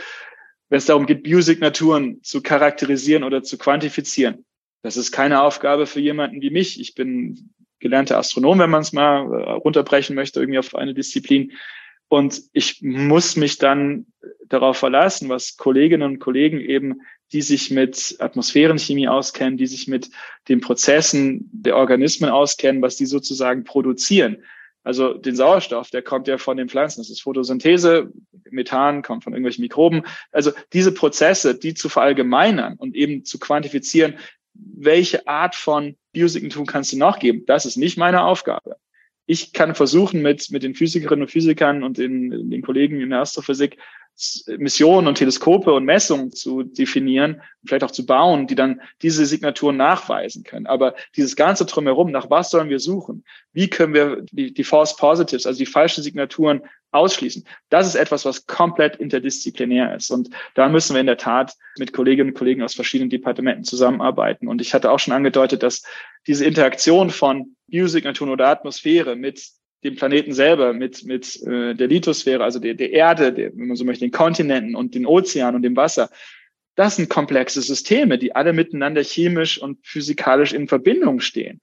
Wenn 0.69 0.79
es 0.79 0.87
darum 0.87 1.05
geht, 1.05 1.21
Biosignaturen 1.21 2.23
zu 2.23 2.41
charakterisieren 2.41 3.23
oder 3.23 3.43
zu 3.43 3.59
quantifizieren, 3.59 4.43
das 4.85 4.97
ist 4.97 5.11
keine 5.11 5.41
Aufgabe 5.41 5.87
für 5.87 5.99
jemanden 5.99 6.43
wie 6.43 6.51
mich. 6.51 6.79
Ich 6.79 6.93
bin 6.93 7.49
gelernter 7.79 8.19
Astronom, 8.19 8.59
wenn 8.59 8.69
man 8.69 8.83
es 8.83 8.93
mal 8.93 9.21
äh, 9.33 9.51
runterbrechen 9.53 10.15
möchte, 10.15 10.39
irgendwie 10.39 10.59
auf 10.59 10.75
eine 10.75 10.93
Disziplin. 10.93 11.53
Und 12.07 12.39
ich 12.53 12.83
muss 12.83 13.35
mich 13.35 13.57
dann 13.57 14.05
darauf 14.47 14.77
verlassen, 14.77 15.27
was 15.27 15.57
Kolleginnen 15.57 16.03
und 16.03 16.19
Kollegen 16.19 16.59
eben, 16.61 17.01
die 17.31 17.41
sich 17.41 17.71
mit 17.71 18.17
Atmosphärenchemie 18.19 19.07
auskennen, 19.07 19.57
die 19.57 19.65
sich 19.65 19.87
mit 19.87 20.11
den 20.49 20.61
Prozessen 20.61 21.49
der 21.51 21.77
Organismen 21.77 22.29
auskennen, 22.29 22.83
was 22.83 22.95
die 22.95 23.07
sozusagen 23.07 23.63
produzieren. 23.63 24.43
Also 24.83 25.15
den 25.15 25.35
Sauerstoff, 25.35 25.89
der 25.89 26.03
kommt 26.03 26.27
ja 26.27 26.37
von 26.37 26.57
den 26.57 26.69
Pflanzen. 26.69 27.01
Das 27.01 27.09
ist 27.09 27.23
Photosynthese. 27.23 28.11
Methan 28.51 29.01
kommt 29.01 29.23
von 29.23 29.33
irgendwelchen 29.33 29.63
Mikroben. 29.63 30.03
Also 30.31 30.51
diese 30.73 30.93
Prozesse, 30.93 31.57
die 31.57 31.73
zu 31.73 31.89
verallgemeinern 31.89 32.75
und 32.75 32.95
eben 32.95 33.25
zu 33.25 33.39
quantifizieren, 33.39 34.19
welche 34.55 35.27
Art 35.27 35.55
von 35.55 35.95
Biosignatur 36.11 36.65
kannst 36.65 36.93
du 36.93 36.97
nachgeben? 36.97 37.45
Das 37.45 37.65
ist 37.65 37.77
nicht 37.77 37.97
meine 37.97 38.23
Aufgabe. 38.23 38.77
Ich 39.25 39.53
kann 39.53 39.75
versuchen, 39.75 40.21
mit, 40.21 40.51
mit 40.51 40.63
den 40.63 40.75
Physikerinnen 40.75 41.23
und 41.23 41.31
Physikern 41.31 41.83
und 41.83 41.97
den, 41.97 42.49
den 42.49 42.61
Kollegen 42.61 43.01
in 43.01 43.09
der 43.09 43.21
Astrophysik 43.21 43.77
Missionen 44.57 45.07
und 45.07 45.17
Teleskope 45.17 45.73
und 45.73 45.83
Messungen 45.83 46.31
zu 46.31 46.63
definieren, 46.63 47.41
vielleicht 47.65 47.83
auch 47.83 47.91
zu 47.91 48.05
bauen, 48.05 48.47
die 48.47 48.55
dann 48.55 48.81
diese 49.01 49.25
Signaturen 49.25 49.75
nachweisen 49.75 50.43
können. 50.43 50.67
Aber 50.67 50.95
dieses 51.17 51.35
ganze 51.35 51.65
drumherum, 51.65 52.11
nach 52.11 52.29
was 52.29 52.49
sollen 52.49 52.69
wir 52.69 52.79
suchen? 52.79 53.25
Wie 53.51 53.69
können 53.69 53.93
wir 53.93 54.21
die, 54.31 54.53
die 54.53 54.63
False 54.63 54.95
Positives, 54.97 55.45
also 55.45 55.59
die 55.59 55.65
falschen 55.65 56.01
Signaturen 56.01 56.61
ausschließen? 56.95 57.45
Das 57.69 57.85
ist 57.87 57.95
etwas, 57.95 58.25
was 58.25 58.47
komplett 58.47 58.95
interdisziplinär 58.95 59.95
ist. 59.95 60.09
Und 60.09 60.29
da 60.55 60.69
müssen 60.69 60.93
wir 60.93 61.01
in 61.01 61.05
der 61.05 61.17
Tat 61.17 61.53
mit 61.77 61.93
Kolleginnen 61.93 62.29
und 62.29 62.37
Kollegen 62.37 62.63
aus 62.63 62.73
verschiedenen 62.73 63.09
Departementen 63.09 63.63
zusammenarbeiten. 63.63 64.47
Und 64.47 64.61
ich 64.61 64.73
hatte 64.73 64.91
auch 64.91 64.99
schon 64.99 65.13
angedeutet, 65.13 65.63
dass 65.63 65.83
diese 66.27 66.45
Interaktion 66.45 67.09
von 67.09 67.55
Biosignaturen 67.67 68.31
oder 68.31 68.47
Atmosphäre 68.47 69.15
mit 69.15 69.49
dem 69.83 69.95
Planeten 69.95 70.33
selber, 70.33 70.73
mit, 70.73 71.05
mit 71.05 71.41
äh, 71.45 71.75
der 71.75 71.87
Lithosphäre, 71.87 72.43
also 72.43 72.59
der, 72.59 72.73
der 72.73 72.91
Erde, 72.91 73.31
der, 73.31 73.55
wenn 73.55 73.67
man 73.67 73.77
so 73.77 73.85
möchte, 73.85 74.03
den 74.03 74.11
Kontinenten 74.11 74.75
und 74.75 74.95
den 74.95 75.05
Ozean 75.05 75.55
und 75.55 75.61
dem 75.61 75.75
Wasser. 75.75 76.09
Das 76.75 76.97
sind 76.97 77.09
komplexe 77.09 77.61
Systeme, 77.61 78.17
die 78.17 78.35
alle 78.35 78.51
miteinander 78.51 79.03
chemisch 79.03 79.61
und 79.61 79.85
physikalisch 79.85 80.53
in 80.53 80.67
Verbindung 80.67 81.19
stehen. 81.19 81.61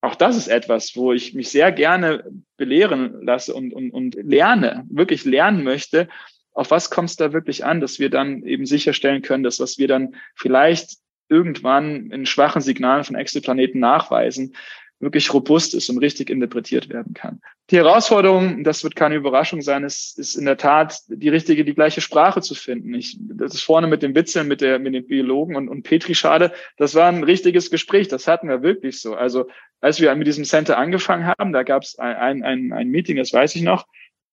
Auch 0.00 0.14
das 0.14 0.36
ist 0.36 0.48
etwas, 0.48 0.96
wo 0.96 1.12
ich 1.12 1.34
mich 1.34 1.50
sehr 1.50 1.72
gerne 1.72 2.24
belehren 2.56 3.22
lasse 3.22 3.54
und, 3.54 3.72
und, 3.72 3.90
und 3.90 4.14
lerne, 4.14 4.86
wirklich 4.88 5.24
lernen 5.24 5.62
möchte. 5.62 6.08
Auf 6.52 6.70
was 6.70 6.90
kommt 6.90 7.10
es 7.10 7.16
da 7.16 7.32
wirklich 7.32 7.64
an, 7.64 7.80
dass 7.80 7.98
wir 7.98 8.10
dann 8.10 8.42
eben 8.44 8.66
sicherstellen 8.66 9.22
können, 9.22 9.44
dass 9.44 9.60
was 9.60 9.78
wir 9.78 9.88
dann 9.88 10.14
vielleicht 10.34 10.98
irgendwann 11.28 12.10
in 12.10 12.26
schwachen 12.26 12.62
Signalen 12.62 13.04
von 13.04 13.14
Exoplaneten 13.14 13.80
nachweisen, 13.80 14.54
wirklich 15.00 15.32
robust 15.32 15.74
ist 15.74 15.88
und 15.88 15.98
richtig 15.98 16.28
interpretiert 16.28 16.90
werden 16.90 17.14
kann. 17.14 17.40
Die 17.70 17.76
Herausforderung, 17.76 18.64
das 18.64 18.84
wird 18.84 18.96
keine 18.96 19.14
Überraschung 19.14 19.62
sein, 19.62 19.82
ist, 19.82 20.18
ist 20.18 20.34
in 20.34 20.44
der 20.44 20.58
Tat 20.58 21.00
die 21.08 21.30
richtige, 21.30 21.64
die 21.64 21.74
gleiche 21.74 22.02
Sprache 22.02 22.42
zu 22.42 22.54
finden. 22.54 22.92
Ich, 22.94 23.16
das 23.18 23.54
ist 23.54 23.62
vorne 23.62 23.86
mit 23.86 24.02
den 24.02 24.14
Witzeln, 24.14 24.46
mit, 24.46 24.60
der, 24.60 24.78
mit 24.78 24.92
den 24.94 25.06
Biologen 25.06 25.56
und, 25.56 25.68
und 25.68 25.84
Petrischale. 25.84 26.52
Das 26.76 26.94
war 26.94 27.08
ein 27.08 27.24
richtiges 27.24 27.70
Gespräch. 27.70 28.08
Das 28.08 28.26
hatten 28.26 28.48
wir 28.48 28.62
wirklich 28.62 29.00
so. 29.00 29.14
Also 29.14 29.46
als 29.80 30.00
wir 30.00 30.14
mit 30.14 30.26
diesem 30.26 30.44
Center 30.44 30.78
angefangen 30.78 31.26
haben, 31.26 31.52
da 31.52 31.62
gab 31.62 31.82
es 31.82 31.98
ein, 31.98 32.42
ein, 32.42 32.72
ein 32.72 32.88
Meeting, 32.88 33.16
das 33.16 33.32
weiß 33.32 33.56
ich 33.56 33.62
noch. 33.62 33.86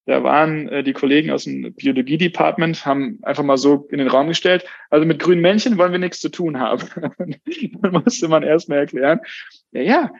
Da 0.06 0.22
waren 0.22 0.68
äh, 0.68 0.82
die 0.82 0.94
Kollegen 0.94 1.30
aus 1.30 1.44
dem 1.44 1.74
Biologie-Department, 1.74 2.86
haben 2.86 3.18
einfach 3.22 3.42
mal 3.42 3.58
so 3.58 3.86
in 3.90 3.98
den 3.98 4.08
Raum 4.08 4.28
gestellt, 4.28 4.64
also 4.88 5.04
mit 5.04 5.18
grünen 5.18 5.42
Männchen 5.42 5.76
wollen 5.76 5.92
wir 5.92 5.98
nichts 5.98 6.20
zu 6.20 6.30
tun 6.30 6.58
haben. 6.58 6.88
Dann 7.82 7.92
musste 7.92 8.28
man 8.28 8.42
erstmal 8.42 8.78
erklären, 8.78 9.20
ja, 9.72 9.82
ja, 9.82 10.10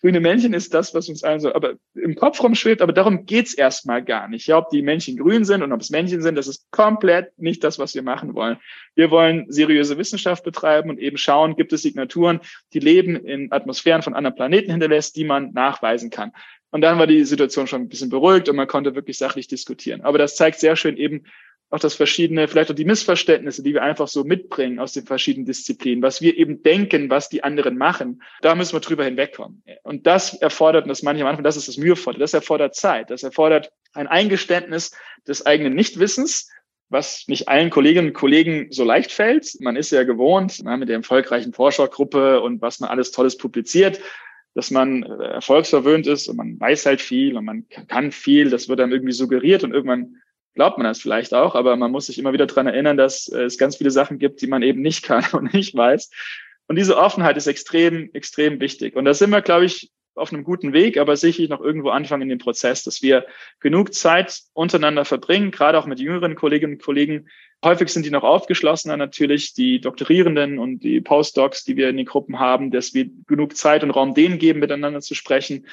grüne 0.00 0.20
Männchen 0.20 0.52
ist 0.52 0.74
das, 0.74 0.94
was 0.94 1.08
uns 1.08 1.24
allen 1.24 1.40
so 1.40 1.54
aber 1.54 1.74
im 1.94 2.14
Kopf 2.14 2.42
rumschwebt, 2.42 2.82
aber 2.82 2.92
darum 2.92 3.26
geht's 3.26 3.54
erstmal 3.54 4.04
gar 4.04 4.28
nicht. 4.28 4.46
Ja, 4.46 4.58
ob 4.58 4.70
die 4.70 4.82
Männchen 4.82 5.16
grün 5.16 5.44
sind 5.44 5.62
und 5.62 5.72
ob 5.72 5.80
es 5.80 5.90
Männchen 5.90 6.22
sind, 6.22 6.36
das 6.36 6.46
ist 6.46 6.70
komplett 6.70 7.38
nicht 7.38 7.64
das, 7.64 7.78
was 7.78 7.94
wir 7.94 8.02
machen 8.02 8.34
wollen. 8.34 8.58
Wir 8.94 9.10
wollen 9.10 9.46
seriöse 9.48 9.98
Wissenschaft 9.98 10.44
betreiben 10.44 10.90
und 10.90 10.98
eben 10.98 11.16
schauen, 11.16 11.56
gibt 11.56 11.72
es 11.72 11.82
Signaturen, 11.82 12.40
die 12.72 12.80
Leben 12.80 13.16
in 13.16 13.52
Atmosphären 13.52 14.02
von 14.02 14.14
anderen 14.14 14.36
Planeten 14.36 14.70
hinterlässt, 14.70 15.16
die 15.16 15.24
man 15.24 15.52
nachweisen 15.52 16.10
kann. 16.10 16.32
Und 16.70 16.80
dann 16.80 16.98
war 16.98 17.06
die 17.06 17.24
Situation 17.24 17.66
schon 17.66 17.82
ein 17.82 17.88
bisschen 17.88 18.10
beruhigt 18.10 18.48
und 18.48 18.56
man 18.56 18.66
konnte 18.66 18.96
wirklich 18.96 19.16
sachlich 19.16 19.46
diskutieren. 19.46 20.00
Aber 20.00 20.18
das 20.18 20.34
zeigt 20.34 20.58
sehr 20.58 20.74
schön 20.74 20.96
eben, 20.96 21.24
auch 21.70 21.80
das 21.80 21.94
verschiedene, 21.94 22.46
vielleicht 22.46 22.70
auch 22.70 22.74
die 22.74 22.84
Missverständnisse, 22.84 23.62
die 23.62 23.74
wir 23.74 23.82
einfach 23.82 24.06
so 24.06 24.22
mitbringen 24.22 24.78
aus 24.78 24.92
den 24.92 25.06
verschiedenen 25.06 25.46
Disziplinen, 25.46 26.02
was 26.02 26.20
wir 26.20 26.36
eben 26.36 26.62
denken, 26.62 27.10
was 27.10 27.28
die 27.28 27.42
anderen 27.42 27.76
machen, 27.76 28.22
da 28.42 28.54
müssen 28.54 28.74
wir 28.74 28.80
drüber 28.80 29.04
hinwegkommen. 29.04 29.62
Und 29.82 30.06
das 30.06 30.34
erfordert, 30.34 30.84
und 30.84 30.88
das 30.88 31.02
meine 31.02 31.18
ich 31.18 31.24
am 31.24 31.28
Anfang, 31.28 31.44
das 31.44 31.56
ist 31.56 31.68
das 31.68 31.76
Mühevolle, 31.76 32.18
das 32.18 32.34
erfordert 32.34 32.74
Zeit, 32.74 33.10
das 33.10 33.22
erfordert 33.22 33.72
ein 33.92 34.06
Eingeständnis 34.06 34.92
des 35.26 35.46
eigenen 35.46 35.74
Nichtwissens, 35.74 36.50
was 36.90 37.24
nicht 37.26 37.48
allen 37.48 37.70
Kolleginnen 37.70 38.08
und 38.08 38.14
Kollegen 38.14 38.68
so 38.70 38.84
leicht 38.84 39.10
fällt. 39.10 39.56
Man 39.60 39.74
ist 39.74 39.90
ja 39.90 40.04
gewohnt, 40.04 40.62
mit 40.64 40.88
der 40.88 40.96
erfolgreichen 40.96 41.52
Forschergruppe 41.52 42.40
und 42.40 42.62
was 42.62 42.78
man 42.78 42.90
alles 42.90 43.10
Tolles 43.10 43.36
publiziert, 43.36 44.00
dass 44.54 44.70
man 44.70 45.02
äh, 45.02 45.24
erfolgsverwöhnt 45.24 46.06
ist 46.06 46.28
und 46.28 46.36
man 46.36 46.60
weiß 46.60 46.86
halt 46.86 47.00
viel 47.00 47.36
und 47.36 47.44
man 47.44 47.66
kann 47.88 48.12
viel, 48.12 48.50
das 48.50 48.68
wird 48.68 48.78
dann 48.78 48.92
irgendwie 48.92 49.12
suggeriert 49.12 49.64
und 49.64 49.72
irgendwann 49.72 50.20
glaubt 50.54 50.78
man 50.78 50.86
das 50.86 51.00
vielleicht 51.00 51.34
auch, 51.34 51.54
aber 51.54 51.76
man 51.76 51.90
muss 51.90 52.06
sich 52.06 52.18
immer 52.18 52.32
wieder 52.32 52.46
dran 52.46 52.66
erinnern, 52.66 52.96
dass 52.96 53.28
äh, 53.28 53.42
es 53.42 53.58
ganz 53.58 53.76
viele 53.76 53.90
Sachen 53.90 54.18
gibt, 54.18 54.40
die 54.40 54.46
man 54.46 54.62
eben 54.62 54.82
nicht 54.82 55.02
kann 55.04 55.24
und 55.32 55.52
nicht 55.52 55.74
weiß. 55.74 56.10
Und 56.66 56.76
diese 56.76 56.96
Offenheit 56.96 57.36
ist 57.36 57.46
extrem, 57.46 58.10
extrem 58.14 58.60
wichtig. 58.60 58.96
Und 58.96 59.04
da 59.04 59.12
sind 59.12 59.30
wir, 59.30 59.42
glaube 59.42 59.66
ich, 59.66 59.90
auf 60.14 60.32
einem 60.32 60.44
guten 60.44 60.72
Weg, 60.72 60.96
aber 60.96 61.16
sicherlich 61.16 61.50
noch 61.50 61.60
irgendwo 61.60 61.90
anfangen 61.90 62.22
in 62.22 62.28
dem 62.28 62.38
Prozess, 62.38 62.84
dass 62.84 63.02
wir 63.02 63.26
genug 63.58 63.92
Zeit 63.92 64.42
untereinander 64.52 65.04
verbringen, 65.04 65.50
gerade 65.50 65.76
auch 65.76 65.86
mit 65.86 65.98
jüngeren 65.98 66.36
Kolleginnen 66.36 66.74
und 66.74 66.82
Kollegen. 66.82 67.28
Häufig 67.64 67.88
sind 67.88 68.06
die 68.06 68.10
noch 68.10 68.22
aufgeschlossener 68.22 68.96
natürlich, 68.96 69.54
die 69.54 69.80
Doktorierenden 69.80 70.60
und 70.60 70.84
die 70.84 71.00
Postdocs, 71.00 71.64
die 71.64 71.76
wir 71.76 71.88
in 71.88 71.96
den 71.96 72.06
Gruppen 72.06 72.38
haben, 72.38 72.70
dass 72.70 72.94
wir 72.94 73.10
genug 73.26 73.56
Zeit 73.56 73.82
und 73.82 73.90
Raum 73.90 74.14
denen 74.14 74.38
geben, 74.38 74.60
miteinander 74.60 75.00
zu 75.00 75.14
sprechen 75.14 75.66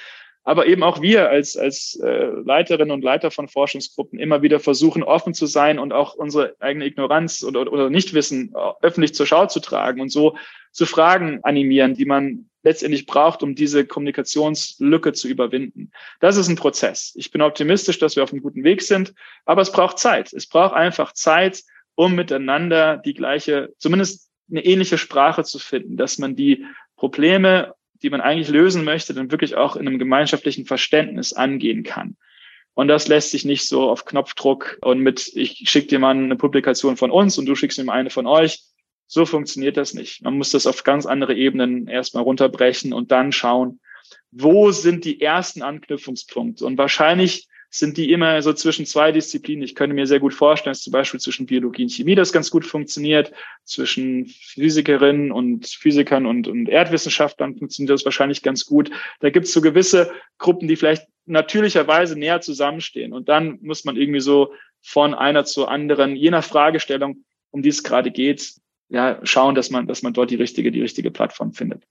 aber 0.44 0.66
eben 0.66 0.84
auch 0.84 1.02
wir 1.02 1.30
als, 1.30 1.56
als 1.56 2.00
äh, 2.02 2.26
Leiterinnen 2.44 2.92
und 2.92 3.04
Leiter 3.04 3.32
von 3.32 3.48
Forschungsgruppen 3.48 4.20
immer 4.20 4.42
wieder 4.42 4.60
versuchen, 4.60 5.04
offen 5.04 5.34
zu 5.34 5.46
sein 5.46 5.78
und 5.78 5.94
auch 5.94 6.16
unsere 6.16 6.56
eigene 6.60 6.86
Ignoranz 6.86 7.44
oder, 7.44 7.72
oder 7.72 7.90
Nichtwissen 7.90 8.54
äh, 8.56 8.86
öffentlich 8.86 9.14
zur 9.14 9.28
Schau 9.28 9.46
zu 9.46 9.60
tragen 9.60 10.02
und 10.02 10.10
so 10.10 10.36
zu 10.72 10.86
Fragen 10.86 11.44
animieren, 11.44 11.94
die 11.94 12.06
man 12.06 12.50
letztendlich 12.64 13.06
braucht, 13.06 13.44
um 13.44 13.56
diese 13.56 13.86
Kommunikationslücke 13.86 15.14
zu 15.14 15.28
überwinden. 15.28 15.92
Das 16.20 16.38
ist 16.38 16.48
ein 16.48 16.56
Prozess. 16.56 17.14
Ich 17.16 17.32
bin 17.32 17.42
optimistisch, 17.42 18.00
dass 18.00 18.16
wir 18.16 18.24
auf 18.24 18.32
einem 18.32 18.42
guten 18.42 18.64
Weg 18.64 18.82
sind, 18.82 19.14
aber 19.46 19.62
es 19.62 19.72
braucht 19.72 20.00
Zeit. 20.00 20.32
Es 20.34 20.48
braucht 20.48 20.74
einfach 20.74 21.14
Zeit, 21.14 21.64
um 21.96 22.16
miteinander 22.16 22.98
die 22.98 23.14
gleiche, 23.14 23.74
zumindest 23.78 24.30
eine 24.50 24.64
ähnliche 24.64 24.98
Sprache 24.98 25.44
zu 25.44 25.60
finden, 25.60 25.98
dass 25.98 26.18
man 26.18 26.36
die 26.36 26.66
Probleme, 26.96 27.74
die 28.04 28.10
man 28.10 28.22
eigentlich 28.22 28.50
lösen 28.50 28.84
möchte, 28.84 29.14
dann 29.14 29.32
wirklich 29.32 29.56
auch 29.56 29.76
in 29.76 29.88
einem 29.88 30.00
gemeinschaftlichen 30.00 30.66
Verständnis 30.66 31.34
angehen 31.34 31.84
kann. 31.84 32.18
Und 32.74 32.88
das 32.88 33.08
lässt 33.08 33.32
sich 33.32 33.46
nicht 33.46 33.68
so 33.68 33.90
auf 33.90 34.06
Knopfdruck 34.06 34.78
und 34.82 35.00
mit, 35.00 35.32
ich 35.36 35.70
schicke 35.70 35.88
dir 35.88 36.00
mal 36.00 36.16
eine 36.16 36.36
Publikation 36.36 36.98
von 36.98 37.12
uns 37.12 37.38
und 37.38 37.46
du 37.46 37.56
schickst 37.56 37.78
mir 37.78 37.86
mal 37.86 37.94
eine 37.94 38.10
von 38.10 38.28
euch. 38.28 38.64
So 39.08 39.26
funktioniert 39.26 39.76
das 39.76 39.94
nicht. 39.94 40.24
Man 40.24 40.38
muss 40.38 40.52
das 40.52 40.66
auf 40.66 40.84
ganz 40.84 41.06
andere 41.06 41.36
Ebenen 41.36 41.88
erstmal 41.88 42.24
runterbrechen 42.24 42.94
und 42.94 43.12
dann 43.12 43.34
schauen, 43.34 43.82
wo 44.32 44.72
sind 44.72 45.04
die 45.04 45.20
ersten 45.20 45.62
Anknüpfungspunkte? 45.62 46.66
Und 46.66 46.78
wahrscheinlich 46.78 47.50
sind 47.74 47.96
die 47.96 48.12
immer 48.12 48.42
so 48.42 48.52
zwischen 48.52 48.86
zwei 48.86 49.14
Disziplinen. 49.14 49.64
Ich 49.64 49.76
könnte 49.76 49.96
mir 49.96 50.06
sehr 50.06 50.20
gut 50.20 50.34
vorstellen, 50.34 50.74
dass 50.74 50.82
zum 50.82 50.92
Beispiel 50.92 51.22
zwischen 51.22 51.46
Biologie 51.46 51.84
und 51.84 51.90
Chemie 51.90 52.16
das 52.16 52.34
ganz 52.34 52.52
gut 52.52 52.66
funktioniert, 52.66 53.32
zwischen 53.64 54.28
Physikerinnen 54.28 55.32
und 55.32 55.68
Physikern 55.68 56.26
und, 56.26 56.50
und 56.50 56.68
Erdwissenschaftlern 56.68 57.58
funktioniert 57.58 57.94
das 57.94 58.04
wahrscheinlich 58.04 58.44
ganz 58.44 58.66
gut. 58.66 58.92
Da 59.22 59.30
gibt 59.30 59.46
es 59.46 59.54
so 59.54 59.62
gewisse 59.62 60.12
Gruppen, 60.38 60.68
die 60.68 60.76
vielleicht 60.76 61.08
natürlicherweise 61.26 62.20
näher 62.20 62.42
zusammenstehen. 62.42 63.14
Und 63.14 63.30
dann 63.30 63.60
muss 63.62 63.86
man 63.86 63.96
irgendwie 63.96 64.20
so 64.20 64.54
von 64.82 65.14
einer 65.14 65.46
zur 65.46 65.72
anderen, 65.72 66.18
je 66.18 66.30
nach 66.30 66.44
Fragestellung, 66.44 67.24
um 67.52 67.62
die 67.62 67.70
es 67.70 67.84
gerade 67.84 68.12
geht, 68.12 68.54
ja, 68.90 69.18
schauen, 69.24 69.56
dass 69.56 69.70
man, 69.70 69.88
dass 69.88 70.04
man 70.04 70.12
dort 70.12 70.30
die 70.30 70.36
richtige, 70.36 70.72
die 70.72 70.82
richtige 70.82 71.10
Plattform 71.10 71.54
findet. 71.54 71.88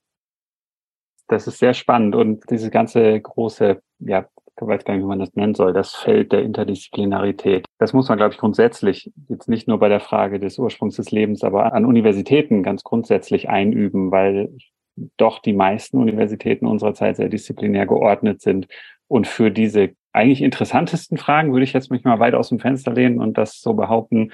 Das 1.26 1.46
ist 1.46 1.58
sehr 1.58 1.72
spannend 1.72 2.14
und 2.14 2.44
diese 2.50 2.70
ganze 2.70 3.18
große 3.18 3.80
ja, 4.00 4.28
ich 4.60 4.66
weiß 4.66 4.84
gar 4.84 4.94
nicht, 4.94 5.02
wie 5.02 5.08
man 5.08 5.18
das 5.18 5.34
nennen 5.34 5.54
soll, 5.54 5.72
das 5.72 5.94
Feld 5.94 6.32
der 6.32 6.42
Interdisziplinarität. 6.42 7.66
Das 7.78 7.92
muss 7.92 8.08
man, 8.08 8.18
glaube 8.18 8.34
ich, 8.34 8.38
grundsätzlich 8.38 9.12
jetzt 9.28 9.48
nicht 9.48 9.68
nur 9.68 9.78
bei 9.78 9.88
der 9.88 10.00
Frage 10.00 10.38
des 10.38 10.58
Ursprungs 10.58 10.96
des 10.96 11.10
Lebens, 11.10 11.42
aber 11.44 11.72
an 11.72 11.84
Universitäten 11.84 12.62
ganz 12.62 12.84
grundsätzlich 12.84 13.48
einüben, 13.48 14.10
weil 14.10 14.50
doch 15.16 15.38
die 15.38 15.52
meisten 15.52 15.98
Universitäten 15.98 16.66
unserer 16.66 16.94
Zeit 16.94 17.16
sehr 17.16 17.28
disziplinär 17.28 17.86
geordnet 17.86 18.40
sind. 18.42 18.66
Und 19.08 19.26
für 19.26 19.50
diese 19.50 19.90
eigentlich 20.12 20.42
interessantesten 20.42 21.16
Fragen 21.16 21.52
würde 21.52 21.64
ich 21.64 21.72
jetzt 21.72 21.90
mich 21.90 22.04
mal 22.04 22.18
weit 22.18 22.34
aus 22.34 22.48
dem 22.48 22.58
Fenster 22.58 22.92
lehnen 22.92 23.20
und 23.20 23.38
das 23.38 23.60
so 23.60 23.74
behaupten, 23.74 24.32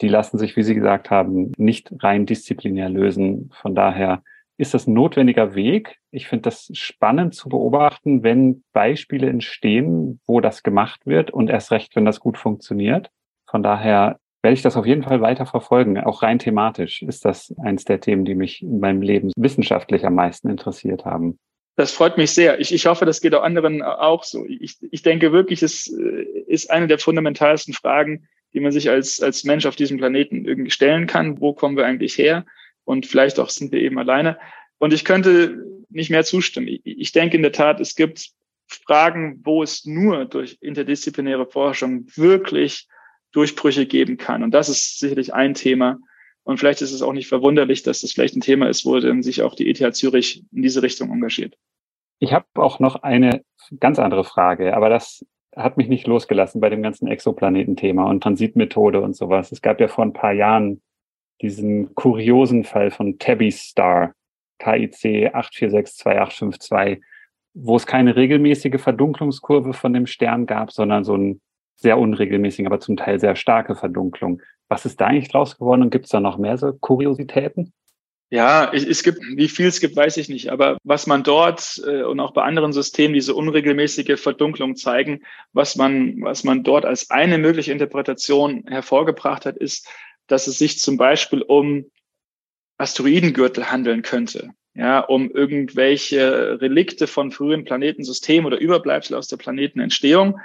die 0.00 0.08
lassen 0.08 0.38
sich, 0.38 0.56
wie 0.56 0.62
Sie 0.62 0.74
gesagt 0.74 1.10
haben, 1.10 1.52
nicht 1.56 1.92
rein 2.00 2.26
disziplinär 2.26 2.88
lösen. 2.88 3.50
Von 3.60 3.74
daher 3.74 4.22
ist 4.58 4.74
das 4.74 4.86
ein 4.86 4.92
notwendiger 4.92 5.54
Weg. 5.54 5.96
Ich 6.10 6.26
finde 6.26 6.42
das 6.42 6.68
spannend 6.74 7.34
zu 7.34 7.48
beobachten, 7.48 8.22
wenn 8.24 8.64
Beispiele 8.72 9.28
entstehen, 9.28 10.20
wo 10.26 10.40
das 10.40 10.62
gemacht 10.62 11.06
wird 11.06 11.30
und 11.30 11.48
erst 11.48 11.70
recht, 11.70 11.94
wenn 11.96 12.04
das 12.04 12.20
gut 12.20 12.36
funktioniert. 12.36 13.10
Von 13.48 13.62
daher 13.62 14.18
werde 14.42 14.54
ich 14.54 14.62
das 14.62 14.76
auf 14.76 14.84
jeden 14.84 15.04
Fall 15.04 15.20
weiter 15.20 15.46
verfolgen. 15.46 15.98
Auch 15.98 16.22
rein 16.22 16.40
thematisch 16.40 17.02
ist 17.02 17.24
das 17.24 17.54
eins 17.62 17.84
der 17.84 18.00
Themen, 18.00 18.24
die 18.24 18.34
mich 18.34 18.62
in 18.62 18.80
meinem 18.80 19.00
Leben 19.00 19.30
wissenschaftlich 19.36 20.04
am 20.04 20.16
meisten 20.16 20.50
interessiert 20.50 21.04
haben. 21.04 21.38
Das 21.76 21.92
freut 21.92 22.18
mich 22.18 22.32
sehr. 22.32 22.58
Ich, 22.58 22.74
ich 22.74 22.86
hoffe, 22.86 23.04
das 23.04 23.20
geht 23.20 23.36
auch 23.36 23.42
anderen 23.44 23.82
auch 23.82 24.24
so. 24.24 24.44
Ich, 24.44 24.78
ich 24.90 25.02
denke 25.02 25.30
wirklich, 25.30 25.62
es 25.62 25.86
äh, 25.86 26.24
ist 26.48 26.70
eine 26.72 26.88
der 26.88 26.98
fundamentalsten 26.98 27.72
Fragen, 27.72 28.26
die 28.52 28.58
man 28.58 28.72
sich 28.72 28.90
als, 28.90 29.22
als 29.22 29.44
Mensch 29.44 29.66
auf 29.66 29.76
diesem 29.76 29.98
Planeten 29.98 30.44
irgendwie 30.44 30.72
stellen 30.72 31.06
kann. 31.06 31.40
Wo 31.40 31.52
kommen 31.52 31.76
wir 31.76 31.86
eigentlich 31.86 32.18
her? 32.18 32.44
Und 32.88 33.04
vielleicht 33.04 33.38
auch 33.38 33.50
sind 33.50 33.70
wir 33.70 33.82
eben 33.82 33.98
alleine. 33.98 34.38
Und 34.78 34.94
ich 34.94 35.04
könnte 35.04 35.62
nicht 35.90 36.08
mehr 36.08 36.24
zustimmen. 36.24 36.78
Ich 36.84 37.12
denke 37.12 37.36
in 37.36 37.42
der 37.42 37.52
Tat, 37.52 37.80
es 37.80 37.94
gibt 37.94 38.30
Fragen, 38.66 39.42
wo 39.44 39.62
es 39.62 39.84
nur 39.84 40.24
durch 40.24 40.56
interdisziplinäre 40.62 41.44
Forschung 41.44 42.06
wirklich 42.16 42.88
Durchbrüche 43.32 43.84
geben 43.84 44.16
kann. 44.16 44.42
Und 44.42 44.52
das 44.52 44.70
ist 44.70 45.00
sicherlich 45.00 45.34
ein 45.34 45.52
Thema. 45.52 45.98
Und 46.44 46.56
vielleicht 46.56 46.80
ist 46.80 46.92
es 46.92 47.02
auch 47.02 47.12
nicht 47.12 47.28
verwunderlich, 47.28 47.82
dass 47.82 48.00
das 48.00 48.12
vielleicht 48.12 48.36
ein 48.36 48.40
Thema 48.40 48.70
ist, 48.70 48.86
wo 48.86 48.98
dann 48.98 49.22
sich 49.22 49.42
auch 49.42 49.54
die 49.54 49.68
ETH 49.68 49.94
Zürich 49.94 50.44
in 50.50 50.62
diese 50.62 50.82
Richtung 50.82 51.12
engagiert. 51.12 51.58
Ich 52.20 52.32
habe 52.32 52.46
auch 52.54 52.80
noch 52.80 53.02
eine 53.02 53.44
ganz 53.80 53.98
andere 53.98 54.24
Frage, 54.24 54.74
aber 54.74 54.88
das 54.88 55.26
hat 55.54 55.76
mich 55.76 55.88
nicht 55.88 56.06
losgelassen 56.06 56.62
bei 56.62 56.70
dem 56.70 56.82
ganzen 56.82 57.06
Exoplanetenthema 57.06 58.08
und 58.08 58.22
Transitmethode 58.22 59.02
und 59.02 59.14
sowas. 59.14 59.52
Es 59.52 59.60
gab 59.60 59.78
ja 59.78 59.88
vor 59.88 60.06
ein 60.06 60.14
paar 60.14 60.32
Jahren 60.32 60.80
diesen 61.40 61.94
kuriosen 61.94 62.64
Fall 62.64 62.90
von 62.90 63.18
Tabby 63.18 63.50
Star, 63.50 64.14
KIC 64.58 65.34
8462852, 65.34 67.00
wo 67.54 67.76
es 67.76 67.86
keine 67.86 68.16
regelmäßige 68.16 68.80
Verdunklungskurve 68.80 69.72
von 69.72 69.92
dem 69.92 70.06
Stern 70.06 70.46
gab, 70.46 70.72
sondern 70.72 71.04
so 71.04 71.16
ein 71.16 71.40
sehr 71.76 71.98
unregelmäßigen, 71.98 72.66
aber 72.66 72.80
zum 72.80 72.96
Teil 72.96 73.20
sehr 73.20 73.36
starke 73.36 73.76
Verdunklung. 73.76 74.42
Was 74.68 74.84
ist 74.84 75.00
da 75.00 75.06
eigentlich 75.06 75.28
draus 75.28 75.56
geworden 75.56 75.82
und 75.82 75.90
gibt 75.90 76.06
es 76.06 76.10
da 76.10 76.20
noch 76.20 76.38
mehr 76.38 76.58
so 76.58 76.72
Kuriositäten? 76.72 77.72
Ja, 78.30 78.70
es 78.74 79.02
gibt, 79.02 79.20
wie 79.36 79.48
viel 79.48 79.68
es 79.68 79.80
gibt, 79.80 79.96
weiß 79.96 80.18
ich 80.18 80.28
nicht. 80.28 80.50
Aber 80.50 80.76
was 80.84 81.06
man 81.06 81.22
dort 81.22 81.80
äh, 81.86 82.02
und 82.02 82.20
auch 82.20 82.32
bei 82.32 82.42
anderen 82.42 82.74
Systemen 82.74 83.14
diese 83.14 83.34
unregelmäßige 83.34 84.20
Verdunklung 84.20 84.76
zeigen, 84.76 85.22
was 85.54 85.76
man, 85.76 86.20
was 86.20 86.44
man 86.44 86.62
dort 86.62 86.84
als 86.84 87.10
eine 87.10 87.38
mögliche 87.38 87.72
Interpretation 87.72 88.64
hervorgebracht 88.66 89.46
hat, 89.46 89.56
ist, 89.56 89.88
dass 90.28 90.46
es 90.46 90.58
sich 90.58 90.78
zum 90.78 90.96
Beispiel 90.96 91.42
um 91.42 91.90
Asteroidengürtel 92.78 93.70
handeln 93.70 94.02
könnte, 94.02 94.50
ja, 94.74 95.00
um 95.00 95.30
irgendwelche 95.30 96.60
Relikte 96.60 97.08
von 97.08 97.32
frühen 97.32 97.64
Planetensystemen 97.64 98.46
oder 98.46 98.60
Überbleibsel 98.60 99.16
aus 99.16 99.26
der 99.26 99.36
Planetenentstehung, 99.36 100.38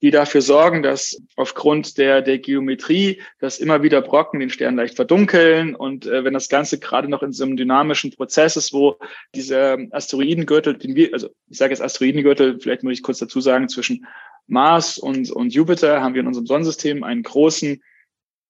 die 0.00 0.10
dafür 0.10 0.42
sorgen, 0.42 0.82
dass 0.82 1.20
aufgrund 1.34 1.98
der, 1.98 2.20
der 2.20 2.38
Geometrie, 2.38 3.22
dass 3.40 3.58
immer 3.58 3.82
wieder 3.82 4.02
Brocken 4.02 4.38
den 4.38 4.50
Stern 4.50 4.76
leicht 4.76 4.96
verdunkeln 4.96 5.74
und 5.74 6.06
äh, 6.06 6.22
wenn 6.24 6.34
das 6.34 6.48
Ganze 6.48 6.78
gerade 6.78 7.08
noch 7.08 7.22
in 7.22 7.32
so 7.32 7.44
einem 7.44 7.56
dynamischen 7.56 8.12
Prozess 8.12 8.56
ist, 8.56 8.72
wo 8.72 8.98
dieser 9.34 9.78
Asteroidengürtel, 9.90 10.76
den 10.76 10.94
wir, 10.94 11.12
also 11.12 11.30
ich 11.48 11.58
sage 11.58 11.72
jetzt 11.72 11.80
Asteroidengürtel, 11.80 12.60
vielleicht 12.60 12.82
muss 12.82 12.92
ich 12.92 13.02
kurz 13.02 13.18
dazu 13.18 13.40
sagen, 13.40 13.68
zwischen 13.68 14.06
Mars 14.46 14.98
und, 14.98 15.30
und 15.30 15.54
Jupiter 15.54 16.02
haben 16.02 16.14
wir 16.14 16.20
in 16.20 16.26
unserem 16.26 16.46
Sonnensystem 16.46 17.02
einen 17.02 17.22
großen 17.22 17.82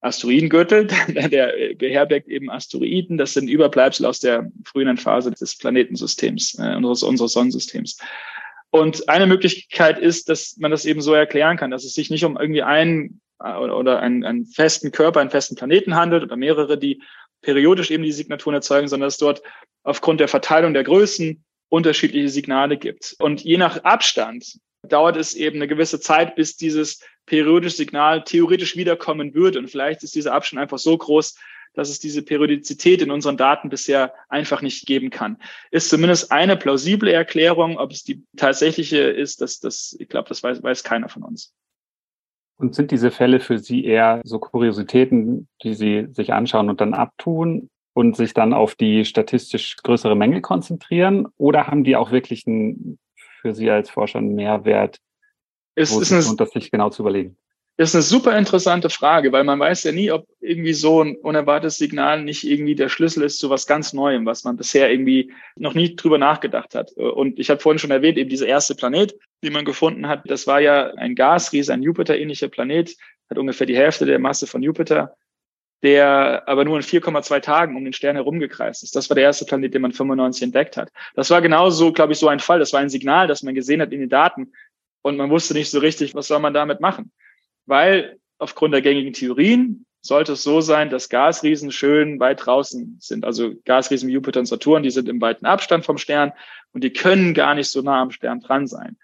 Asteroidengürtel, 0.05 0.87
der 1.07 1.53
beherbergt 1.77 2.27
eben 2.27 2.49
Asteroiden. 2.49 3.17
Das 3.17 3.33
sind 3.33 3.49
Überbleibsel 3.49 4.05
aus 4.05 4.19
der 4.19 4.51
frühen 4.63 4.97
Phase 4.97 5.31
des 5.31 5.57
Planetensystems, 5.57 6.57
äh, 6.59 6.75
unseres, 6.75 7.03
unseres 7.03 7.33
Sonnensystems. 7.33 7.97
Und 8.69 9.09
eine 9.09 9.25
Möglichkeit 9.25 9.99
ist, 9.99 10.29
dass 10.29 10.57
man 10.57 10.71
das 10.71 10.85
eben 10.85 11.01
so 11.01 11.13
erklären 11.13 11.57
kann, 11.57 11.71
dass 11.71 11.85
es 11.85 11.93
sich 11.93 12.09
nicht 12.09 12.25
um 12.25 12.37
irgendwie 12.37 12.63
einen 12.63 13.21
äh, 13.43 13.55
oder 13.55 13.99
einen, 13.99 14.23
einen 14.23 14.45
festen 14.45 14.91
Körper, 14.91 15.21
einen 15.21 15.29
festen 15.29 15.55
Planeten 15.55 15.95
handelt 15.95 16.23
oder 16.23 16.35
mehrere, 16.35 16.77
die 16.77 17.01
periodisch 17.41 17.91
eben 17.91 18.03
die 18.03 18.11
Signaturen 18.11 18.55
erzeugen, 18.55 18.87
sondern 18.87 19.07
dass 19.07 19.17
dort 19.17 19.41
aufgrund 19.83 20.19
der 20.19 20.27
Verteilung 20.27 20.73
der 20.73 20.83
Größen 20.83 21.43
unterschiedliche 21.69 22.29
Signale 22.29 22.77
gibt. 22.77 23.15
Und 23.19 23.41
je 23.41 23.57
nach 23.57 23.83
Abstand 23.83 24.59
dauert 24.85 25.17
es 25.17 25.33
eben 25.33 25.57
eine 25.57 25.67
gewisse 25.67 25.99
Zeit, 25.99 26.35
bis 26.35 26.57
dieses 26.57 27.01
periodische 27.25 27.77
Signal 27.77 28.23
theoretisch 28.23 28.75
wiederkommen 28.75 29.33
würde. 29.33 29.59
Und 29.59 29.69
vielleicht 29.69 30.03
ist 30.03 30.15
dieser 30.15 30.33
Abstand 30.33 30.61
einfach 30.61 30.77
so 30.77 30.97
groß, 30.97 31.35
dass 31.75 31.89
es 31.89 31.99
diese 31.99 32.21
Periodizität 32.21 33.01
in 33.01 33.11
unseren 33.11 33.37
Daten 33.37 33.69
bisher 33.69 34.13
einfach 34.29 34.61
nicht 34.61 34.85
geben 34.85 35.09
kann. 35.09 35.37
Ist 35.71 35.89
zumindest 35.89 36.31
eine 36.31 36.57
plausible 36.57 37.11
Erklärung. 37.11 37.77
Ob 37.77 37.91
es 37.91 38.03
die 38.03 38.23
tatsächliche 38.37 38.97
ist, 38.97 39.41
das, 39.41 39.59
das, 39.59 39.95
ich 39.99 40.07
glaube, 40.07 40.29
das 40.29 40.41
weiß, 40.41 40.63
weiß 40.63 40.83
keiner 40.83 41.09
von 41.09 41.23
uns. 41.23 41.53
Und 42.57 42.73
sind 42.73 42.91
diese 42.91 43.11
Fälle 43.11 43.41
für 43.41 43.59
Sie 43.59 43.83
eher 43.83 44.21
so 44.23 44.39
Kuriositäten, 44.39 45.47
die 45.63 45.73
Sie 45.73 46.07
sich 46.11 46.31
anschauen 46.31 46.69
und 46.69 46.79
dann 46.79 46.93
abtun 46.93 47.69
und 47.93 48.15
sich 48.15 48.33
dann 48.33 48.53
auf 48.53 48.75
die 48.75 49.03
statistisch 49.03 49.75
größere 49.77 50.15
Menge 50.15 50.41
konzentrieren? 50.41 51.27
Oder 51.37 51.67
haben 51.67 51.83
die 51.83 51.97
auch 51.97 52.11
wirklich 52.11 52.47
einen 52.47 52.97
für 53.45 53.53
Sie 53.53 53.69
als 53.69 53.91
Forscher 53.91 54.17
einen 54.17 54.33
Mehrwert, 54.33 54.97
es 55.75 55.93
wo 55.93 56.01
ist 56.01 56.11
es 56.11 56.25
lohnt, 56.25 56.41
das 56.41 56.49
sich 56.49 56.71
genau 56.71 56.89
zu 56.89 57.03
überlegen? 57.03 57.37
Das 57.77 57.89
ist 57.89 57.95
eine 57.95 58.01
super 58.01 58.35
interessante 58.35 58.89
Frage, 58.89 59.31
weil 59.33 59.43
man 59.43 59.59
weiß 59.59 59.83
ja 59.83 59.91
nie, 59.91 60.09
ob 60.09 60.25
irgendwie 60.39 60.73
so 60.73 61.03
ein 61.03 61.15
unerwartetes 61.17 61.77
Signal 61.77 62.23
nicht 62.23 62.43
irgendwie 62.43 62.73
der 62.73 62.89
Schlüssel 62.89 63.21
ist 63.21 63.37
zu 63.37 63.51
was 63.51 63.67
ganz 63.67 63.93
Neuem, 63.93 64.25
was 64.25 64.45
man 64.45 64.57
bisher 64.57 64.89
irgendwie 64.89 65.31
noch 65.57 65.75
nie 65.75 65.95
drüber 65.95 66.17
nachgedacht 66.17 66.73
hat. 66.73 66.93
Und 66.93 67.37
ich 67.37 67.51
habe 67.51 67.59
vorhin 67.59 67.77
schon 67.77 67.91
erwähnt, 67.91 68.17
eben 68.17 68.29
dieser 68.29 68.47
erste 68.47 68.73
Planet, 68.73 69.15
den 69.43 69.53
man 69.53 69.65
gefunden 69.65 70.07
hat, 70.07 70.23
das 70.25 70.47
war 70.47 70.59
ja 70.59 70.87
ein 70.95 71.13
Gasriese, 71.13 71.71
ein 71.73 71.83
Jupiter-ähnlicher 71.83 72.47
Planet, 72.47 72.95
hat 73.29 73.37
ungefähr 73.37 73.67
die 73.67 73.77
Hälfte 73.77 74.07
der 74.07 74.17
Masse 74.17 74.47
von 74.47 74.63
Jupiter 74.63 75.15
der 75.83 76.43
aber 76.47 76.65
nur 76.65 76.77
in 76.77 76.83
4,2 76.83 77.41
Tagen 77.41 77.75
um 77.75 77.83
den 77.83 77.93
Stern 77.93 78.15
herumgekreist 78.15 78.83
ist. 78.83 78.95
Das 78.95 79.09
war 79.09 79.15
der 79.15 79.25
erste 79.25 79.45
Planet, 79.45 79.73
den 79.73 79.81
man 79.81 79.91
95 79.91 80.43
entdeckt 80.43 80.77
hat. 80.77 80.89
Das 81.15 81.29
war 81.29 81.41
genauso, 81.41 81.91
glaube 81.91 82.13
ich, 82.13 82.19
so 82.19 82.27
ein 82.27 82.39
Fall. 82.39 82.59
Das 82.59 82.73
war 82.73 82.79
ein 82.79 82.89
Signal, 82.89 83.27
das 83.27 83.43
man 83.43 83.55
gesehen 83.55 83.81
hat 83.81 83.91
in 83.91 83.99
den 83.99 84.09
Daten 84.09 84.51
und 85.01 85.17
man 85.17 85.29
wusste 85.29 85.53
nicht 85.53 85.69
so 85.69 85.79
richtig, 85.79 86.15
was 86.15 86.27
soll 86.27 86.39
man 86.39 86.53
damit 86.53 86.79
machen. 86.79 87.11
Weil 87.65 88.17
aufgrund 88.37 88.73
der 88.73 88.81
gängigen 88.81 89.13
Theorien 89.13 89.85
sollte 90.01 90.33
es 90.33 90.43
so 90.43 90.61
sein, 90.61 90.89
dass 90.89 91.09
Gasriesen 91.09 91.71
schön 91.71 92.19
weit 92.19 92.45
draußen 92.45 92.97
sind. 92.99 93.25
Also 93.25 93.53
Gasriesen 93.65 94.07
wie 94.07 94.13
Jupiter 94.13 94.39
und 94.39 94.45
Saturn, 94.45 94.83
die 94.83 94.91
sind 94.91 95.09
im 95.09 95.19
weiten 95.19 95.45
Abstand 95.45 95.83
vom 95.83 95.97
Stern 95.97 96.31
und 96.73 96.83
die 96.83 96.93
können 96.93 97.33
gar 97.33 97.55
nicht 97.55 97.69
so 97.69 97.81
nah 97.81 98.01
am 98.01 98.11
Stern 98.11 98.39
dran 98.39 98.67
sein. 98.67 98.97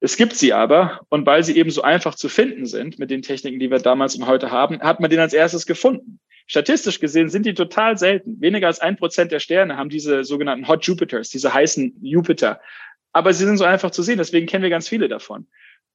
Es 0.00 0.16
gibt 0.16 0.34
sie 0.34 0.52
aber 0.52 1.00
und 1.10 1.26
weil 1.26 1.44
sie 1.44 1.56
eben 1.56 1.70
so 1.70 1.82
einfach 1.82 2.14
zu 2.14 2.28
finden 2.28 2.66
sind 2.66 2.98
mit 2.98 3.10
den 3.10 3.22
Techniken, 3.22 3.60
die 3.60 3.70
wir 3.70 3.78
damals 3.78 4.16
und 4.16 4.26
heute 4.26 4.50
haben, 4.50 4.80
hat 4.80 5.00
man 5.00 5.10
den 5.10 5.20
als 5.20 5.34
erstes 5.34 5.66
gefunden. 5.66 6.20
Statistisch 6.46 7.00
gesehen 7.00 7.28
sind 7.28 7.46
die 7.46 7.54
total 7.54 7.98
selten. 7.98 8.40
Weniger 8.40 8.66
als 8.66 8.80
ein 8.80 8.96
Prozent 8.96 9.30
der 9.30 9.40
Sterne 9.40 9.76
haben 9.76 9.90
diese 9.90 10.24
sogenannten 10.24 10.66
Hot 10.66 10.84
Jupiters, 10.84 11.28
diese 11.28 11.52
heißen 11.52 11.98
Jupiter. 12.02 12.60
Aber 13.12 13.32
sie 13.32 13.44
sind 13.44 13.58
so 13.58 13.64
einfach 13.64 13.90
zu 13.90 14.02
sehen, 14.02 14.18
deswegen 14.18 14.46
kennen 14.46 14.62
wir 14.62 14.70
ganz 14.70 14.88
viele 14.88 15.08
davon. 15.08 15.46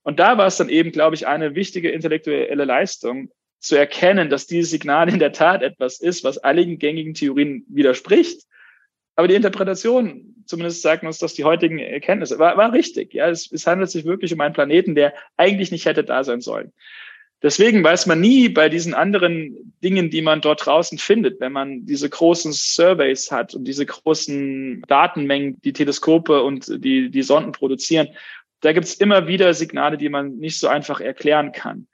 Und 0.03 0.19
da 0.19 0.37
war 0.37 0.45
es 0.45 0.57
dann 0.57 0.69
eben, 0.69 0.91
glaube 0.91 1.15
ich, 1.15 1.27
eine 1.27 1.55
wichtige 1.55 1.89
intellektuelle 1.89 2.63
Leistung, 2.63 3.31
zu 3.65 3.75
erkennen, 3.75 4.29
dass 4.29 4.47
dieses 4.47 4.69
Signal 4.69 5.09
in 5.09 5.19
der 5.19 5.31
Tat 5.31 5.63
etwas 5.63 5.99
ist, 5.99 6.23
was 6.23 6.37
einigen 6.37 6.77
gängigen 6.77 7.15
Theorien 7.15 7.65
widerspricht. 7.67 8.43
Aber 9.15 9.27
die 9.27 9.35
Interpretation, 9.35 10.34
zumindest 10.45 10.81
sagen 10.81 11.07
uns 11.07 11.17
das 11.17 11.33
die 11.33 11.43
heutigen 11.43 11.79
Erkenntnisse, 11.79 12.39
war, 12.39 12.57
war 12.57 12.73
richtig. 12.73 13.13
Ja, 13.13 13.29
es, 13.29 13.51
es 13.51 13.67
handelt 13.67 13.89
sich 13.89 14.05
wirklich 14.05 14.33
um 14.33 14.41
einen 14.41 14.53
Planeten, 14.53 14.95
der 14.95 15.13
eigentlich 15.37 15.71
nicht 15.71 15.85
hätte 15.85 16.03
da 16.03 16.23
sein 16.23 16.41
sollen. 16.41 16.71
Deswegen 17.43 17.83
weiß 17.83 18.07
man 18.07 18.21
nie 18.21 18.49
bei 18.49 18.69
diesen 18.69 18.93
anderen 18.93 19.73
Dingen, 19.83 20.09
die 20.09 20.21
man 20.21 20.41
dort 20.41 20.65
draußen 20.65 20.97
findet, 20.97 21.39
wenn 21.39 21.51
man 21.51 21.85
diese 21.85 22.09
großen 22.09 22.53
Surveys 22.53 23.29
hat 23.31 23.53
und 23.53 23.65
diese 23.65 23.85
großen 23.85 24.83
Datenmengen, 24.87 25.61
die 25.61 25.73
Teleskope 25.73 26.41
und 26.41 26.83
die, 26.83 27.11
die 27.11 27.21
Sonden 27.21 27.51
produzieren, 27.51 28.07
da 28.61 28.73
gibt 28.73 28.87
es 28.87 28.95
immer 28.95 29.27
wieder 29.27 29.53
Signale, 29.53 29.97
die 29.97 30.09
man 30.09 30.37
nicht 30.37 30.59
so 30.59 30.67
einfach 30.67 31.01
erklären 31.01 31.51
kann. 31.51 31.87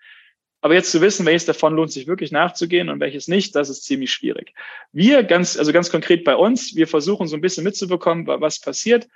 Aber 0.62 0.76
jetzt 0.76 0.92
zu 0.92 1.02
wissen, 1.02 1.26
welches 1.26 1.46
davon 1.46 1.76
lohnt 1.76 1.92
sich 1.92 2.08
wirklich 2.08 2.32
nachzugehen 2.32 2.90
und 2.90 3.00
welches 3.00 3.28
nicht, 3.28 3.56
das 3.56 3.70
ist 3.70 3.84
ziemlich 3.84 4.12
schwierig. 4.14 4.54
Wir 4.92 5.24
ganz, 5.24 5.58
also 5.58 5.74
ganz 5.74 5.90
konkret 5.90 6.24
bei 6.24 6.36
uns, 6.36 6.76
wir 6.76 6.88
versuchen 6.88 7.28
so 7.28 7.36
ein 7.36 7.42
bisschen 7.42 7.64
mitzubekommen, 7.64 8.28
was 8.28 8.60
passiert. 8.60 9.08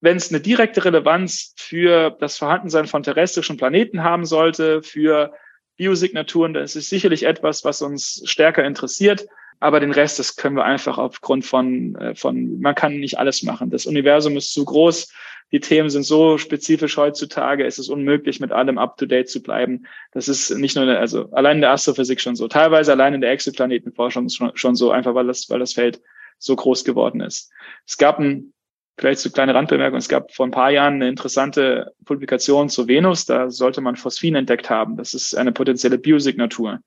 Wenn 0.00 0.16
es 0.16 0.30
eine 0.30 0.40
direkte 0.40 0.84
Relevanz 0.84 1.54
für 1.56 2.10
das 2.18 2.38
Vorhandensein 2.38 2.86
von 2.86 3.04
terrestrischen 3.04 3.56
Planeten 3.56 4.02
haben 4.02 4.24
sollte, 4.24 4.82
für 4.82 5.32
Biosignaturen, 5.76 6.54
das 6.54 6.74
ist 6.74 6.90
sicherlich 6.90 7.22
etwas, 7.22 7.64
was 7.64 7.82
uns 7.82 8.22
stärker 8.24 8.64
interessiert. 8.64 9.26
Aber 9.60 9.78
den 9.78 9.92
Rest, 9.92 10.18
das 10.18 10.36
können 10.36 10.56
wir 10.56 10.64
einfach 10.64 10.96
aufgrund 10.96 11.44
von, 11.44 11.94
äh, 11.96 12.14
von, 12.14 12.60
man 12.60 12.74
kann 12.74 12.98
nicht 12.98 13.18
alles 13.18 13.42
machen. 13.42 13.70
Das 13.70 13.84
Universum 13.84 14.36
ist 14.38 14.54
zu 14.54 14.64
groß. 14.64 15.12
Die 15.52 15.60
Themen 15.60 15.90
sind 15.90 16.04
so 16.04 16.38
spezifisch 16.38 16.96
heutzutage. 16.96 17.66
Es 17.66 17.78
ist 17.78 17.88
unmöglich, 17.88 18.38
mit 18.40 18.52
allem 18.52 18.78
up 18.78 18.96
to 18.96 19.06
date 19.06 19.28
zu 19.28 19.42
bleiben. 19.42 19.86
Das 20.12 20.28
ist 20.28 20.50
nicht 20.50 20.76
nur, 20.76 20.86
also 20.86 21.30
allein 21.32 21.56
in 21.56 21.62
der 21.62 21.72
Astrophysik 21.72 22.20
schon 22.20 22.36
so. 22.36 22.46
Teilweise 22.46 22.92
allein 22.92 23.14
in 23.14 23.20
der 23.20 23.32
Exoplanetenforschung 23.32 24.28
schon, 24.28 24.52
schon 24.54 24.76
so, 24.76 24.90
einfach 24.90 25.14
weil 25.14 25.26
das, 25.26 25.50
weil 25.50 25.58
das 25.58 25.72
Feld 25.72 26.00
so 26.38 26.54
groß 26.54 26.84
geworden 26.84 27.20
ist. 27.20 27.52
Es 27.86 27.98
gab 27.98 28.20
ein, 28.20 28.52
vielleicht 28.96 29.20
so 29.20 29.30
kleine 29.30 29.54
Randbemerkung, 29.54 29.98
es 29.98 30.08
gab 30.08 30.32
vor 30.32 30.46
ein 30.46 30.52
paar 30.52 30.70
Jahren 30.70 30.94
eine 30.94 31.08
interessante 31.08 31.94
Publikation 32.04 32.68
zu 32.68 32.86
Venus. 32.86 33.26
Da 33.26 33.50
sollte 33.50 33.80
man 33.80 33.96
Phosphin 33.96 34.36
entdeckt 34.36 34.70
haben. 34.70 34.96
Das 34.96 35.14
ist 35.14 35.34
eine 35.34 35.52
potenzielle 35.52 35.98
Biosignatur. 35.98 36.80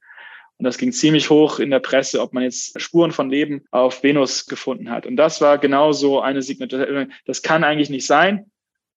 Und 0.58 0.66
das 0.66 0.78
ging 0.78 0.92
ziemlich 0.92 1.30
hoch 1.30 1.60
in 1.60 1.72
der 1.72 1.80
Presse, 1.80 2.22
ob 2.22 2.34
man 2.34 2.44
jetzt 2.44 2.80
Spuren 2.80 3.12
von 3.12 3.30
Leben 3.30 3.66
auf 3.72 4.04
Venus 4.04 4.46
gefunden 4.46 4.90
hat. 4.90 5.06
Und 5.06 5.18
das 5.18 5.42
war 5.42 5.58
genauso 5.58 6.22
eine 6.22 6.42
Signatur. 6.42 7.08
Das 7.26 7.42
kann 7.42 7.64
eigentlich 7.64 7.90
nicht 7.90 8.06
sein. 8.06 8.52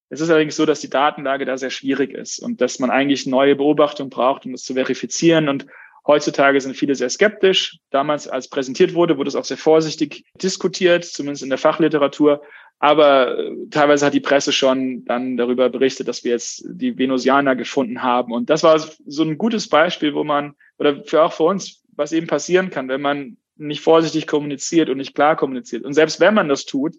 Es 0.08 0.20
ist 0.20 0.30
allerdings 0.30 0.56
so, 0.56 0.66
dass 0.66 0.80
die 0.80 0.90
Datenlage 0.90 1.44
da 1.44 1.56
sehr 1.58 1.70
schwierig 1.70 2.12
ist 2.12 2.38
und 2.38 2.60
dass 2.60 2.78
man 2.78 2.90
eigentlich 2.90 3.26
neue 3.26 3.56
Beobachtungen 3.56 4.10
braucht, 4.10 4.46
um 4.46 4.52
das 4.52 4.62
zu 4.62 4.74
verifizieren. 4.74 5.48
Und 5.48 5.66
heutzutage 6.06 6.60
sind 6.60 6.76
viele 6.76 6.94
sehr 6.94 7.10
skeptisch. 7.10 7.78
Damals, 7.90 8.28
als 8.28 8.48
präsentiert 8.48 8.94
wurde, 8.94 9.18
wurde 9.18 9.28
es 9.28 9.36
auch 9.36 9.44
sehr 9.44 9.56
vorsichtig 9.56 10.24
diskutiert, 10.40 11.04
zumindest 11.04 11.42
in 11.42 11.48
der 11.48 11.58
Fachliteratur. 11.58 12.42
Aber 12.78 13.38
äh, 13.38 13.52
teilweise 13.70 14.06
hat 14.06 14.14
die 14.14 14.20
Presse 14.20 14.52
schon 14.52 15.04
dann 15.06 15.36
darüber 15.36 15.70
berichtet, 15.70 16.08
dass 16.08 16.24
wir 16.24 16.32
jetzt 16.32 16.64
die 16.68 16.96
Venusianer 16.96 17.56
gefunden 17.56 18.02
haben. 18.02 18.32
Und 18.32 18.50
das 18.50 18.62
war 18.62 18.78
so 18.78 19.22
ein 19.22 19.38
gutes 19.38 19.68
Beispiel, 19.68 20.14
wo 20.14 20.24
man, 20.24 20.54
oder 20.78 21.02
für 21.04 21.22
auch 21.22 21.32
für 21.32 21.44
uns, 21.44 21.82
was 21.96 22.12
eben 22.12 22.26
passieren 22.26 22.70
kann, 22.70 22.88
wenn 22.88 23.00
man 23.00 23.38
nicht 23.56 23.80
vorsichtig 23.80 24.26
kommuniziert 24.26 24.90
und 24.90 24.98
nicht 24.98 25.14
klar 25.14 25.34
kommuniziert. 25.36 25.84
Und 25.84 25.94
selbst 25.94 26.20
wenn 26.20 26.34
man 26.34 26.48
das 26.48 26.66
tut, 26.66 26.96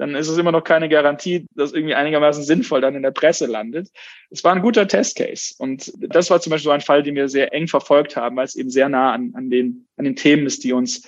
dann 0.00 0.14
ist 0.14 0.28
es 0.28 0.38
immer 0.38 0.50
noch 0.50 0.64
keine 0.64 0.88
Garantie, 0.88 1.46
dass 1.54 1.74
irgendwie 1.74 1.94
einigermaßen 1.94 2.42
sinnvoll 2.42 2.80
dann 2.80 2.94
in 2.94 3.02
der 3.02 3.10
Presse 3.10 3.44
landet. 3.44 3.90
Es 4.30 4.42
war 4.42 4.54
ein 4.54 4.62
guter 4.62 4.88
Testcase. 4.88 5.54
Und 5.58 5.92
das 6.00 6.30
war 6.30 6.40
zum 6.40 6.52
Beispiel 6.52 6.70
so 6.70 6.70
ein 6.70 6.80
Fall, 6.80 7.02
den 7.02 7.16
wir 7.16 7.28
sehr 7.28 7.52
eng 7.52 7.68
verfolgt 7.68 8.16
haben, 8.16 8.34
weil 8.36 8.46
es 8.46 8.56
eben 8.56 8.70
sehr 8.70 8.88
nah 8.88 9.12
an, 9.12 9.32
an, 9.34 9.50
den, 9.50 9.86
an 9.98 10.06
den 10.06 10.16
Themen 10.16 10.46
ist, 10.46 10.64
die 10.64 10.72
uns 10.72 11.06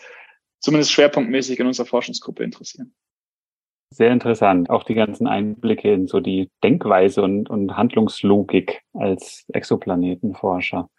zumindest 0.61 0.93
schwerpunktmäßig 0.93 1.59
in 1.59 1.67
unserer 1.67 1.87
Forschungsgruppe 1.87 2.45
interessieren. 2.45 2.93
Sehr 3.95 4.11
interessant. 4.11 4.69
Auch 4.69 4.85
die 4.85 4.95
ganzen 4.95 5.27
Einblicke 5.27 5.91
in 5.91 6.07
so 6.07 6.21
die 6.21 6.51
Denkweise 6.63 7.23
und, 7.23 7.49
und 7.49 7.75
Handlungslogik 7.75 8.83
als 8.93 9.47
Exoplanetenforscher. 9.55 10.91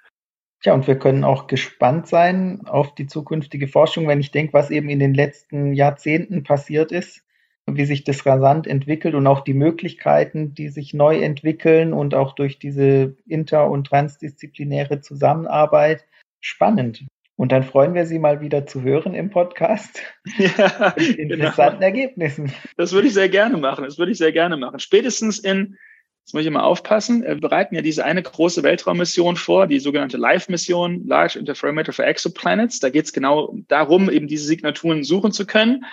Ja, 0.63 0.73
und 0.73 0.87
wir 0.87 0.97
können 0.97 1.23
auch 1.23 1.45
gespannt 1.45 2.07
sein 2.07 2.61
auf 2.65 2.95
die 2.95 3.05
zukünftige 3.05 3.67
Forschung, 3.67 4.07
wenn 4.07 4.19
ich 4.19 4.31
denke, 4.31 4.53
was 4.53 4.71
eben 4.71 4.89
in 4.89 4.99
den 4.99 5.13
letzten 5.13 5.73
Jahrzehnten 5.73 6.43
passiert 6.43 6.91
ist, 6.91 7.22
wie 7.65 7.85
sich 7.85 8.03
das 8.03 8.25
rasant 8.25 8.67
entwickelt 8.67 9.15
und 9.15 9.25
auch 9.25 9.41
die 9.41 9.53
Möglichkeiten, 9.53 10.53
die 10.53 10.69
sich 10.69 10.93
neu 10.93 11.19
entwickeln 11.19 11.93
und 11.93 12.13
auch 12.13 12.35
durch 12.35 12.59
diese 12.59 13.15
inter- 13.25 13.69
und 13.69 13.87
transdisziplinäre 13.87 15.01
Zusammenarbeit. 15.01 16.05
Spannend. 16.41 17.05
Und 17.35 17.51
dann 17.51 17.63
freuen 17.63 17.93
wir 17.93 18.05
Sie 18.05 18.19
mal 18.19 18.41
wieder 18.41 18.65
zu 18.65 18.83
hören 18.83 19.15
im 19.15 19.29
Podcast. 19.29 20.01
Ja, 20.37 20.93
mit 20.97 21.17
genau. 21.17 21.33
interessanten 21.33 21.79
genau. 21.79 21.85
Ergebnissen. 21.85 22.51
Das 22.77 22.91
würde 22.91 23.07
ich 23.07 23.13
sehr 23.13 23.29
gerne 23.29 23.57
machen. 23.57 23.85
Das 23.85 23.97
würde 23.97 24.11
ich 24.11 24.17
sehr 24.17 24.31
gerne 24.31 24.57
machen. 24.57 24.79
Spätestens 24.79 25.39
in, 25.39 25.77
jetzt 26.23 26.33
muss 26.33 26.43
ich 26.43 26.51
mal 26.51 26.63
aufpassen, 26.63 27.23
wir 27.23 27.35
bereiten 27.35 27.75
ja 27.75 27.81
diese 27.81 28.03
eine 28.03 28.21
große 28.21 28.61
Weltraummission 28.61 29.35
vor, 29.35 29.67
die 29.67 29.79
sogenannte 29.79 30.17
LIFE-Mission, 30.17 31.07
Large 31.07 31.39
Interferometer 31.39 31.93
for 31.93 32.05
Exoplanets. 32.05 32.79
Da 32.79 32.89
geht 32.89 33.05
es 33.05 33.13
genau 33.13 33.55
darum, 33.67 34.09
eben 34.09 34.27
diese 34.27 34.45
Signaturen 34.45 35.03
suchen 35.03 35.31
zu 35.31 35.45
können 35.45 35.85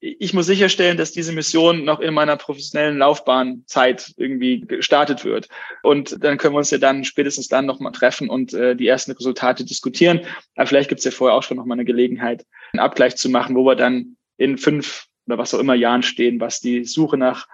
ich 0.00 0.32
muss 0.32 0.46
sicherstellen, 0.46 0.96
dass 0.96 1.12
diese 1.12 1.32
Mission 1.32 1.84
noch 1.84 2.00
in 2.00 2.14
meiner 2.14 2.36
professionellen 2.36 2.96
Laufbahnzeit 2.96 4.14
irgendwie 4.16 4.60
gestartet 4.60 5.24
wird. 5.26 5.48
Und 5.82 6.24
dann 6.24 6.38
können 6.38 6.54
wir 6.54 6.58
uns 6.58 6.70
ja 6.70 6.78
dann 6.78 7.04
spätestens 7.04 7.48
dann 7.48 7.66
nochmal 7.66 7.92
treffen 7.92 8.30
und 8.30 8.54
äh, 8.54 8.74
die 8.74 8.88
ersten 8.88 9.12
Resultate 9.12 9.64
diskutieren. 9.64 10.20
Aber 10.56 10.66
vielleicht 10.66 10.88
gibt 10.88 11.00
es 11.00 11.04
ja 11.04 11.10
vorher 11.10 11.36
auch 11.36 11.42
schon 11.42 11.58
nochmal 11.58 11.76
eine 11.76 11.84
Gelegenheit, 11.84 12.46
einen 12.72 12.80
Abgleich 12.80 13.16
zu 13.16 13.28
machen, 13.28 13.54
wo 13.54 13.64
wir 13.64 13.76
dann 13.76 14.16
in 14.38 14.56
fünf 14.56 15.06
oder 15.26 15.36
was 15.36 15.52
auch 15.52 15.58
immer 15.58 15.74
Jahren 15.74 16.02
stehen, 16.02 16.40
was 16.40 16.60
die 16.60 16.84
Suche 16.84 17.18
nach 17.18 17.46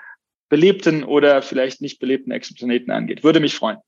belebten 0.49 1.03
oder 1.03 1.42
vielleicht 1.42 1.80
nicht 1.80 1.99
belebten 1.99 2.30
Exoplaneten 2.30 2.92
angeht. 2.92 3.24
Würde 3.24 3.40
mich 3.40 3.57
freuen. 3.57 3.78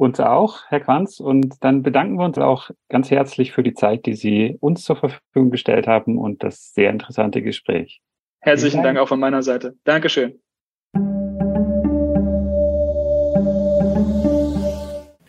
Uns 0.00 0.18
auch, 0.18 0.62
Herr 0.68 0.80
Quanz. 0.80 1.20
Und 1.20 1.56
dann 1.60 1.82
bedanken 1.82 2.16
wir 2.16 2.24
uns 2.24 2.38
auch 2.38 2.70
ganz 2.88 3.10
herzlich 3.10 3.52
für 3.52 3.62
die 3.62 3.74
Zeit, 3.74 4.06
die 4.06 4.14
Sie 4.14 4.56
uns 4.58 4.82
zur 4.82 4.96
Verfügung 4.96 5.50
gestellt 5.50 5.86
haben 5.86 6.16
und 6.16 6.42
das 6.42 6.72
sehr 6.72 6.88
interessante 6.88 7.42
Gespräch. 7.42 8.00
Herzlichen 8.40 8.78
Dank. 8.78 8.96
Dank 8.96 8.98
auch 8.98 9.08
von 9.08 9.20
meiner 9.20 9.42
Seite. 9.42 9.76
Dankeschön. 9.84 10.40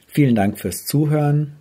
Vielen 0.07 0.35
Dank 0.35 0.57
fürs 0.57 0.85
Zuhören. 0.85 1.60